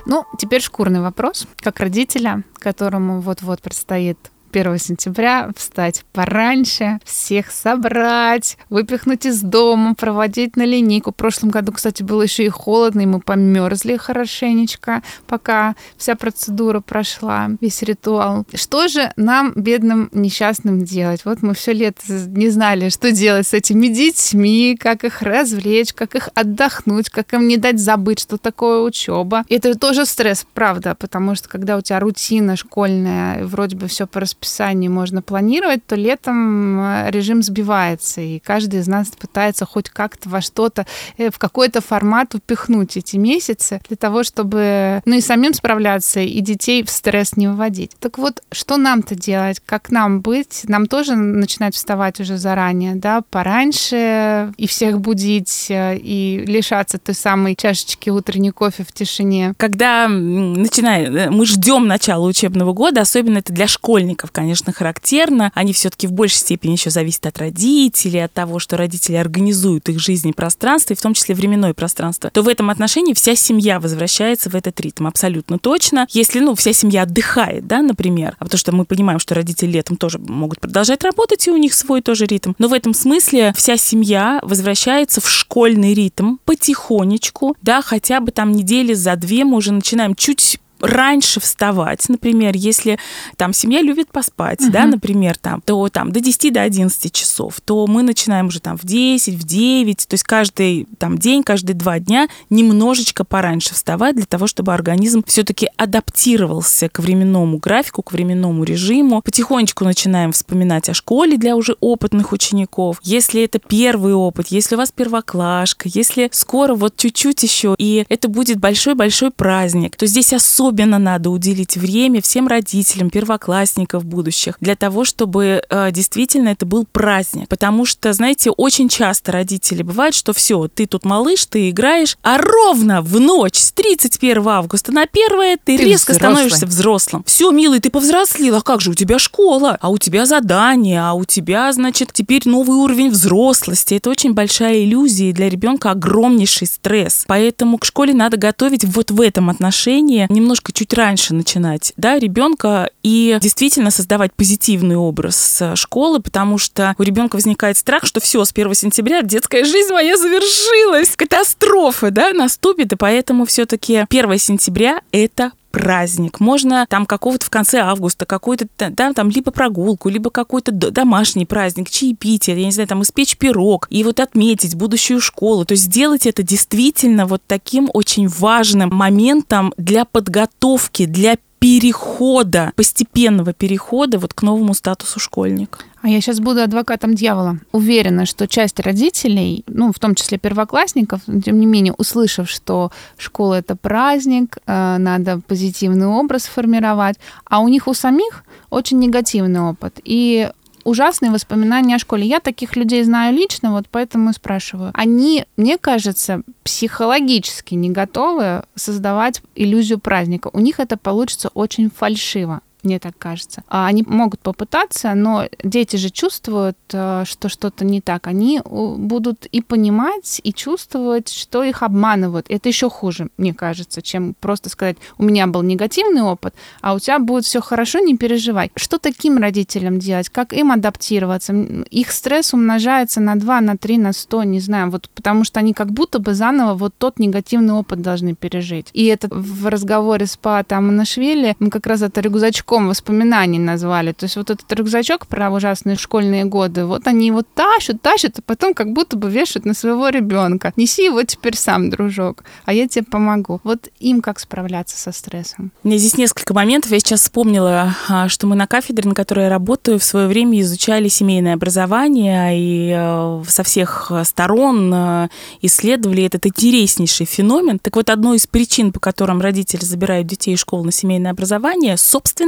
Ну, 0.05 0.23
теперь 0.39 0.61
шкурный 0.61 1.01
вопрос. 1.01 1.45
Как 1.57 1.81
родителя, 1.81 2.43
которому 2.59 3.19
вот-вот 3.19 3.61
предстоит 3.61 4.17
1 4.57 4.77
сентября 4.79 5.49
встать 5.55 6.03
пораньше, 6.13 6.99
всех 7.03 7.51
собрать, 7.51 8.57
выпихнуть 8.69 9.25
из 9.25 9.41
дома, 9.41 9.93
проводить 9.93 10.55
на 10.55 10.65
линейку. 10.65 11.11
В 11.11 11.15
прошлом 11.15 11.49
году, 11.49 11.71
кстати, 11.71 12.01
было 12.03 12.23
еще 12.23 12.45
и 12.45 12.49
холодно, 12.49 13.01
и 13.01 13.05
мы 13.05 13.19
померзли 13.19 13.97
хорошенечко, 13.97 15.03
пока 15.27 15.75
вся 15.97 16.15
процедура 16.15 16.79
прошла, 16.79 17.49
весь 17.61 17.81
ритуал. 17.83 18.45
Что 18.53 18.87
же 18.87 19.11
нам, 19.15 19.53
бедным 19.55 20.09
несчастным, 20.11 20.83
делать? 20.83 21.21
Вот 21.25 21.43
мы 21.43 21.53
все 21.53 21.73
лето 21.73 22.01
не 22.07 22.49
знали, 22.49 22.89
что 22.89 23.11
делать 23.11 23.47
с 23.47 23.53
этими 23.53 23.87
детьми, 23.87 24.77
как 24.79 25.03
их 25.03 25.21
развлечь, 25.21 25.93
как 25.93 26.15
их 26.15 26.29
отдохнуть, 26.33 27.09
как 27.09 27.33
им 27.33 27.47
не 27.47 27.57
дать 27.57 27.79
забыть, 27.79 28.19
что 28.19 28.37
такое 28.37 28.81
учеба. 28.81 29.43
И 29.47 29.55
это 29.55 29.77
тоже 29.77 30.05
стресс, 30.05 30.45
правда, 30.53 30.95
потому 30.95 31.35
что 31.35 31.47
когда 31.47 31.77
у 31.77 31.81
тебя 31.81 31.99
рутина 31.99 32.55
школьная, 32.55 33.45
вроде 33.45 33.75
бы 33.75 33.87
все 33.87 34.07
по 34.07 34.19
расписанию, 34.19 34.46
расписании 34.47 34.87
можно 34.87 35.21
планировать, 35.21 35.85
то 35.85 35.95
летом 35.95 36.79
э, 36.79 37.11
режим 37.11 37.43
сбивается, 37.43 38.21
и 38.21 38.39
каждый 38.39 38.79
из 38.79 38.87
нас 38.87 39.09
пытается 39.09 39.65
хоть 39.65 39.89
как-то 39.89 40.29
во 40.29 40.41
что-то, 40.41 40.85
э, 41.17 41.29
в 41.29 41.37
какой-то 41.37 41.81
формат 41.81 42.33
упихнуть 42.35 42.97
эти 42.97 43.17
месяцы 43.17 43.81
для 43.87 43.97
того, 43.97 44.23
чтобы, 44.23 45.01
ну 45.05 45.15
и 45.15 45.21
самим 45.21 45.53
справляться, 45.53 46.21
и 46.21 46.39
детей 46.39 46.83
в 46.83 46.89
стресс 46.89 47.35
не 47.35 47.47
выводить. 47.47 47.91
Так 47.99 48.17
вот, 48.17 48.41
что 48.51 48.77
нам-то 48.77 49.15
делать? 49.15 49.61
Как 49.65 49.91
нам 49.91 50.21
быть? 50.21 50.61
Нам 50.67 50.85
тоже 50.87 51.15
начинать 51.15 51.75
вставать 51.75 52.19
уже 52.19 52.37
заранее, 52.37 52.95
да, 52.95 53.21
пораньше, 53.29 54.53
и 54.57 54.67
всех 54.67 55.01
будить, 55.01 55.67
э, 55.69 55.97
и 55.97 56.43
лишаться 56.47 56.97
той 56.97 57.15
самой 57.15 57.55
чашечки 57.55 58.09
утренней 58.09 58.51
кофе 58.51 58.83
в 58.83 58.91
тишине. 58.91 59.53
Когда 59.57 60.07
начинаем, 60.07 61.33
мы 61.33 61.45
ждем 61.45 61.87
начала 61.87 62.25
учебного 62.25 62.73
года, 62.73 63.01
особенно 63.01 63.39
это 63.39 63.53
для 63.53 63.67
школьников, 63.67 64.26
конечно, 64.31 64.73
характерно. 64.73 65.51
Они 65.53 65.73
все-таки 65.73 66.07
в 66.07 66.11
большей 66.11 66.37
степени 66.37 66.73
еще 66.73 66.89
зависят 66.89 67.25
от 67.25 67.37
родителей, 67.37 68.23
от 68.23 68.33
того, 68.33 68.59
что 68.59 68.77
родители 68.77 69.15
организуют 69.15 69.89
их 69.89 69.99
жизнь 69.99 70.29
и 70.29 70.33
пространство, 70.33 70.93
и 70.93 70.97
в 70.97 71.01
том 71.01 71.13
числе 71.13 71.35
временное 71.35 71.73
пространство, 71.73 72.29
то 72.29 72.41
в 72.41 72.47
этом 72.47 72.69
отношении 72.69 73.13
вся 73.13 73.35
семья 73.35 73.79
возвращается 73.79 74.49
в 74.49 74.55
этот 74.55 74.79
ритм 74.79 75.07
абсолютно 75.07 75.59
точно. 75.59 76.07
Если, 76.09 76.39
ну, 76.39 76.55
вся 76.55 76.73
семья 76.73 77.03
отдыхает, 77.03 77.67
да, 77.67 77.81
например, 77.81 78.35
а 78.39 78.45
потому 78.45 78.59
что 78.59 78.71
мы 78.71 78.85
понимаем, 78.85 79.19
что 79.19 79.35
родители 79.35 79.71
летом 79.71 79.97
тоже 79.97 80.19
могут 80.19 80.59
продолжать 80.59 81.03
работать, 81.03 81.47
и 81.47 81.51
у 81.51 81.57
них 81.57 81.73
свой 81.73 82.01
тоже 82.01 82.25
ритм. 82.25 82.53
Но 82.57 82.67
в 82.67 82.73
этом 82.73 82.93
смысле 82.93 83.53
вся 83.55 83.77
семья 83.77 84.39
возвращается 84.43 85.21
в 85.21 85.29
школьный 85.29 85.93
ритм 85.93 86.37
потихонечку, 86.45 87.55
да, 87.61 87.81
хотя 87.81 88.19
бы 88.19 88.31
там 88.31 88.51
недели 88.51 88.93
за 88.93 89.15
две 89.15 89.43
мы 89.45 89.57
уже 89.57 89.71
начинаем 89.71 90.15
чуть 90.15 90.59
раньше 90.79 91.39
вставать, 91.39 92.07
например, 92.09 92.55
если 92.55 92.97
там 93.35 93.53
семья 93.53 93.81
любит 93.81 94.09
поспать, 94.09 94.61
uh-huh. 94.61 94.71
да, 94.71 94.85
например, 94.85 95.37
там, 95.37 95.61
то 95.61 95.87
там 95.89 96.11
до 96.11 96.19
10 96.19 96.53
до 96.53 96.61
11 96.61 97.11
часов, 97.11 97.59
то 97.61 97.85
мы 97.87 98.03
начинаем 98.03 98.47
уже 98.47 98.59
там 98.59 98.77
в 98.77 98.83
10, 98.83 99.35
в 99.35 99.43
9, 99.43 100.07
то 100.07 100.13
есть 100.13 100.23
каждый 100.23 100.87
там 100.97 101.17
день, 101.17 101.43
каждые 101.43 101.75
два 101.75 101.99
дня 101.99 102.27
немножечко 102.49 103.23
пораньше 103.23 103.73
вставать 103.73 104.15
для 104.15 104.25
того, 104.25 104.47
чтобы 104.47 104.73
организм 104.73 105.23
все-таки 105.25 105.69
адаптировался 105.77 106.89
к 106.89 106.99
временному 106.99 107.57
графику, 107.57 108.01
к 108.01 108.11
временному 108.11 108.63
режиму. 108.63 109.21
Потихонечку 109.21 109.83
начинаем 109.83 110.31
вспоминать 110.31 110.89
о 110.89 110.93
школе 110.93 111.37
для 111.37 111.55
уже 111.55 111.75
опытных 111.79 112.31
учеников. 112.31 112.99
Если 113.03 113.43
это 113.43 113.59
первый 113.59 114.13
опыт, 114.13 114.47
если 114.47 114.75
у 114.75 114.77
вас 114.77 114.91
первоклашка, 114.91 115.89
если 115.93 116.29
скоро 116.31 116.75
вот 116.75 116.95
чуть-чуть 116.97 117.43
еще, 117.43 117.75
и 117.77 118.05
это 118.09 118.27
будет 118.27 118.59
большой-большой 118.59 119.31
праздник, 119.31 119.95
то 119.95 120.05
здесь 120.05 120.33
особенно 120.33 120.66
надо 120.99 121.29
уделить 121.29 121.77
время 121.77 122.21
всем 122.21 122.47
родителям, 122.47 123.09
первоклассников 123.09 124.05
будущих, 124.05 124.57
для 124.61 124.75
того, 124.75 125.05
чтобы 125.05 125.61
э, 125.69 125.91
действительно 125.91 126.49
это 126.49 126.65
был 126.65 126.85
праздник. 126.85 127.47
Потому 127.47 127.85
что, 127.85 128.13
знаете, 128.13 128.51
очень 128.51 128.89
часто 128.89 129.31
родители 129.31 129.83
бывают, 129.83 130.15
что 130.15 130.33
все, 130.33 130.67
ты 130.67 130.85
тут 130.85 131.05
малыш, 131.05 131.45
ты 131.45 131.69
играешь, 131.69 132.17
а 132.21 132.37
ровно 132.37 133.01
в 133.01 133.19
ночь 133.19 133.57
с 133.57 133.71
31 133.71 134.47
августа 134.47 134.91
на 134.91 135.03
1 135.03 135.57
ты, 135.63 135.77
ты 135.77 135.83
резко 135.83 136.11
взрослый. 136.11 136.33
становишься 136.33 136.65
взрослым. 136.65 137.23
Все, 137.25 137.51
милый, 137.51 137.79
ты 137.79 137.89
повзрослел, 137.89 138.55
а 138.55 138.61
как 138.61 138.81
же, 138.81 138.91
у 138.91 138.93
тебя 138.93 139.19
школа, 139.19 139.77
а 139.79 139.89
у 139.89 139.97
тебя 139.97 140.25
задание, 140.25 141.01
а 141.01 141.13
у 141.13 141.25
тебя, 141.25 141.71
значит, 141.71 142.09
теперь 142.13 142.41
новый 142.45 142.77
уровень 142.77 143.09
взрослости. 143.09 143.95
Это 143.95 144.09
очень 144.09 144.33
большая 144.33 144.83
иллюзия, 144.83 145.29
и 145.29 145.33
для 145.33 145.49
ребенка 145.49 145.91
огромнейший 145.91 146.67
стресс. 146.67 147.23
Поэтому 147.27 147.77
к 147.77 147.85
школе 147.85 148.13
надо 148.13 148.37
готовить 148.37 148.83
вот 148.83 149.11
в 149.11 149.21
этом 149.21 149.49
отношении 149.49 150.27
немножко 150.29 150.56
чуть 150.73 150.93
раньше 150.93 151.33
начинать, 151.33 151.93
да, 151.97 152.19
ребенка 152.19 152.89
и 153.03 153.37
действительно 153.41 153.91
создавать 153.91 154.33
позитивный 154.33 154.95
образ 154.95 155.61
школы, 155.75 156.21
потому 156.21 156.57
что 156.57 156.95
у 156.97 157.03
ребенка 157.03 157.35
возникает 157.35 157.77
страх, 157.77 158.05
что 158.05 158.19
все, 158.19 158.43
с 158.43 158.51
1 158.51 158.73
сентября 158.73 159.21
детская 159.21 159.63
жизнь 159.63 159.91
моя 159.91 160.17
завершилась, 160.17 161.15
катастрофа, 161.15 162.11
да, 162.11 162.33
наступит, 162.33 162.93
и 162.93 162.95
поэтому 162.95 163.45
все-таки 163.45 164.05
1 164.09 164.37
сентября 164.37 165.01
это 165.11 165.51
праздник, 165.71 166.39
можно 166.39 166.85
там 166.89 167.05
какого-то 167.05 167.45
в 167.45 167.49
конце 167.49 167.79
августа, 167.79 168.25
какой-то 168.25 168.67
да, 168.77 169.13
там 169.13 169.29
либо 169.29 169.51
прогулку, 169.51 170.09
либо 170.09 170.29
какой-то 170.29 170.71
домашний 170.71 171.45
праздник, 171.45 171.89
чаепитие, 171.89 172.59
я 172.59 172.65
не 172.65 172.71
знаю, 172.71 172.87
там 172.87 173.01
испечь 173.03 173.37
пирог 173.37 173.87
и 173.89 174.03
вот 174.03 174.19
отметить 174.19 174.75
будущую 174.75 175.21
школу. 175.21 175.65
То 175.65 175.73
есть 175.73 175.83
сделать 175.83 176.25
это 176.25 176.43
действительно 176.43 177.25
вот 177.25 177.41
таким 177.47 177.89
очень 177.93 178.27
важным 178.27 178.89
моментом 178.89 179.73
для 179.77 180.05
подготовки, 180.05 181.05
для 181.05 181.37
перехода, 181.59 182.71
постепенного 182.75 183.53
перехода 183.53 184.19
вот 184.19 184.33
к 184.33 184.41
новому 184.43 184.73
статусу 184.73 185.19
школьника. 185.19 185.79
А 186.07 186.09
я 186.09 186.21
сейчас 186.21 186.39
буду 186.39 186.61
адвокатом 186.61 187.15
дьявола. 187.15 187.59
Уверена, 187.73 188.25
что 188.25 188.47
часть 188.47 188.79
родителей, 188.79 189.65
ну, 189.67 189.91
в 189.91 189.99
том 189.99 190.15
числе 190.15 190.37
первоклассников, 190.37 191.19
тем 191.43 191.59
не 191.59 191.65
менее, 191.65 191.93
услышав, 191.97 192.49
что 192.49 192.93
школа 193.17 193.55
это 193.55 193.75
праздник, 193.75 194.57
э, 194.65 194.95
надо 194.99 195.41
позитивный 195.45 196.07
образ 196.07 196.45
формировать, 196.45 197.17
а 197.43 197.59
у 197.59 197.67
них 197.67 197.89
у 197.89 197.93
самих 197.93 198.45
очень 198.69 198.99
негативный 198.99 199.59
опыт. 199.59 199.99
И 200.05 200.49
ужасные 200.85 201.29
воспоминания 201.29 201.95
о 201.95 201.99
школе. 201.99 202.25
Я 202.25 202.39
таких 202.39 202.77
людей 202.77 203.03
знаю 203.03 203.35
лично, 203.35 203.73
вот 203.73 203.87
поэтому 203.91 204.31
спрашиваю. 204.31 204.91
Они, 204.93 205.43
мне 205.57 205.77
кажется, 205.77 206.41
психологически 206.63 207.73
не 207.73 207.89
готовы 207.89 208.63
создавать 208.75 209.41
иллюзию 209.55 209.99
праздника. 209.99 210.51
У 210.53 210.61
них 210.61 210.79
это 210.79 210.95
получится 210.95 211.49
очень 211.53 211.89
фальшиво 211.89 212.61
мне 212.83 212.99
так 212.99 213.17
кажется. 213.17 213.63
А 213.67 213.87
они 213.87 214.03
могут 214.07 214.39
попытаться, 214.39 215.13
но 215.13 215.45
дети 215.63 215.95
же 215.95 216.09
чувствуют, 216.09 216.77
э, 216.93 217.23
что 217.25 217.49
что-то 217.49 217.83
не 217.83 218.01
так. 218.01 218.27
Они 218.27 218.61
будут 218.63 219.45
и 219.47 219.61
понимать, 219.61 220.39
и 220.43 220.53
чувствовать, 220.53 221.29
что 221.29 221.63
их 221.63 221.83
обманывают. 221.83 222.45
Это 222.49 222.69
еще 222.69 222.89
хуже, 222.89 223.29
мне 223.37 223.53
кажется, 223.53 224.01
чем 224.01 224.35
просто 224.39 224.69
сказать, 224.69 224.97
у 225.17 225.23
меня 225.23 225.47
был 225.47 225.63
негативный 225.63 226.21
опыт, 226.21 226.53
а 226.81 226.93
у 226.93 226.99
тебя 226.99 227.19
будет 227.19 227.45
все 227.45 227.61
хорошо, 227.61 227.99
не 227.99 228.15
переживай. 228.15 228.71
Что 228.75 228.99
таким 228.99 229.37
родителям 229.37 229.99
делать? 229.99 230.29
Как 230.29 230.53
им 230.53 230.71
адаптироваться? 230.71 231.53
Их 231.53 232.11
стресс 232.11 232.53
умножается 232.53 233.19
на 233.19 233.35
2, 233.35 233.61
на 233.61 233.77
3, 233.77 233.97
на 233.97 234.13
100, 234.13 234.43
не 234.43 234.59
знаю, 234.59 234.91
вот 234.91 235.09
потому 235.09 235.43
что 235.43 235.59
они 235.59 235.73
как 235.73 235.91
будто 235.91 236.19
бы 236.19 236.33
заново 236.33 236.75
вот 236.75 236.93
тот 236.97 237.19
негативный 237.19 237.73
опыт 237.73 238.01
должны 238.01 238.35
пережить. 238.35 238.89
И 238.93 239.05
это 239.05 239.27
в 239.31 239.67
разговоре 239.67 240.25
с 240.25 240.37
Патом 240.37 240.95
Нашвили 240.95 241.55
мы 241.59 241.69
как 241.69 241.87
раз 241.87 242.01
это 242.01 242.21
рюкзачком 242.21 242.66
рюкзачком 242.67 242.87
воспоминаний 242.87 243.59
назвали. 243.59 244.11
То 244.11 244.25
есть 244.25 244.35
вот 244.35 244.49
этот 244.49 244.71
рюкзачок 244.73 245.27
про 245.27 245.49
ужасные 245.51 245.95
школьные 245.95 246.45
годы, 246.45 246.85
вот 246.85 247.07
они 247.07 247.27
его 247.27 247.41
тащат, 247.41 248.01
тащат, 248.01 248.39
а 248.39 248.41
потом 248.41 248.73
как 248.73 248.91
будто 248.91 249.17
бы 249.17 249.29
вешают 249.29 249.65
на 249.65 249.73
своего 249.73 250.09
ребенка. 250.09 250.73
Неси 250.75 251.05
его 251.05 251.23
теперь 251.23 251.55
сам, 251.55 251.89
дружок, 251.89 252.43
а 252.65 252.73
я 252.73 252.87
тебе 252.87 253.05
помогу. 253.05 253.59
Вот 253.63 253.89
им 253.99 254.21
как 254.21 254.39
справляться 254.39 254.97
со 254.97 255.11
стрессом? 255.11 255.71
У 255.83 255.87
меня 255.87 255.97
здесь 255.97 256.17
несколько 256.17 256.53
моментов. 256.53 256.91
Я 256.91 256.99
сейчас 256.99 257.21
вспомнила, 257.21 257.95
а, 258.09 258.27
что 258.29 258.47
мы 258.47 258.55
на 258.55 258.67
кафедре, 258.67 259.07
на 259.07 259.15
которой 259.15 259.45
я 259.45 259.49
работаю, 259.49 259.97
в 259.99 260.03
свое 260.03 260.27
время 260.27 260.59
изучали 260.61 261.07
семейное 261.07 261.53
образование 261.53 262.59
и 262.59 262.93
э, 262.95 263.43
со 263.47 263.63
всех 263.63 264.11
сторон 264.23 265.29
исследовали 265.61 266.23
этот 266.23 266.45
интереснейший 266.45 267.25
феномен. 267.25 267.79
Так 267.79 267.95
вот, 267.95 268.09
одной 268.09 268.37
из 268.37 268.47
причин, 268.47 268.91
по 268.91 268.99
которым 268.99 269.41
родители 269.41 269.83
забирают 269.83 270.27
детей 270.27 270.53
из 270.53 270.59
школы 270.59 270.85
на 270.85 270.91
семейное 270.91 271.31
образование, 271.31 271.97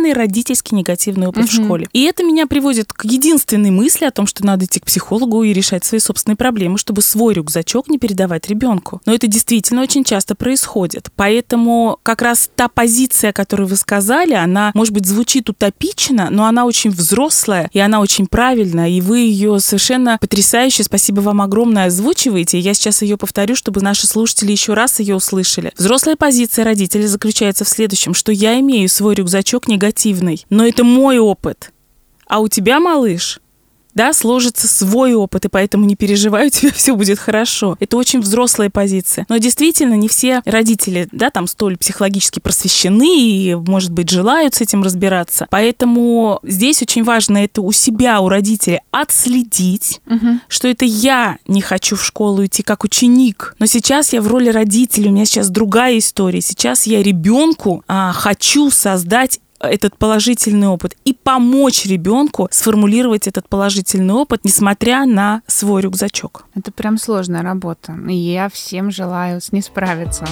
собственный 0.10 0.14
родительский 0.14 0.78
негативный 0.78 1.28
опыт 1.28 1.46
угу. 1.46 1.52
в 1.52 1.54
школе. 1.54 1.88
И 1.94 2.04
это 2.04 2.24
меня 2.24 2.48
приводит 2.48 2.94
к 2.94 3.06
единственной 3.06 3.72
мысли 3.72 4.06
о 4.06 4.12
том, 4.12 4.28
что 4.28 4.46
надо 4.46 4.66
идти 4.66 4.80
к 4.80 4.86
психологу 4.86 5.44
и 5.44 5.54
решать 5.54 5.86
свои 5.86 6.00
собственные 6.00 6.36
проблемы, 6.36 6.78
чтобы 6.78 7.02
свой 7.02 7.34
рюкзачок 7.34 7.90
не 7.90 7.98
передавать 7.98 8.48
ребенку. 8.50 9.02
Но 9.06 9.14
это 9.14 9.28
действительно 9.28 9.82
очень 9.82 10.04
часто 10.04 10.36
происходит. 10.36 11.10
Поэтому 11.16 12.00
как 12.04 12.22
раз 12.22 12.50
та 12.56 12.68
позиция, 12.68 13.32
которую 13.32 13.68
вы 13.68 13.76
сказали, 13.76 14.34
она, 14.34 14.72
может 14.74 14.94
быть, 14.94 15.06
звучит 15.06 15.50
утопично, 15.50 16.30
но 16.30 16.46
она 16.46 16.66
очень 16.66 16.92
взрослая, 16.92 17.70
и 17.74 17.80
она 17.80 18.00
очень 18.00 18.28
правильная, 18.28 18.90
и 18.90 19.02
вы 19.02 19.20
ее 19.20 19.60
совершенно 19.60 20.18
потрясающе, 20.20 20.84
спасибо 20.84 21.22
вам 21.22 21.42
огромное, 21.42 21.86
озвучиваете. 21.86 22.60
Я 22.60 22.74
сейчас 22.74 23.02
ее 23.02 23.18
повторю, 23.18 23.56
чтобы 23.56 23.82
наши 23.82 24.08
слушатели 24.08 24.52
еще 24.52 24.74
раз 24.74 25.00
ее 25.00 25.16
услышали. 25.16 25.72
Взрослая 25.78 26.16
позиция 26.16 26.66
родителей 26.66 27.08
заключается 27.08 27.64
в 27.64 27.70
следующем, 27.70 28.14
что 28.14 28.32
я 28.32 28.60
имею 28.60 28.90
свой 28.90 29.16
рюкзачок 29.16 29.68
негативный 29.68 29.99
негативный, 30.00 30.46
но 30.50 30.66
это 30.66 30.84
мой 30.84 31.20
опыт. 31.20 31.72
А 32.28 32.40
у 32.40 32.48
тебя, 32.48 32.80
малыш, 32.80 33.40
да, 33.96 34.14
сложится 34.14 34.68
свой 34.68 35.14
опыт, 35.14 35.46
и 35.46 35.50
поэтому 35.50 35.86
не 35.86 35.96
переживай, 35.96 36.48
у 36.48 36.50
тебя 36.50 36.72
все 36.72 36.96
будет 36.96 37.20
хорошо. 37.20 37.76
Это 37.80 37.98
очень 37.98 38.22
взрослая 38.22 38.70
позиция. 38.70 39.26
Но 39.30 39.38
действительно, 39.38 39.96
не 39.96 40.08
все 40.08 40.42
родители, 40.46 41.08
да, 41.12 41.30
там 41.30 41.48
столь 41.48 41.78
психологически 41.78 42.40
просвещены 42.40 43.20
и, 43.20 43.56
может 43.56 43.92
быть, 43.92 44.10
желают 44.10 44.56
с 44.56 44.62
этим 44.62 44.84
разбираться. 44.84 45.48
Поэтому 45.50 46.40
здесь 46.44 46.82
очень 46.82 47.04
важно 47.04 47.40
это 47.40 47.62
у 47.62 47.72
себя, 47.72 48.22
у 48.22 48.30
родителей 48.30 48.80
отследить, 48.92 50.00
угу. 50.06 50.40
что 50.48 50.68
это 50.68 50.86
я 50.86 51.38
не 51.48 51.62
хочу 51.62 51.96
в 51.96 52.06
школу 52.06 52.46
идти 52.46 52.64
как 52.64 52.84
ученик, 52.84 53.56
но 53.60 53.66
сейчас 53.66 54.14
я 54.14 54.22
в 54.22 54.28
роли 54.28 54.50
родителя, 54.50 55.10
у 55.10 55.14
меня 55.14 55.26
сейчас 55.26 55.50
другая 55.50 55.98
история. 55.98 56.42
Сейчас 56.42 56.88
я 56.88 57.04
ребенку 57.04 57.84
а, 57.88 58.14
хочу 58.14 58.72
создать 58.72 59.40
этот 59.60 59.98
положительный 59.98 60.68
опыт 60.68 60.96
и 61.06 61.14
помочь 61.14 61.86
ребенку 61.86 62.48
сформулировать 62.52 63.28
этот 63.28 63.48
положительный 63.50 64.14
опыт, 64.14 64.42
несмотря 64.44 65.06
на 65.06 65.42
свой 65.48 65.82
рюкзачок. 65.82 66.46
Это 66.56 66.72
прям 66.72 66.98
сложная 66.98 67.42
работа, 67.42 67.98
и 68.08 68.14
я 68.14 68.50
всем 68.50 68.92
желаю 68.92 69.42
с 69.42 69.52
ней 69.52 69.62
справиться. 69.62 70.26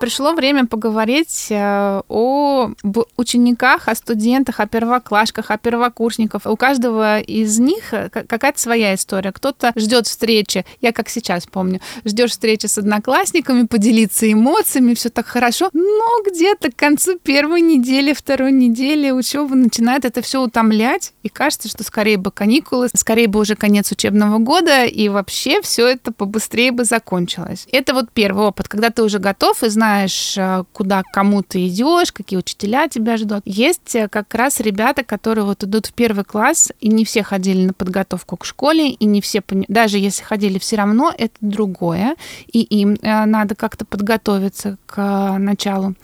Пришло 0.00 0.32
время 0.32 0.66
поговорить 0.66 1.48
э, 1.50 2.02
о 2.08 2.70
учениках, 3.16 3.88
о 3.88 3.94
студентах, 3.96 4.60
о 4.60 4.66
первоклашках, 4.68 5.50
о 5.50 5.58
первокурсниках. 5.58 6.42
У 6.46 6.56
каждого 6.56 7.18
из 7.18 7.58
них 7.58 7.92
э, 7.92 8.08
какая-то 8.08 8.60
своя 8.60 8.94
история. 8.94 9.32
Кто-то 9.32 9.72
ждет 9.74 10.06
встречи, 10.06 10.64
я 10.80 10.92
как 10.92 11.08
сейчас 11.08 11.46
помню, 11.46 11.80
ждешь 12.04 12.30
встречи 12.30 12.66
с 12.66 12.78
одноклассниками, 12.78 13.66
поделиться 13.66 14.30
эмоциями, 14.32 14.94
все 14.94 15.08
так 15.08 15.26
хорошо, 15.26 15.70
но 15.72 16.22
где-то 16.24 16.70
к 16.70 16.76
концу 16.76 17.18
первой 17.18 17.60
недели, 17.60 18.12
второй 18.12 18.52
недели 18.52 19.10
учебы 19.10 19.56
начинает 19.56 20.04
это 20.04 20.22
все 20.22 20.40
утомлять, 20.40 21.12
и 21.24 21.28
кажется, 21.28 21.68
что 21.68 21.82
скорее 21.82 22.18
бы 22.18 22.30
каникулы, 22.30 22.88
скорее 22.94 23.26
бы 23.26 23.40
уже 23.40 23.56
конец 23.56 23.90
учебного 23.90 24.38
года, 24.38 24.84
и 24.84 25.08
вообще 25.08 25.60
все 25.60 25.88
это 25.88 26.12
побыстрее 26.12 26.70
бы 26.70 26.84
закончилось. 26.84 27.66
Это 27.72 27.94
вот 27.94 28.12
первый 28.12 28.46
опыт, 28.46 28.68
когда 28.68 28.90
ты 28.90 29.02
уже 29.02 29.18
готов 29.18 29.64
и 29.64 29.68
знаешь, 29.68 29.87
знаешь, 29.88 30.34
э, 30.36 30.64
куда 30.72 31.02
кому 31.02 31.42
ты 31.42 31.66
идешь, 31.66 32.12
какие 32.12 32.38
учителя 32.38 32.88
тебя 32.88 33.16
ждут. 33.16 33.42
Есть 33.46 33.94
э, 33.94 34.08
как 34.08 34.34
раз 34.34 34.60
ребята, 34.60 35.02
которые 35.02 35.44
вот 35.44 35.64
идут 35.64 35.86
в 35.86 35.92
первый 35.92 36.24
класс, 36.24 36.70
и 36.80 36.88
не 36.88 37.04
все 37.04 37.22
ходили 37.22 37.66
на 37.66 37.72
подготовку 37.72 38.36
к 38.36 38.44
школе, 38.44 38.90
и 38.90 39.04
не 39.06 39.20
все, 39.20 39.42
даже 39.68 39.98
если 39.98 40.22
ходили, 40.22 40.58
все 40.58 40.76
равно 40.76 41.12
это 41.16 41.34
другое, 41.40 42.16
и 42.52 42.60
им 42.60 42.98
э, 43.00 43.24
надо 43.24 43.54
как-то 43.54 43.84
подготовиться 43.86 44.76
к 44.86 45.38
началу 45.38 45.94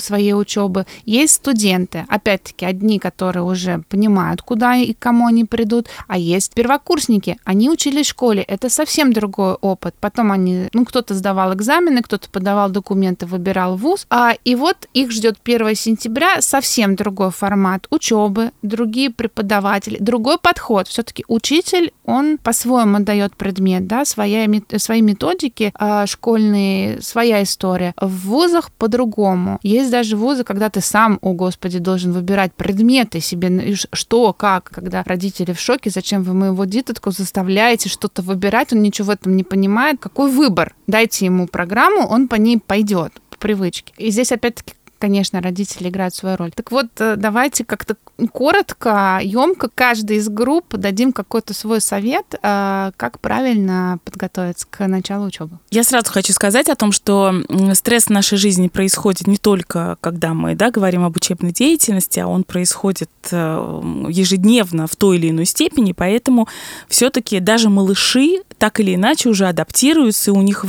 своей 0.00 0.32
учебы. 0.32 0.86
Есть 1.04 1.34
студенты, 1.34 2.06
опять-таки, 2.08 2.64
одни, 2.64 2.98
которые 2.98 3.42
уже 3.42 3.82
понимают, 3.90 4.40
куда 4.40 4.76
и 4.76 4.94
кому 4.94 5.26
они 5.26 5.44
придут, 5.44 5.88
а 6.06 6.16
есть 6.16 6.54
первокурсники, 6.54 7.36
они 7.44 7.68
учились 7.68 8.06
в 8.06 8.10
школе, 8.10 8.42
это 8.42 8.70
совсем 8.70 9.12
другой 9.12 9.54
опыт. 9.54 9.94
Потом 10.00 10.32
они, 10.32 10.68
ну, 10.72 10.86
кто-то 10.86 11.12
сдавал 11.14 11.52
экзамены, 11.52 12.00
кто-то 12.00 12.30
подавал 12.30 12.70
документы, 12.70 12.97
выбирал 13.26 13.76
вуз, 13.76 14.06
а, 14.10 14.34
и 14.44 14.54
вот 14.54 14.88
их 14.94 15.10
ждет 15.10 15.38
1 15.44 15.74
сентября 15.74 16.40
совсем 16.40 16.96
другой 16.96 17.30
формат 17.30 17.86
учебы, 17.90 18.52
другие 18.62 19.10
преподаватели, 19.10 19.98
другой 20.00 20.38
подход. 20.38 20.88
Все-таки 20.88 21.24
учитель, 21.28 21.92
он 22.04 22.38
по-своему 22.38 23.00
дает 23.00 23.36
предмет, 23.36 23.86
да, 23.86 24.04
своя, 24.04 24.46
свои 24.76 25.02
методики 25.02 25.72
а, 25.74 26.06
школьные, 26.06 27.00
своя 27.00 27.42
история. 27.42 27.94
В 28.00 28.28
вузах 28.28 28.70
по-другому. 28.72 29.58
Есть 29.62 29.90
даже 29.90 30.16
вузы, 30.16 30.44
когда 30.44 30.70
ты 30.70 30.80
сам, 30.80 31.18
о 31.22 31.32
господи, 31.32 31.78
должен 31.78 32.12
выбирать 32.12 32.52
предметы 32.54 33.20
себе, 33.20 33.74
что, 33.92 34.32
как, 34.32 34.70
когда 34.70 35.02
родители 35.04 35.52
в 35.52 35.60
шоке, 35.60 35.90
зачем 35.90 36.22
вы 36.22 36.34
моего 36.34 36.64
дитятку 36.64 37.10
заставляете 37.10 37.88
что-то 37.88 38.22
выбирать, 38.22 38.72
он 38.72 38.82
ничего 38.82 39.08
в 39.08 39.10
этом 39.10 39.36
не 39.36 39.44
понимает. 39.44 39.98
Какой 40.00 40.30
выбор? 40.30 40.74
Дайте 40.86 41.26
ему 41.26 41.46
программу, 41.46 42.06
он 42.06 42.28
по 42.28 42.36
ней 42.36 42.58
пойдет 42.58 42.87
по 43.30 43.38
привычке. 43.38 43.92
И 43.96 44.10
здесь 44.10 44.32
опять-таки 44.32 44.74
конечно, 44.98 45.40
родители 45.40 45.88
играют 45.88 46.14
свою 46.14 46.36
роль. 46.36 46.52
Так 46.54 46.70
вот, 46.70 46.86
э, 46.98 47.16
давайте 47.16 47.64
как-то 47.64 47.96
коротко, 48.32 49.20
емко 49.22 49.70
каждой 49.74 50.16
из 50.16 50.28
групп 50.28 50.74
дадим 50.74 51.12
какой-то 51.12 51.54
свой 51.54 51.80
совет, 51.80 52.34
э, 52.42 52.90
как 52.96 53.20
правильно 53.20 53.98
подготовиться 54.04 54.66
к 54.68 54.86
началу 54.86 55.26
учебы. 55.26 55.58
Я 55.70 55.84
сразу 55.84 56.10
хочу 56.10 56.32
сказать 56.32 56.68
о 56.68 56.74
том, 56.74 56.92
что 56.92 57.32
стресс 57.74 58.04
в 58.04 58.10
нашей 58.10 58.38
жизни 58.38 58.68
происходит 58.68 59.26
не 59.26 59.36
только, 59.36 59.96
когда 60.00 60.34
мы 60.34 60.54
да, 60.54 60.70
говорим 60.70 61.04
об 61.04 61.16
учебной 61.16 61.52
деятельности, 61.52 62.18
а 62.18 62.26
он 62.26 62.44
происходит 62.44 63.10
э, 63.30 63.82
ежедневно 64.08 64.86
в 64.86 64.96
той 64.96 65.18
или 65.18 65.30
иной 65.30 65.44
степени, 65.44 65.92
поэтому 65.92 66.48
все-таки 66.88 67.40
даже 67.40 67.68
малыши 67.68 68.42
так 68.58 68.80
или 68.80 68.94
иначе 68.96 69.28
уже 69.28 69.46
адаптируются, 69.46 70.32
у 70.32 70.42
них 70.42 70.64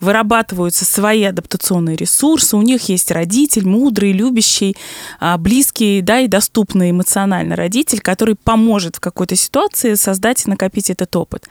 вырабатываются 0.00 0.84
свои 0.84 1.24
адаптационные 1.24 1.96
ресурсы, 1.96 2.56
у 2.56 2.62
них 2.62 2.82
есть 2.88 3.10
родитель 3.62 3.68
мудрый, 3.68 4.12
любящий, 4.12 4.76
а, 5.20 5.38
близкий, 5.38 6.02
да, 6.02 6.20
и 6.20 6.28
доступный 6.28 6.90
эмоционально 6.90 7.56
родитель, 7.56 8.00
который 8.00 8.34
поможет 8.34 8.96
в 8.96 9.00
какой-то 9.00 9.36
ситуации 9.36 9.94
создать 9.94 10.46
и 10.46 10.50
накопить 10.50 10.90
этот 10.90 11.14
опыт. 11.16 11.48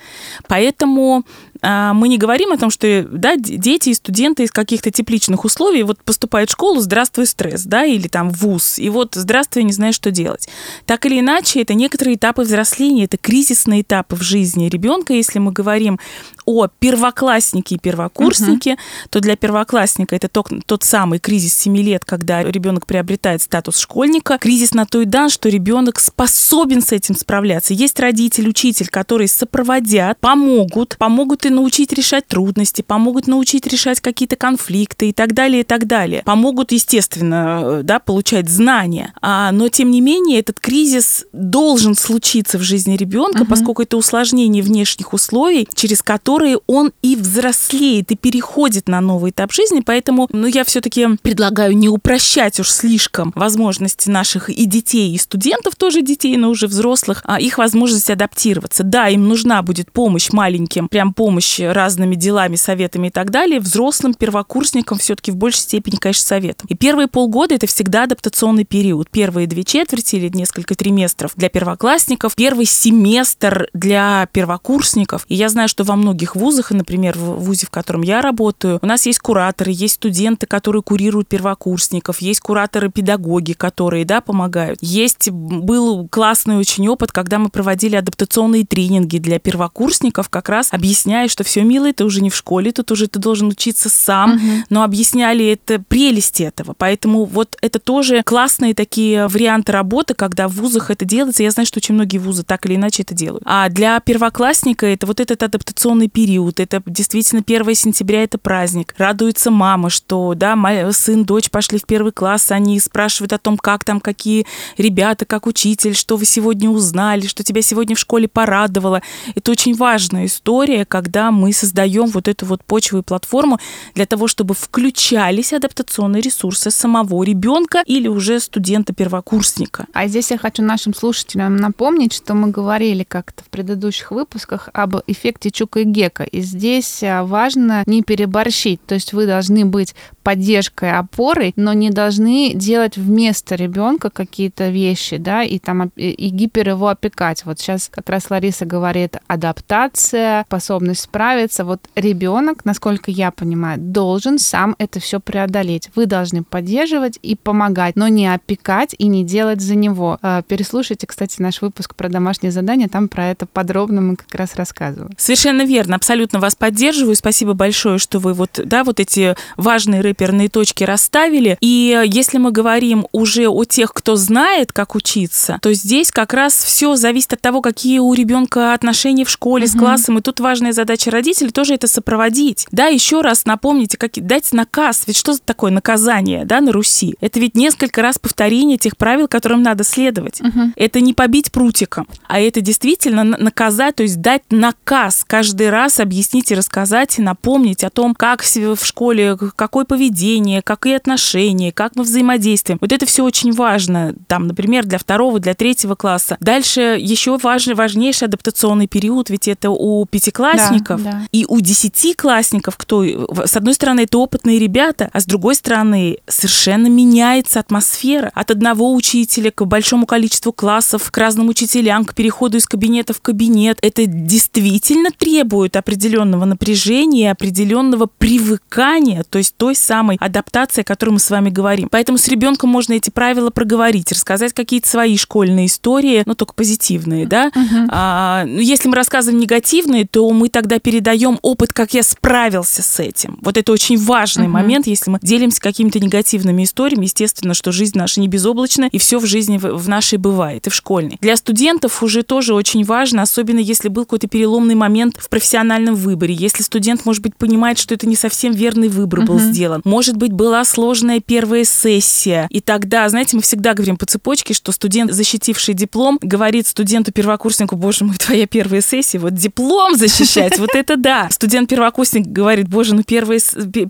Поэтому 0.48 1.24
мы 1.62 2.08
не 2.08 2.18
говорим 2.18 2.52
о 2.52 2.58
том, 2.58 2.72
что 2.72 3.04
да, 3.04 3.36
дети 3.36 3.90
и 3.90 3.94
студенты 3.94 4.44
из 4.44 4.52
каких-то 4.52 4.92
тепличных 4.92 5.46
условий 5.46 5.84
вот 5.84 6.04
поступают 6.04 6.50
в 6.50 6.54
школу, 6.54 6.80
здравствуй, 6.80 7.28
стресс, 7.28 7.64
да, 7.64 7.86
или 7.86 8.08
там 8.08 8.32
в 8.32 8.42
ВУЗ, 8.42 8.80
и 8.80 8.90
вот 8.90 9.14
здравствуй, 9.14 9.64
не 9.64 9.74
знаю, 9.74 9.94
что 9.94 10.12
делать. 10.12 10.50
Так 10.86 11.06
или 11.06 11.20
иначе, 11.20 11.62
это 11.62 11.74
некоторые 11.74 12.16
этапы 12.16 12.42
взросления, 12.42 13.06
это 13.06 13.18
кризисные 13.18 13.82
этапы 13.82 14.16
в 14.16 14.22
жизни 14.22 14.70
ребенка, 14.70 15.14
если 15.14 15.40
мы 15.40 15.52
говорим 15.52 16.00
о 16.46 16.68
первокласснике 16.68 17.76
и 17.76 17.78
первокурснике, 17.78 18.74
угу. 18.74 18.80
то 19.12 19.20
для 19.20 19.36
первоклассника 19.36 20.16
это 20.16 20.28
тот, 20.28 20.50
тот 20.66 20.84
самый 20.84 21.20
кризис 21.20 21.54
7 21.54 21.78
лет, 21.78 22.06
когда 22.06 22.44
ребенок 22.44 22.86
приобретает 22.86 23.42
статус 23.42 23.78
школьника. 23.78 24.38
Кризис 24.40 24.74
на 24.74 24.86
то 24.86 25.02
и 25.02 25.06
дан, 25.06 25.30
что 25.30 25.50
ребенок 25.50 26.00
способен 26.00 26.82
с 26.82 26.92
этим 26.92 27.16
справляться. 27.16 27.74
Есть 27.74 28.00
родитель, 28.00 28.50
учитель, 28.50 28.88
которые 28.88 29.28
сопроводят, 29.28 30.20
помогут, 30.20 30.98
помогут 30.98 31.46
и 31.46 31.51
научить 31.52 31.94
решать 31.94 32.28
трудности, 32.28 32.82
помогут 32.82 33.28
научить 33.28 33.68
решать 33.68 34.00
какие-то 34.00 34.36
конфликты 34.36 35.10
и 35.10 35.14
так 35.14 35.34
далее, 35.34 35.62
и 35.62 35.64
так 35.64 35.88
далее. 35.88 36.24
Помогут, 36.26 36.72
естественно, 36.72 37.82
да, 37.84 38.00
получать 38.00 38.50
знания. 38.50 39.14
А, 39.22 39.52
но, 39.52 39.70
тем 39.70 39.92
не 39.92 40.02
менее, 40.02 40.40
этот 40.40 40.60
кризис 40.60 41.26
должен 41.34 41.96
случиться 41.96 42.58
в 42.58 42.62
жизни 42.62 42.96
ребенка, 42.96 43.42
угу. 43.42 43.50
поскольку 43.50 43.84
это 43.84 43.98
усложнение 43.98 44.64
внешних 44.64 45.14
условий, 45.14 45.68
через 45.74 46.02
которые 46.02 46.60
он 46.68 46.92
и 47.02 47.16
взрослеет, 47.16 48.12
и 48.12 48.16
переходит 48.16 48.88
на 48.88 49.02
новый 49.02 49.32
этап 49.32 49.52
жизни. 49.52 49.82
Поэтому 49.86 50.28
ну, 50.32 50.48
я 50.48 50.64
все-таки 50.64 51.08
предлагаю 51.22 51.76
не 51.78 51.90
упрощать 51.90 52.60
уж 52.60 52.70
слишком 52.70 53.32
возможности 53.36 54.10
наших 54.10 54.50
и 54.50 54.66
детей, 54.66 55.14
и 55.14 55.18
студентов, 55.18 55.76
тоже 55.76 56.02
детей, 56.02 56.38
но 56.38 56.50
уже 56.50 56.68
взрослых, 56.68 57.24
а 57.26 57.40
их 57.40 57.58
возможность 57.58 58.10
адаптироваться. 58.10 58.84
Да, 58.84 59.10
им 59.10 59.28
нужна 59.28 59.62
будет 59.62 59.92
помощь 59.92 60.32
маленьким, 60.32 60.88
прям 60.88 61.14
помощь 61.14 61.41
помощь 61.42 61.60
разными 61.60 62.16
делами, 62.16 62.56
советами 62.56 63.08
и 63.08 63.10
так 63.10 63.32
далее, 63.32 63.60
взрослым 63.60 64.14
первокурсникам 64.14 65.00
все-таки 65.00 65.32
в 65.32 65.36
большей 65.36 65.62
степени, 65.62 65.96
конечно, 65.96 66.24
советом. 66.24 66.68
И 66.70 66.76
первые 66.76 67.08
полгода 67.08 67.56
это 67.56 67.66
всегда 67.66 68.04
адаптационный 68.04 68.64
период. 68.64 69.10
Первые 69.10 69.48
две 69.48 69.64
четверти 69.64 70.18
или 70.18 70.30
несколько 70.30 70.76
триместров 70.76 71.32
для 71.36 71.50
первоклассников, 71.50 72.36
первый 72.36 72.66
семестр 72.66 73.68
для 73.74 74.28
первокурсников. 74.32 75.26
И 75.30 75.36
я 75.36 75.50
знаю, 75.50 75.68
что 75.68 75.84
во 75.84 75.96
многих 75.96 76.36
вузах, 76.36 76.72
и, 76.72 76.76
например, 76.76 77.18
в 77.18 77.40
вузе, 77.40 77.66
в 77.66 77.72
котором 77.72 78.04
я 78.04 78.22
работаю, 78.22 78.78
у 78.82 78.86
нас 78.86 79.06
есть 79.08 79.20
кураторы, 79.20 79.72
есть 79.74 79.96
студенты, 79.96 80.46
которые 80.46 80.84
курируют 80.84 81.28
первокурсников, 81.28 82.22
есть 82.22 82.42
кураторы-педагоги, 82.42 83.54
которые, 83.54 84.06
да, 84.06 84.22
помогают. 84.22 84.80
Есть, 84.82 85.32
был 85.32 86.08
классный 86.08 86.58
очень 86.58 86.88
опыт, 86.88 87.12
когда 87.12 87.40
мы 87.40 87.50
проводили 87.50 87.96
адаптационные 87.96 88.66
тренинги 88.66 89.18
для 89.18 89.40
первокурсников, 89.40 90.30
как 90.30 90.50
раз 90.50 90.70
объясняя, 90.72 91.28
что 91.32 91.44
все, 91.44 91.64
милый, 91.64 91.94
ты 91.94 92.06
уже 92.06 92.22
не 92.22 92.30
в 92.30 92.36
школе, 92.36 92.72
тут 92.72 92.92
уже 92.92 93.08
ты 93.08 93.20
должен 93.20 93.48
учиться 93.48 93.90
сам, 93.90 94.36
угу. 94.36 94.42
но 94.70 94.84
объясняли 94.84 95.46
это 95.48 95.80
прелесть 95.80 96.42
этого. 96.42 96.76
Поэтому 96.78 97.26
вот 97.26 97.58
это 97.62 97.80
тоже 97.80 98.22
классные 98.24 98.74
такие 98.74 99.28
варианты 99.28 99.72
работы, 99.72 100.14
когда 100.14 100.48
в 100.48 100.54
вузах 100.54 100.92
это 100.92 101.06
делается. 101.06 101.44
Я 101.44 101.52
знаю, 101.52 101.66
что 101.68 101.80
очень 101.80 101.96
многие 101.96 102.18
вузы 102.18 102.44
так 102.44 102.66
или 102.66 102.76
иначе 102.76 103.04
это 103.04 103.14
делают. 103.14 103.44
А 103.46 103.70
для 103.70 104.00
первоклассника 104.00 104.86
это 104.86 105.08
вот 105.08 105.20
этот 105.20 105.44
адаптационный 105.44 106.08
период, 106.08 106.60
это 106.60 106.82
действительно 106.86 107.42
1 107.46 107.76
сентября 107.76 108.24
это 108.24 108.38
праздник. 108.38 108.94
Радуется 108.98 109.52
мама, 109.52 109.90
что 109.90 110.34
да, 110.36 110.56
мой 110.56 110.94
сын, 110.94 111.24
дочь 111.26 111.50
пошли 111.50 111.78
в 111.78 111.86
первый 111.86 112.12
класс, 112.12 112.52
они 112.52 112.80
спрашивают 112.80 113.34
о 113.34 113.38
том, 113.38 113.58
как 113.58 113.84
там, 113.84 114.00
какие 114.00 114.46
ребята, 114.78 115.26
как 115.26 115.48
учитель, 115.48 115.96
что 115.96 116.18
вы 116.18 116.26
сегодня 116.26 116.70
узнали, 116.70 117.28
что 117.28 117.44
тебя 117.44 117.62
сегодня 117.62 117.96
в 117.96 118.00
школе 118.00 118.28
порадовало. 118.28 119.02
Это 119.36 119.52
очень 119.52 119.76
важная 119.76 120.26
история, 120.26 120.86
когда 120.86 121.21
когда 121.22 121.32
мы 121.32 121.54
создаем 121.54 122.08
вот 122.08 122.28
эту 122.28 122.48
вот 122.48 122.64
почву 122.64 123.00
и 123.00 123.02
платформу 123.04 123.60
для 123.94 124.08
того, 124.08 124.28
чтобы 124.28 124.56
включались 124.56 125.54
адаптационные 125.54 126.22
ресурсы 126.22 126.72
самого 126.72 127.24
ребенка 127.24 127.84
или 127.86 128.08
уже 128.08 128.40
студента-первокурсника. 128.40 129.86
А 129.94 130.08
здесь 130.08 130.32
я 130.32 130.40
хочу 130.40 130.64
нашим 130.64 130.96
слушателям 130.96 131.58
напомнить, 131.58 132.14
что 132.14 132.34
мы 132.34 132.50
говорили 132.50 133.04
как-то 133.04 133.44
в 133.44 133.50
предыдущих 133.50 134.10
выпусках 134.10 134.70
об 134.74 134.96
эффекте 135.06 135.52
Чука 135.52 135.82
и 135.82 135.84
Гека. 135.84 136.24
И 136.24 136.42
здесь 136.42 137.04
а, 137.04 137.24
важно 137.24 137.84
не 137.86 138.02
переборщить. 138.02 138.84
То 138.88 138.96
есть 138.96 139.14
вы 139.14 139.28
должны 139.28 139.66
быть 139.66 139.94
поддержкой, 140.24 140.98
опорой, 140.98 141.54
но 141.56 141.74
не 141.74 141.92
должны 141.92 142.54
делать 142.56 142.98
вместо 142.98 143.56
ребенка 143.56 144.10
какие-то 144.10 144.70
вещи, 144.70 145.18
да, 145.18 145.44
и 145.44 145.60
там 145.60 145.92
и 145.96 146.30
гипер 146.30 146.70
его 146.70 146.88
опекать. 146.88 147.46
Вот 147.46 147.60
сейчас 147.60 147.90
как 147.92 148.10
раз 148.10 148.30
Лариса 148.32 148.66
говорит 148.66 149.18
адаптация, 149.28 150.46
способность 150.48 151.01
справиться. 151.02 151.66
Вот 151.66 151.82
ребенок, 151.96 152.66
насколько 152.66 153.12
я 153.12 153.32
понимаю, 153.32 153.80
должен 153.80 154.40
сам 154.40 154.76
это 154.78 155.00
все 155.00 155.20
преодолеть. 155.20 155.90
Вы 155.96 156.06
должны 156.06 156.44
поддерживать 156.44 157.20
и 157.22 157.36
помогать, 157.36 157.96
но 157.96 158.08
не 158.08 158.34
опекать 158.34 158.96
и 158.98 159.08
не 159.08 159.24
делать 159.24 159.62
за 159.62 159.76
него. 159.76 160.20
А, 160.22 160.42
переслушайте, 160.42 161.08
кстати, 161.08 161.42
наш 161.42 161.62
выпуск 161.62 161.96
про 161.96 162.10
домашние 162.10 162.52
задания, 162.52 162.88
там 162.88 163.08
про 163.08 163.30
это 163.30 163.46
подробно 163.46 164.02
мы 164.02 164.16
как 164.16 164.34
раз 164.36 164.56
рассказываем. 164.56 165.12
Совершенно 165.18 165.64
верно, 165.64 165.96
абсолютно 165.96 166.40
вас 166.40 166.56
поддерживаю. 166.56 167.16
Спасибо 167.16 167.54
большое, 167.54 167.98
что 167.98 168.20
вы 168.20 168.34
вот, 168.34 168.60
да, 168.64 168.84
вот 168.84 169.00
эти 169.00 169.36
важные 169.58 170.02
рэперные 170.02 170.50
точки 170.50 170.84
расставили. 170.84 171.58
И 171.62 172.02
если 172.06 172.38
мы 172.38 172.52
говорим 172.52 173.08
уже 173.12 173.48
о 173.48 173.64
тех, 173.66 173.94
кто 173.94 174.16
знает, 174.16 174.72
как 174.72 174.96
учиться, 174.96 175.60
то 175.62 175.74
здесь 175.74 176.12
как 176.12 176.34
раз 176.34 176.54
все 176.54 176.96
зависит 176.96 177.34
от 177.34 177.42
того, 177.42 177.62
какие 177.62 178.00
у 178.00 178.14
ребенка 178.14 178.74
отношения 178.74 179.26
в 179.26 179.30
школе 179.30 179.66
угу. 179.66 179.72
с 179.72 179.76
классом. 179.76 180.18
И 180.18 180.22
тут 180.22 180.40
важная 180.40 180.74
задача 180.74 180.91
задача 180.92 181.12
родителей 181.12 181.52
тоже 181.52 181.76
это 181.76 181.88
сопроводить. 181.88 182.68
Да, 182.72 182.88
еще 182.88 183.22
раз 183.22 183.46
напомните, 183.46 183.98
как, 183.98 184.12
дать 184.16 184.52
наказ. 184.52 185.04
Ведь 185.08 185.18
что 185.18 185.38
такое 185.38 185.72
наказание, 185.72 186.44
да, 186.44 186.60
на 186.60 186.72
Руси? 186.74 187.16
Это 187.22 187.40
ведь 187.40 187.56
несколько 187.56 188.02
раз 188.02 188.20
повторение 188.20 188.78
тех 188.78 188.98
правил, 188.98 189.28
которым 189.30 189.64
надо 189.64 189.86
следовать. 189.86 190.42
Угу. 190.42 190.74
Это 190.76 191.00
не 191.00 191.14
побить 191.14 191.52
прутиком, 191.52 192.08
а 192.28 192.42
это 192.42 192.60
действительно 192.60 193.24
наказать, 193.24 193.96
то 193.96 194.04
есть 194.04 194.20
дать 194.20 194.44
наказ 194.50 195.24
каждый 195.26 195.70
раз 195.70 196.00
объяснить 196.00 196.52
и 196.52 196.56
рассказать, 196.56 197.20
и 197.20 197.22
напомнить 197.22 197.84
о 197.84 197.90
том, 197.90 198.14
как 198.14 198.44
в 198.44 198.86
школе, 198.86 199.38
какое 199.56 199.86
поведение, 199.86 200.62
какие 200.62 200.96
отношения, 200.96 201.72
как 201.72 201.96
мы 201.96 202.04
взаимодействуем. 202.04 202.80
Вот 202.82 202.92
это 202.92 203.06
все 203.06 203.24
очень 203.24 203.54
важно. 203.54 204.14
Там, 204.28 204.48
например, 204.48 204.86
для 204.86 204.98
второго, 204.98 205.40
для 205.40 205.54
третьего 205.54 205.96
класса. 205.96 206.38
Дальше 206.42 206.98
еще 207.00 207.38
важный, 207.38 207.76
важнейший 207.76 208.28
адаптационный 208.28 208.88
период, 208.88 209.30
ведь 209.30 209.48
это 209.48 209.70
у 209.70 210.06
пятиклассников 210.06 210.81
да, 210.88 210.98
да. 210.98 211.22
и 211.32 211.46
у 211.48 211.60
десятиклассников, 211.60 212.78
кто, 212.78 213.04
с 213.04 213.56
одной 213.56 213.74
стороны, 213.74 214.02
это 214.02 214.18
опытные 214.18 214.60
ребята, 214.60 215.10
а 215.14 215.20
с 215.20 215.26
другой 215.26 215.56
стороны, 215.56 216.18
совершенно 216.28 216.88
меняется 216.88 217.60
атмосфера 217.60 218.32
от 218.34 218.52
одного 218.52 218.94
учителя 218.94 219.52
к 219.52 219.66
большому 219.66 220.06
количеству 220.06 220.52
классов, 220.54 221.12
к 221.12 221.18
разным 221.18 221.50
учителям, 221.50 222.06
к 222.06 222.14
переходу 222.14 222.58
из 222.58 222.66
кабинета 222.66 223.14
в 223.14 223.22
кабинет. 223.22 223.78
Это 223.82 224.06
действительно 224.06 225.10
требует 225.12 225.76
определенного 225.76 226.46
напряжения, 226.46 227.32
определенного 227.32 228.08
привыкания, 228.18 229.24
то 229.30 229.38
есть 229.38 229.56
той 229.58 229.76
самой 229.76 230.18
адаптации, 230.20 230.82
о 230.82 230.84
которой 230.84 231.12
мы 231.12 231.20
с 231.20 231.30
вами 231.30 231.50
говорим. 231.50 231.90
Поэтому 231.92 232.18
с 232.18 232.28
ребенком 232.28 232.70
можно 232.70 232.94
эти 232.94 233.10
правила 233.10 233.50
проговорить, 233.50 234.12
рассказать 234.12 234.54
какие-то 234.54 234.88
свои 234.88 235.18
школьные 235.18 235.68
истории, 235.68 236.24
но 236.26 236.36
только 236.36 236.54
позитивные, 236.54 237.26
да. 237.26 237.50
Uh-huh. 237.50 237.88
А, 237.90 238.46
ну, 238.46 238.60
если 238.60 238.88
мы 238.88 238.96
рассказываем 238.96 239.40
негативные, 239.40 240.06
то 240.06 240.30
мы 240.32 240.50
тогда 240.50 240.71
передаем 240.80 241.40
опыт, 241.42 241.74
как 241.74 241.94
я 241.94 242.04
справился 242.04 242.82
с 242.82 243.00
этим. 243.00 243.40
Вот 243.42 243.58
это 243.58 243.72
очень 243.72 243.98
важный 243.98 244.46
uh-huh. 244.46 244.50
момент, 244.50 244.88
если 244.88 245.10
мы 245.10 245.20
делимся 245.22 245.62
какими-то 245.62 246.00
негативными 246.00 246.64
историями, 246.64 247.06
естественно, 247.06 247.54
что 247.54 247.72
жизнь 247.72 247.98
наша 247.98 248.20
не 248.20 248.28
безоблачна, 248.28 248.90
и 248.92 248.98
все 248.98 249.20
в 249.20 249.26
жизни 249.26 249.58
в, 249.58 249.90
нашей 249.90 250.18
бывает, 250.18 250.68
и 250.68 250.70
в 250.70 250.76
школьной. 250.76 251.18
Для 251.22 251.36
студентов 251.36 252.04
уже 252.04 252.24
тоже 252.24 252.54
очень 252.54 252.84
важно, 252.84 253.22
особенно 253.22 253.60
если 253.60 253.90
был 253.90 254.06
какой-то 254.06 254.28
переломный 254.28 254.76
момент 254.76 255.18
в 255.20 255.30
профессиональном 255.30 255.96
выборе, 255.96 256.34
если 256.34 256.64
студент, 256.64 257.06
может 257.06 257.22
быть, 257.22 257.36
понимает, 257.36 257.78
что 257.78 257.94
это 257.94 258.08
не 258.08 258.16
совсем 258.16 258.54
верный 258.54 258.88
выбор 258.88 259.22
был 259.22 259.40
сделан, 259.40 259.82
может 259.84 260.18
быть, 260.18 260.32
была 260.32 260.64
сложная 260.66 261.20
первая 261.20 261.64
сессия, 261.64 262.48
и 262.50 262.62
тогда, 262.62 263.08
знаете, 263.10 263.36
мы 263.36 263.42
всегда 263.42 263.74
говорим 263.74 263.98
по 263.98 264.06
цепочке, 264.06 264.54
что 264.54 264.72
студент, 264.72 265.12
защитивший 265.12 265.74
диплом, 265.74 266.20
говорит 266.22 266.68
студенту-первокурснику, 266.68 267.76
боже 267.76 268.06
мой, 268.06 268.16
твоя 268.18 268.48
первая 268.48 268.82
сессия, 268.82 269.20
вот 269.20 269.34
диплом 269.34 269.96
защищать, 269.96 270.60
вот 270.62 270.76
это 270.76 270.96
да. 270.96 271.28
Студент-первокурсник 271.30 272.28
говорит, 272.28 272.70
боже, 272.70 272.96
ну 272.96 273.04
первая, 273.04 273.40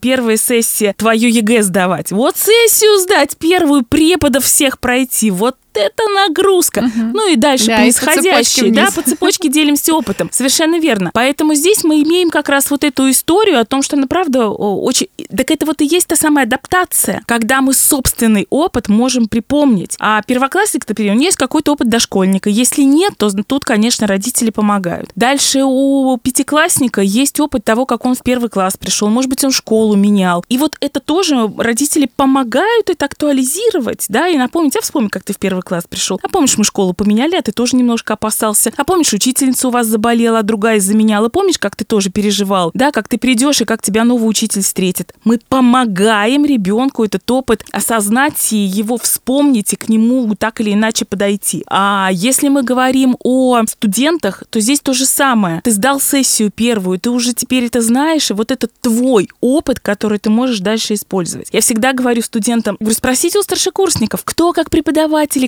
первая 0.01 0.37
сессия, 0.37 0.93
твою 0.97 1.29
ЕГЭ 1.29 1.63
сдавать. 1.63 2.11
Вот 2.11 2.37
сессию 2.37 2.97
сдать, 2.99 3.37
первую 3.37 3.83
преподов 3.83 4.43
всех 4.43 4.79
пройти, 4.79 5.29
вот 5.29 5.57
это 5.73 6.03
нагрузка. 6.09 6.79
Угу. 6.79 7.11
Ну 7.13 7.31
и 7.31 7.35
дальше 7.35 7.67
да, 7.67 7.77
происходящее. 7.77 8.71
Да, 8.71 8.89
по 8.93 9.01
цепочке 9.01 9.49
делимся 9.49 9.93
опытом. 9.93 10.29
Совершенно 10.31 10.79
верно. 10.79 11.11
Поэтому 11.13 11.53
здесь 11.53 11.83
мы 11.83 12.01
имеем 12.01 12.29
как 12.29 12.49
раз 12.49 12.69
вот 12.71 12.83
эту 12.83 13.09
историю 13.09 13.59
о 13.59 13.65
том, 13.65 13.81
что 13.81 13.97
она 13.97 14.07
правда 14.07 14.47
очень... 14.47 15.07
Так 15.35 15.51
это 15.51 15.65
вот 15.65 15.81
и 15.81 15.85
есть 15.85 16.07
та 16.07 16.15
самая 16.15 16.45
адаптация, 16.45 17.21
когда 17.25 17.61
мы 17.61 17.73
собственный 17.73 18.47
опыт 18.49 18.89
можем 18.89 19.27
припомнить. 19.27 19.95
А 19.99 20.21
первоклассник, 20.21 20.87
например, 20.87 21.13
у 21.13 21.15
него 21.15 21.25
есть 21.25 21.37
какой-то 21.37 21.73
опыт 21.73 21.89
дошкольника. 21.89 22.49
Если 22.49 22.81
нет, 22.81 23.13
то 23.17 23.29
тут, 23.43 23.65
конечно, 23.65 24.07
родители 24.07 24.49
помогают. 24.49 25.09
Дальше 25.15 25.63
у 25.63 26.17
пятиклассника 26.17 27.01
есть 27.01 27.39
опыт 27.39 27.63
того, 27.63 27.85
как 27.85 28.05
он 28.05 28.15
в 28.15 28.21
первый 28.21 28.49
класс 28.49 28.77
пришел. 28.77 29.09
Может 29.09 29.29
быть, 29.29 29.43
он 29.43 29.51
школу 29.51 29.95
менял. 29.95 30.43
И 30.49 30.57
вот 30.57 30.75
это 30.79 30.99
тоже 30.99 31.51
родители 31.57 32.09
помогают 32.15 32.89
это 32.89 33.05
актуализировать, 33.05 34.05
да, 34.09 34.27
и 34.27 34.37
напомнить, 34.37 34.75
а 34.75 34.81
вспомни, 34.81 35.07
как 35.07 35.23
ты 35.23 35.33
в 35.33 35.37
первый 35.37 35.60
первый 35.61 35.81
класс 35.81 35.85
пришел. 35.89 36.19
А 36.23 36.27
помнишь, 36.27 36.57
мы 36.57 36.63
школу 36.63 36.93
поменяли, 36.93 37.35
а 37.35 37.41
ты 37.41 37.51
тоже 37.51 37.75
немножко 37.75 38.13
опасался. 38.13 38.71
А 38.77 38.83
помнишь, 38.83 39.13
учительница 39.13 39.67
у 39.67 39.71
вас 39.71 39.87
заболела, 39.87 40.39
а 40.39 40.43
другая 40.43 40.79
заменяла. 40.79 41.29
Помнишь, 41.29 41.57
как 41.57 41.75
ты 41.75 41.85
тоже 41.85 42.09
переживал? 42.09 42.71
Да, 42.73 42.91
как 42.91 43.07
ты 43.07 43.17
придешь 43.17 43.61
и 43.61 43.65
как 43.65 43.81
тебя 43.81 44.03
новый 44.03 44.29
учитель 44.29 44.61
встретит. 44.61 45.13
Мы 45.23 45.39
помогаем 45.49 46.45
ребенку 46.45 47.03
этот 47.03 47.29
опыт 47.29 47.63
осознать 47.71 48.53
и 48.53 48.57
его 48.57 48.97
вспомнить 48.97 49.73
и 49.73 49.75
к 49.75 49.89
нему 49.89 50.35
так 50.35 50.61
или 50.61 50.73
иначе 50.73 51.05
подойти. 51.05 51.63
А 51.67 52.09
если 52.11 52.49
мы 52.49 52.63
говорим 52.63 53.15
о 53.23 53.61
студентах, 53.67 54.43
то 54.49 54.59
здесь 54.59 54.79
то 54.79 54.93
же 54.93 55.05
самое. 55.05 55.61
Ты 55.63 55.71
сдал 55.71 55.99
сессию 55.99 56.51
первую, 56.51 56.99
ты 56.99 57.09
уже 57.09 57.33
теперь 57.33 57.65
это 57.65 57.81
знаешь, 57.81 58.31
и 58.31 58.33
вот 58.33 58.51
это 58.51 58.67
твой 58.81 59.29
опыт, 59.41 59.79
который 59.79 60.19
ты 60.19 60.29
можешь 60.29 60.59
дальше 60.59 60.93
использовать. 60.93 61.49
Я 61.51 61.61
всегда 61.61 61.93
говорю 61.93 62.21
студентам, 62.21 62.77
говорю, 62.79 62.95
спросите 62.95 63.39
у 63.39 63.43
старшекурсников, 63.43 64.23
кто 64.23 64.53
как 64.53 64.69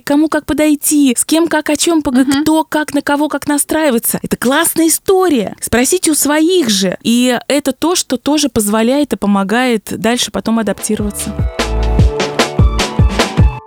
кому 0.04 0.30
как 0.30 0.46
подойти, 0.46 1.14
с 1.18 1.26
кем 1.26 1.48
как 1.48 1.70
о 1.70 1.76
чем, 1.76 2.00
uh 2.00 2.42
кто 2.44 2.64
как 2.64 2.94
на 2.94 3.02
кого 3.02 3.30
как 3.30 3.48
настраиваться. 3.48 4.20
Это 4.22 4.38
классная 4.38 4.88
история. 4.88 5.56
Спросите 5.62 6.12
у 6.12 6.16
своих 6.16 6.70
же. 6.70 6.98
И 7.04 7.40
это 7.48 7.72
то, 7.72 7.96
что 7.96 8.18
тоже 8.18 8.50
позволяет 8.50 9.14
и 9.14 9.18
помогает 9.18 9.88
дальше 9.98 10.32
потом 10.32 10.60
адаптироваться. 10.60 11.34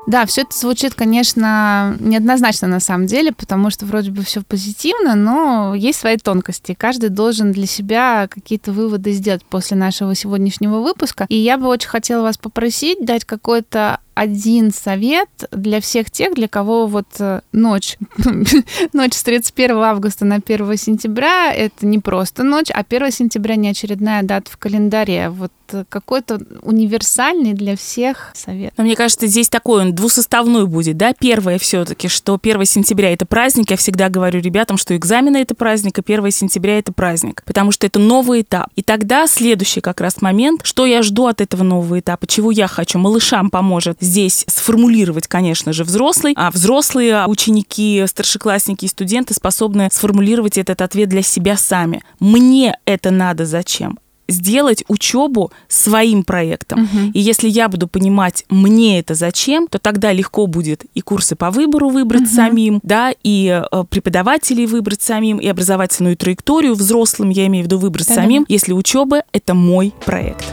Да, 0.06 0.24
все 0.24 0.42
это 0.42 0.56
звучит, 0.56 0.94
конечно, 0.94 1.96
неоднозначно 1.98 2.68
на 2.68 2.78
самом 2.78 3.06
деле, 3.06 3.32
потому 3.32 3.70
что 3.70 3.86
вроде 3.86 4.12
бы 4.12 4.22
все 4.22 4.42
позитивно, 4.42 5.16
но 5.16 5.74
есть 5.74 5.98
свои 5.98 6.16
тонкости. 6.16 6.76
Каждый 6.78 7.08
должен 7.08 7.50
для 7.50 7.66
себя 7.66 8.28
какие-то 8.28 8.70
выводы 8.70 9.10
сделать 9.10 9.44
после 9.44 9.76
нашего 9.76 10.14
сегодняшнего 10.14 10.78
выпуска. 10.78 11.26
И 11.28 11.36
я 11.36 11.58
бы 11.58 11.66
очень 11.66 11.88
хотела 11.88 12.22
вас 12.22 12.38
попросить 12.38 13.04
дать 13.04 13.24
какой-то 13.24 13.98
один 14.16 14.72
совет 14.72 15.28
для 15.52 15.82
всех 15.82 16.10
тех, 16.10 16.34
для 16.34 16.48
кого 16.48 16.86
вот 16.86 17.06
э, 17.18 17.42
ночь, 17.52 17.98
ночь 18.94 19.12
с 19.12 19.22
31 19.22 19.76
августа 19.76 20.24
на 20.24 20.36
1 20.36 20.76
сентября 20.78 21.52
это 21.52 21.84
не 21.84 21.98
просто 21.98 22.42
ночь, 22.42 22.70
а 22.70 22.82
1 22.88 23.12
сентября 23.12 23.56
не 23.56 23.68
очередная 23.68 24.22
дата 24.22 24.50
в 24.50 24.56
календаре. 24.56 25.28
Вот 25.28 25.52
э, 25.70 25.84
какой-то 25.90 26.40
универсальный 26.62 27.52
для 27.52 27.76
всех 27.76 28.30
совет. 28.34 28.72
Но 28.78 28.84
мне 28.84 28.96
кажется, 28.96 29.26
здесь 29.26 29.50
такой 29.50 29.82
он 29.82 29.94
двусоставной 29.94 30.66
будет, 30.66 30.96
да? 30.96 31.12
Первое 31.12 31.58
все-таки, 31.58 32.08
что 32.08 32.40
1 32.42 32.64
сентября 32.64 33.12
это 33.12 33.26
праздник. 33.26 33.70
Я 33.70 33.76
всегда 33.76 34.08
говорю 34.08 34.40
ребятам, 34.40 34.78
что 34.78 34.96
экзамены 34.96 35.36
это 35.42 35.54
праздник, 35.54 35.98
а 35.98 36.02
1 36.02 36.30
сентября 36.30 36.78
это 36.78 36.90
праздник, 36.90 37.42
потому 37.44 37.70
что 37.70 37.86
это 37.86 37.98
новый 37.98 38.40
этап. 38.40 38.68
И 38.76 38.82
тогда 38.82 39.26
следующий 39.26 39.82
как 39.82 40.00
раз 40.00 40.22
момент, 40.22 40.62
что 40.64 40.86
я 40.86 41.02
жду 41.02 41.26
от 41.26 41.42
этого 41.42 41.62
нового 41.62 42.00
этапа, 42.00 42.26
чего 42.26 42.50
я 42.50 42.66
хочу. 42.66 42.98
Малышам 42.98 43.50
поможет 43.50 44.05
здесь 44.06 44.44
сформулировать, 44.48 45.26
конечно 45.26 45.72
же, 45.72 45.84
взрослый, 45.84 46.32
а 46.36 46.50
взрослые 46.50 47.26
ученики, 47.26 48.04
старшеклассники 48.06 48.86
и 48.86 48.88
студенты 48.88 49.34
способны 49.34 49.88
сформулировать 49.92 50.56
этот 50.58 50.80
ответ 50.80 51.08
для 51.08 51.22
себя 51.22 51.56
сами. 51.56 52.02
Мне 52.20 52.78
это 52.86 53.10
надо 53.10 53.44
зачем? 53.44 53.98
сделать 54.28 54.84
учебу 54.88 55.52
своим 55.68 56.24
проектом. 56.24 56.82
Угу. 56.82 57.10
И 57.14 57.20
если 57.20 57.48
я 57.48 57.68
буду 57.68 57.86
понимать, 57.88 58.44
мне 58.48 58.98
это 58.98 59.14
зачем, 59.14 59.68
то 59.68 59.78
тогда 59.78 60.12
легко 60.12 60.46
будет 60.46 60.84
и 60.94 61.00
курсы 61.00 61.36
по 61.36 61.50
выбору 61.50 61.90
выбрать 61.90 62.22
угу. 62.22 62.30
самим, 62.30 62.80
да, 62.82 63.12
и 63.22 63.62
э, 63.70 63.84
преподавателей 63.88 64.66
выбрать 64.66 65.02
самим, 65.02 65.38
и 65.38 65.46
образовательную 65.46 66.16
траекторию 66.16 66.74
взрослым, 66.74 67.30
я 67.30 67.46
имею 67.46 67.64
в 67.64 67.66
виду, 67.66 67.78
выбрать 67.78 68.08
да, 68.08 68.14
самим, 68.14 68.44
если 68.48 68.72
учеба 68.72 69.22
это 69.32 69.54
мой 69.54 69.94
проект. 70.04 70.44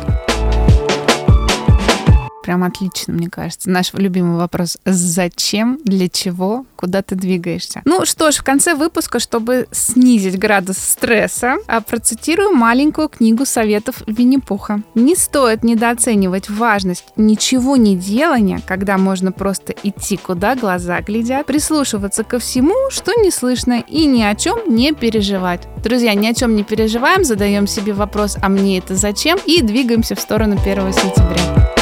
Прям 2.43 2.63
отлично, 2.63 3.13
мне 3.13 3.29
кажется. 3.29 3.69
Наш 3.69 3.93
любимый 3.93 4.37
вопрос. 4.37 4.77
Зачем, 4.85 5.79
для 5.85 6.09
чего, 6.09 6.65
куда 6.75 7.01
ты 7.01 7.15
двигаешься? 7.15 7.81
Ну 7.85 8.05
что 8.05 8.31
ж, 8.31 8.35
в 8.35 8.43
конце 8.43 8.75
выпуска, 8.75 9.19
чтобы 9.19 9.67
снизить 9.71 10.37
градус 10.37 10.77
стресса, 10.77 11.55
а 11.67 11.79
процитирую 11.79 12.53
маленькую 12.53 13.07
книгу 13.07 13.45
советов 13.45 14.03
Винни-Пуха. 14.07 14.81
Не 14.93 15.15
стоит 15.15 15.63
недооценивать 15.63 16.49
важность 16.49 17.05
ничего 17.15 17.77
не 17.77 17.95
делания, 17.95 18.59
когда 18.67 18.97
можно 18.97 19.31
просто 19.31 19.73
идти, 19.83 20.17
куда 20.17 20.55
глаза 20.55 20.99
глядят, 21.01 21.45
прислушиваться 21.45 22.25
ко 22.25 22.39
всему, 22.39 22.75
что 22.89 23.13
не 23.21 23.31
слышно, 23.31 23.79
и 23.79 24.05
ни 24.05 24.21
о 24.21 24.35
чем 24.35 24.59
не 24.67 24.91
переживать. 24.91 25.61
Друзья, 25.81 26.13
ни 26.13 26.27
о 26.27 26.33
чем 26.33 26.55
не 26.55 26.63
переживаем, 26.63 27.23
задаем 27.23 27.67
себе 27.67 27.93
вопрос, 27.93 28.37
а 28.41 28.49
мне 28.49 28.79
это 28.79 28.95
зачем, 28.95 29.39
и 29.45 29.61
двигаемся 29.61 30.15
в 30.15 30.19
сторону 30.19 30.57
1 30.61 30.93
сентября. 30.93 31.72